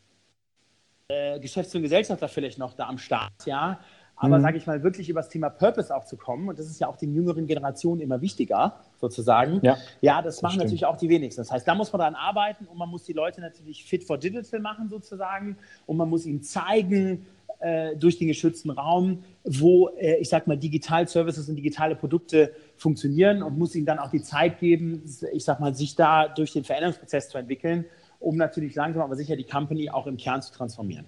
äh, 1.08 1.40
Geschäfts- 1.40 1.74
und 1.74 1.82
Gesellschafter 1.82 2.28
vielleicht 2.28 2.58
noch 2.58 2.74
da 2.74 2.88
am 2.88 2.98
Start, 2.98 3.32
ja, 3.44 3.80
aber 4.16 4.38
mhm. 4.38 4.42
sage 4.42 4.58
ich 4.58 4.66
mal, 4.66 4.82
wirklich 4.82 5.08
über 5.08 5.20
das 5.20 5.28
Thema 5.28 5.50
Purpose 5.50 5.94
auch 5.94 6.04
zu 6.04 6.16
kommen, 6.16 6.48
und 6.48 6.58
das 6.58 6.66
ist 6.66 6.80
ja 6.80 6.88
auch 6.88 6.96
den 6.96 7.14
jüngeren 7.14 7.46
Generationen 7.46 8.00
immer 8.00 8.20
wichtiger, 8.20 8.80
sozusagen. 9.00 9.60
Ja, 9.62 9.76
ja 10.00 10.22
das, 10.22 10.36
das 10.36 10.42
machen 10.42 10.52
stimmt. 10.52 10.64
natürlich 10.64 10.86
auch 10.86 10.96
die 10.96 11.08
wenigsten. 11.08 11.40
Das 11.40 11.50
heißt, 11.50 11.66
da 11.66 11.74
muss 11.74 11.92
man 11.92 12.00
dran 12.00 12.14
arbeiten 12.14 12.66
und 12.66 12.78
man 12.78 12.88
muss 12.88 13.04
die 13.04 13.12
Leute 13.12 13.40
natürlich 13.40 13.84
fit 13.84 14.04
for 14.04 14.18
digital 14.18 14.60
machen, 14.60 14.88
sozusagen. 14.88 15.56
Und 15.86 15.96
man 15.96 16.08
muss 16.08 16.26
ihnen 16.26 16.42
zeigen, 16.42 17.26
äh, 17.60 17.96
durch 17.96 18.18
den 18.18 18.28
geschützten 18.28 18.70
Raum, 18.70 19.24
wo, 19.42 19.88
äh, 19.96 20.16
ich 20.16 20.28
sag 20.28 20.46
mal, 20.46 20.56
Digital-Services 20.56 21.48
und 21.48 21.56
digitale 21.56 21.96
Produkte 21.96 22.52
funktionieren 22.76 23.42
und 23.42 23.56
muss 23.58 23.74
ihnen 23.74 23.86
dann 23.86 23.98
auch 23.98 24.10
die 24.10 24.22
Zeit 24.22 24.58
geben, 24.58 25.02
ich 25.32 25.44
sag 25.44 25.60
mal, 25.60 25.74
sich 25.74 25.96
da 25.96 26.28
durch 26.28 26.52
den 26.52 26.64
Veränderungsprozess 26.64 27.30
zu 27.30 27.38
entwickeln, 27.38 27.86
um 28.20 28.36
natürlich 28.36 28.74
langsam 28.74 29.02
aber 29.02 29.16
sicher 29.16 29.36
die 29.36 29.44
Company 29.44 29.88
auch 29.88 30.06
im 30.06 30.16
Kern 30.16 30.42
zu 30.42 30.52
transformieren. 30.52 31.06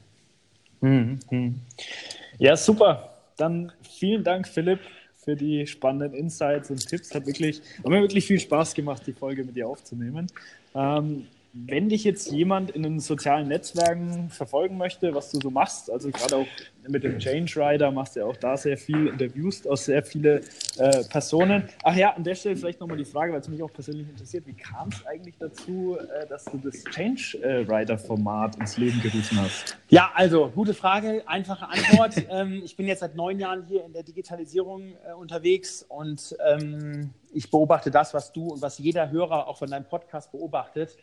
Mhm. 0.81 1.19
Ja, 2.39 2.57
super. 2.57 3.11
Dann 3.37 3.73
vielen 3.83 4.25
Dank, 4.25 4.49
Philipp, 4.49 4.81
für 5.17 5.37
die 5.37 5.67
spannenden 5.67 6.15
Insights 6.15 6.71
und 6.71 6.87
Tipps. 6.87 7.15
Hat, 7.15 7.27
wirklich, 7.27 7.61
hat 7.79 7.87
mir 7.87 8.01
wirklich 8.01 8.27
viel 8.27 8.39
Spaß 8.41 8.75
gemacht, 8.75 9.03
die 9.07 9.13
Folge 9.13 9.45
mit 9.45 9.57
dir 9.57 9.69
aufzunehmen. 9.69 10.27
Ähm, 10.75 11.27
wenn 11.65 11.89
dich 11.89 12.05
jetzt 12.05 12.31
jemand 12.31 12.71
in 12.71 12.83
den 12.83 13.01
sozialen 13.01 13.49
Netzwerken 13.49 14.29
verfolgen 14.29 14.77
möchte, 14.77 15.15
was 15.15 15.31
du 15.31 15.41
so 15.41 15.51
machst, 15.51 15.91
also 15.91 16.11
gerade 16.11 16.37
auch 16.37 16.47
mit 16.87 17.03
dem 17.03 17.19
Change 17.19 17.53
Rider 17.57 17.91
machst 17.91 18.15
du 18.15 18.21
ja 18.21 18.27
auch 18.27 18.37
da 18.37 18.57
sehr 18.57 18.77
viel, 18.77 19.09
interviewst 19.09 19.69
auch 19.69 19.77
sehr 19.77 20.05
viele 20.05 20.43
äh, 20.79 21.05
Personen. 21.05 21.69
Ach 21.83 21.97
ja, 21.97 22.11
an 22.11 22.23
der 22.23 22.35
Stelle 22.35 22.57
vielleicht 22.57 22.79
nochmal 22.79 22.99
die 22.99 23.05
Frage, 23.05 23.33
weil 23.33 23.41
es 23.41 23.49
mich 23.49 23.63
auch 23.63 23.73
persönlich 23.73 24.09
interessiert, 24.09 24.47
wie 24.47 24.53
kam 24.53 24.91
es 24.91 25.05
eigentlich 25.07 25.37
dazu, 25.39 25.97
äh, 25.99 26.27
dass 26.29 26.45
du 26.45 26.59
das 26.59 26.85
Change 26.85 27.39
äh, 27.43 27.65
Rider 27.69 27.99
Format 27.99 28.57
ins 28.57 28.77
Leben 28.77 29.01
gerufen 29.01 29.41
hast? 29.41 29.79
Ja, 29.89 30.13
also 30.15 30.49
gute 30.55 30.75
Frage, 30.75 31.23
einfache 31.27 31.69
Antwort. 31.69 32.15
ähm, 32.31 32.63
ich 32.65 32.77
bin 32.77 32.87
jetzt 32.87 33.01
seit 33.01 33.17
neun 33.17 33.41
Jahren 33.41 33.65
hier 33.67 33.85
in 33.85 33.93
der 33.93 34.03
Digitalisierung 34.03 34.93
äh, 35.09 35.15
unterwegs 35.15 35.85
und 35.89 36.37
ähm, 36.47 37.11
ich 37.33 37.51
beobachte 37.51 37.91
das, 37.91 38.15
was 38.15 38.33
du 38.33 38.49
und 38.49 38.63
was 38.63 38.79
jeder 38.79 39.11
Hörer 39.11 39.49
auch 39.49 39.59
von 39.59 39.71
deinem 39.71 39.85
Podcast 39.85 40.31
beobachtet 40.31 40.97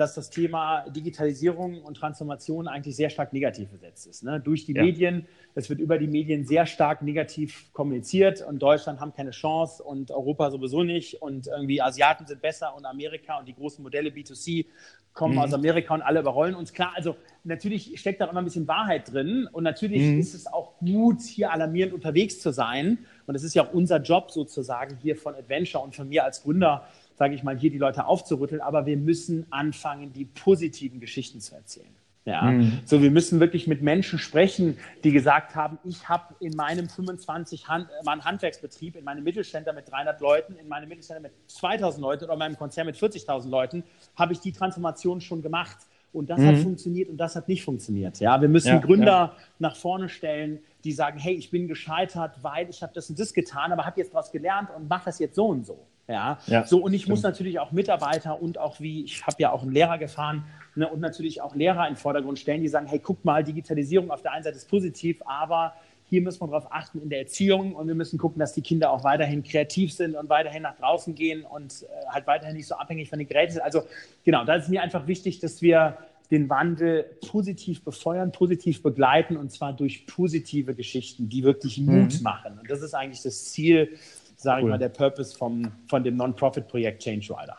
dass 0.00 0.14
das 0.14 0.30
Thema 0.30 0.88
Digitalisierung 0.88 1.82
und 1.82 1.98
Transformation 1.98 2.68
eigentlich 2.68 2.96
sehr 2.96 3.10
stark 3.10 3.34
negativ 3.34 3.68
besetzt 3.68 4.06
ist. 4.06 4.24
Ne? 4.24 4.40
Durch 4.40 4.64
die 4.64 4.72
ja. 4.72 4.82
Medien, 4.82 5.26
es 5.54 5.68
wird 5.68 5.78
über 5.78 5.98
die 5.98 6.06
Medien 6.06 6.46
sehr 6.46 6.64
stark 6.64 7.02
negativ 7.02 7.70
kommuniziert 7.74 8.40
und 8.40 8.60
Deutschland 8.60 8.98
haben 8.98 9.12
keine 9.12 9.32
Chance 9.32 9.82
und 9.82 10.10
Europa 10.10 10.50
sowieso 10.52 10.84
nicht 10.84 11.20
und 11.20 11.48
irgendwie 11.48 11.82
Asiaten 11.82 12.26
sind 12.26 12.40
besser 12.40 12.74
und 12.74 12.86
Amerika 12.86 13.38
und 13.38 13.46
die 13.46 13.54
großen 13.54 13.82
Modelle 13.82 14.08
B2C 14.08 14.64
kommen 15.12 15.34
mhm. 15.34 15.40
aus 15.40 15.52
Amerika 15.52 15.92
und 15.92 16.00
alle 16.00 16.20
überrollen 16.20 16.54
uns. 16.54 16.72
Klar, 16.72 16.92
also 16.94 17.16
natürlich 17.44 18.00
steckt 18.00 18.22
da 18.22 18.26
immer 18.26 18.40
ein 18.40 18.44
bisschen 18.44 18.68
Wahrheit 18.68 19.12
drin 19.12 19.48
und 19.52 19.64
natürlich 19.64 20.00
mhm. 20.00 20.18
ist 20.18 20.32
es 20.32 20.46
auch 20.46 20.78
gut, 20.78 21.20
hier 21.20 21.52
alarmierend 21.52 21.92
unterwegs 21.92 22.40
zu 22.40 22.52
sein. 22.52 22.98
Und 23.26 23.34
es 23.34 23.42
ist 23.42 23.54
ja 23.54 23.64
auch 23.64 23.72
unser 23.74 23.98
Job 24.00 24.30
sozusagen 24.30 24.96
hier 25.02 25.16
von 25.16 25.34
Adventure 25.34 25.84
und 25.84 25.94
von 25.94 26.08
mir 26.08 26.24
als 26.24 26.42
Gründer, 26.42 26.86
sage 27.20 27.34
ich 27.34 27.42
mal, 27.42 27.58
hier 27.58 27.68
die 27.68 27.76
Leute 27.76 28.06
aufzurütteln, 28.06 28.62
aber 28.62 28.86
wir 28.86 28.96
müssen 28.96 29.44
anfangen, 29.50 30.10
die 30.14 30.24
positiven 30.24 31.00
Geschichten 31.00 31.42
zu 31.42 31.54
erzählen. 31.54 31.94
Ja, 32.24 32.40
mhm. 32.44 32.78
so 32.86 33.02
wir 33.02 33.10
müssen 33.10 33.40
wirklich 33.40 33.66
mit 33.66 33.82
Menschen 33.82 34.18
sprechen, 34.18 34.78
die 35.04 35.12
gesagt 35.12 35.54
haben, 35.54 35.78
ich 35.84 36.08
habe 36.08 36.34
in 36.40 36.56
meinem 36.56 36.88
25 36.88 37.68
Hand, 37.68 37.88
Mann 38.06 38.24
Handwerksbetrieb, 38.24 38.96
in 38.96 39.04
meinem 39.04 39.22
Mittelständler 39.22 39.74
mit 39.74 39.90
300 39.90 40.18
Leuten, 40.22 40.56
in 40.56 40.66
meinem 40.66 40.88
Mittelständler 40.88 41.28
mit 41.28 41.32
2000 41.50 42.00
Leuten 42.00 42.24
oder 42.24 42.32
in 42.32 42.38
meinem 42.38 42.56
Konzern 42.56 42.86
mit 42.86 42.96
40.000 42.96 43.50
Leuten, 43.50 43.84
habe 44.16 44.32
ich 44.32 44.40
die 44.40 44.52
Transformation 44.52 45.20
schon 45.20 45.42
gemacht. 45.42 45.76
Und 46.14 46.30
das 46.30 46.40
mhm. 46.40 46.46
hat 46.46 46.56
funktioniert 46.56 47.10
und 47.10 47.18
das 47.18 47.36
hat 47.36 47.48
nicht 47.48 47.62
funktioniert. 47.62 48.18
Ja, 48.18 48.40
wir 48.40 48.48
müssen 48.48 48.68
ja, 48.68 48.78
Gründer 48.78 49.06
ja. 49.06 49.36
nach 49.58 49.76
vorne 49.76 50.08
stellen, 50.08 50.60
die 50.84 50.92
sagen, 50.92 51.18
hey, 51.18 51.34
ich 51.34 51.50
bin 51.50 51.68
gescheitert, 51.68 52.42
weil 52.42 52.68
ich 52.70 52.82
habe 52.82 52.92
das 52.94 53.10
und 53.10 53.18
das 53.20 53.34
getan, 53.34 53.72
aber 53.72 53.84
habe 53.84 54.00
jetzt 54.00 54.14
daraus 54.14 54.32
gelernt 54.32 54.70
und 54.74 54.88
mache 54.88 55.04
das 55.04 55.18
jetzt 55.18 55.36
so 55.36 55.46
und 55.46 55.66
so. 55.66 55.86
Ja, 56.10 56.38
ja 56.46 56.66
so 56.66 56.82
und 56.82 56.92
ich 56.92 57.02
stimmt. 57.02 57.10
muss 57.10 57.22
natürlich 57.22 57.60
auch 57.60 57.72
Mitarbeiter 57.72 58.40
und 58.42 58.58
auch 58.58 58.80
wie, 58.80 59.04
ich 59.04 59.24
habe 59.26 59.36
ja 59.38 59.52
auch 59.52 59.62
einen 59.62 59.72
Lehrer 59.72 59.96
gefahren 59.96 60.44
ne, 60.74 60.88
und 60.88 61.00
natürlich 61.00 61.40
auch 61.40 61.54
Lehrer 61.54 61.86
in 61.86 61.94
den 61.94 61.96
Vordergrund 61.96 62.38
stellen, 62.38 62.60
die 62.60 62.68
sagen, 62.68 62.86
hey, 62.86 62.98
guck 62.98 63.24
mal, 63.24 63.44
Digitalisierung 63.44 64.10
auf 64.10 64.22
der 64.22 64.32
einen 64.32 64.42
Seite 64.42 64.56
ist 64.56 64.68
positiv, 64.68 65.22
aber 65.24 65.74
hier 66.04 66.20
müssen 66.22 66.40
wir 66.40 66.48
darauf 66.48 66.72
achten 66.72 67.00
in 67.00 67.08
der 67.08 67.20
Erziehung 67.20 67.76
und 67.76 67.86
wir 67.86 67.94
müssen 67.94 68.18
gucken, 68.18 68.40
dass 68.40 68.52
die 68.52 68.62
Kinder 68.62 68.90
auch 68.90 69.04
weiterhin 69.04 69.44
kreativ 69.44 69.92
sind 69.92 70.16
und 70.16 70.28
weiterhin 70.28 70.62
nach 70.62 70.76
draußen 70.76 71.14
gehen 71.14 71.44
und 71.44 71.82
äh, 71.82 71.86
halt 72.08 72.26
weiterhin 72.26 72.56
nicht 72.56 72.66
so 72.66 72.74
abhängig 72.74 73.08
von 73.08 73.20
den 73.20 73.28
Geräten 73.28 73.52
sind. 73.52 73.62
Also 73.62 73.84
genau, 74.24 74.44
da 74.44 74.56
ist 74.56 74.68
mir 74.68 74.82
einfach 74.82 75.06
wichtig, 75.06 75.38
dass 75.38 75.62
wir 75.62 75.96
den 76.32 76.48
Wandel 76.48 77.04
positiv 77.28 77.84
befeuern, 77.84 78.32
positiv 78.32 78.82
begleiten 78.82 79.36
und 79.36 79.52
zwar 79.52 79.72
durch 79.72 80.06
positive 80.06 80.74
Geschichten, 80.74 81.28
die 81.28 81.44
wirklich 81.44 81.78
Mut 81.78 82.14
mhm. 82.14 82.22
machen. 82.22 82.58
Und 82.58 82.68
das 82.68 82.82
ist 82.82 82.94
eigentlich 82.94 83.22
das 83.22 83.46
Ziel 83.46 83.96
sage 84.42 84.62
cool. 84.62 84.68
ich 84.68 84.70
mal, 84.72 84.78
der 84.78 84.88
Purpose 84.88 85.36
vom, 85.36 85.70
von 85.88 86.02
dem 86.02 86.16
Non-Profit-Projekt 86.16 87.02
Change 87.02 87.34
Rider. 87.34 87.58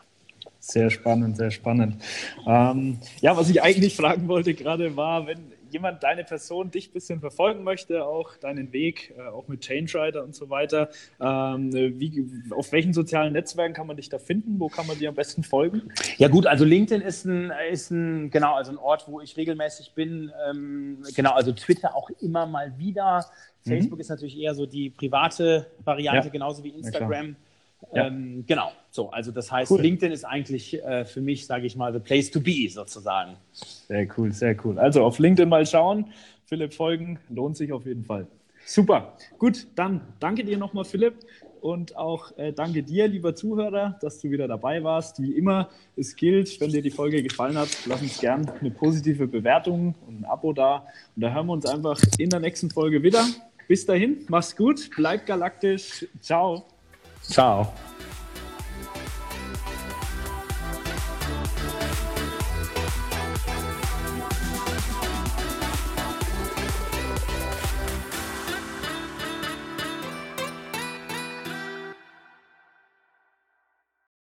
Sehr 0.58 0.90
spannend, 0.90 1.36
sehr 1.36 1.50
spannend. 1.50 2.02
Ähm, 2.46 2.98
ja, 3.20 3.36
was 3.36 3.50
ich 3.50 3.62
eigentlich 3.62 3.96
fragen 3.96 4.28
wollte 4.28 4.54
gerade 4.54 4.96
war, 4.96 5.26
wenn 5.26 5.52
jemand 5.72 6.02
deine 6.02 6.22
Person 6.22 6.70
dich 6.70 6.90
ein 6.90 6.92
bisschen 6.92 7.20
verfolgen 7.20 7.64
möchte, 7.64 8.04
auch 8.04 8.36
deinen 8.36 8.72
Weg, 8.72 9.14
äh, 9.16 9.22
auch 9.28 9.48
mit 9.48 9.62
Change 9.62 9.92
Rider 9.94 10.22
und 10.22 10.34
so 10.34 10.50
weiter, 10.50 10.90
ähm, 11.20 11.72
wie, 11.72 12.28
auf 12.50 12.72
welchen 12.72 12.92
sozialen 12.92 13.32
Netzwerken 13.32 13.74
kann 13.74 13.86
man 13.86 13.96
dich 13.96 14.08
da 14.08 14.18
finden? 14.18 14.60
Wo 14.60 14.68
kann 14.68 14.86
man 14.86 14.98
dir 14.98 15.08
am 15.08 15.14
besten 15.14 15.42
folgen? 15.42 15.82
Ja 16.18 16.28
gut, 16.28 16.46
also 16.46 16.64
LinkedIn 16.64 17.00
ist 17.00 17.24
ein, 17.24 17.52
ist 17.70 17.90
ein 17.90 18.30
genau, 18.30 18.54
also 18.54 18.70
ein 18.70 18.78
Ort, 18.78 19.06
wo 19.08 19.20
ich 19.20 19.36
regelmäßig 19.36 19.94
bin. 19.94 20.30
Ähm, 20.48 21.02
genau, 21.16 21.32
also 21.32 21.52
Twitter 21.52 21.96
auch 21.96 22.10
immer 22.20 22.46
mal 22.46 22.78
wieder. 22.78 23.26
Mhm. 23.64 23.70
Facebook 23.70 23.98
mhm. 23.98 24.00
ist 24.00 24.08
natürlich 24.08 24.38
eher 24.38 24.54
so 24.54 24.66
die 24.66 24.90
private 24.90 25.66
Variante, 25.84 26.28
ja. 26.28 26.32
genauso 26.32 26.64
wie 26.64 26.70
Instagram. 26.70 27.36
Ja. 27.92 28.06
Ähm, 28.06 28.44
genau, 28.46 28.70
so, 28.90 29.10
also 29.10 29.32
das 29.32 29.50
heißt, 29.50 29.70
cool. 29.70 29.80
LinkedIn 29.80 30.12
ist 30.12 30.24
eigentlich 30.24 30.82
äh, 30.82 31.04
für 31.04 31.20
mich, 31.20 31.46
sage 31.46 31.66
ich 31.66 31.76
mal, 31.76 31.92
the 31.92 31.98
place 31.98 32.30
to 32.30 32.40
be 32.40 32.68
sozusagen. 32.68 33.36
Sehr 33.52 34.06
cool, 34.16 34.32
sehr 34.32 34.56
cool. 34.64 34.78
Also 34.78 35.04
auf 35.04 35.18
LinkedIn 35.18 35.48
mal 35.48 35.66
schauen, 35.66 36.06
Philipp 36.44 36.74
folgen, 36.74 37.18
lohnt 37.28 37.56
sich 37.56 37.72
auf 37.72 37.84
jeden 37.84 38.04
Fall. 38.04 38.26
Super, 38.64 39.16
gut, 39.38 39.66
dann 39.74 40.00
danke 40.20 40.44
dir 40.44 40.58
nochmal, 40.58 40.84
Philipp. 40.84 41.14
Und 41.60 41.96
auch 41.96 42.36
äh, 42.38 42.52
danke 42.52 42.82
dir, 42.82 43.06
lieber 43.06 43.36
Zuhörer, 43.36 43.96
dass 44.00 44.18
du 44.18 44.30
wieder 44.30 44.48
dabei 44.48 44.82
warst. 44.82 45.22
Wie 45.22 45.32
immer, 45.32 45.68
es 45.96 46.16
gilt, 46.16 46.60
wenn 46.60 46.70
dir 46.70 46.82
die 46.82 46.90
Folge 46.90 47.22
gefallen 47.22 47.56
hat, 47.56 47.68
lass 47.86 48.02
uns 48.02 48.18
gern 48.18 48.48
eine 48.48 48.72
positive 48.72 49.28
Bewertung 49.28 49.94
und 50.08 50.22
ein 50.22 50.24
Abo 50.24 50.52
da. 50.52 50.86
Und 51.14 51.22
da 51.22 51.32
hören 51.32 51.46
wir 51.46 51.52
uns 51.52 51.66
einfach 51.66 52.00
in 52.18 52.30
der 52.30 52.40
nächsten 52.40 52.68
Folge 52.68 53.04
wieder. 53.04 53.24
Bis 53.68 53.86
dahin, 53.86 54.24
mach's 54.28 54.56
gut, 54.56 54.90
bleib 54.96 55.26
galaktisch. 55.26 56.06
Ciao. 56.20 56.66
Ciao. 57.22 57.72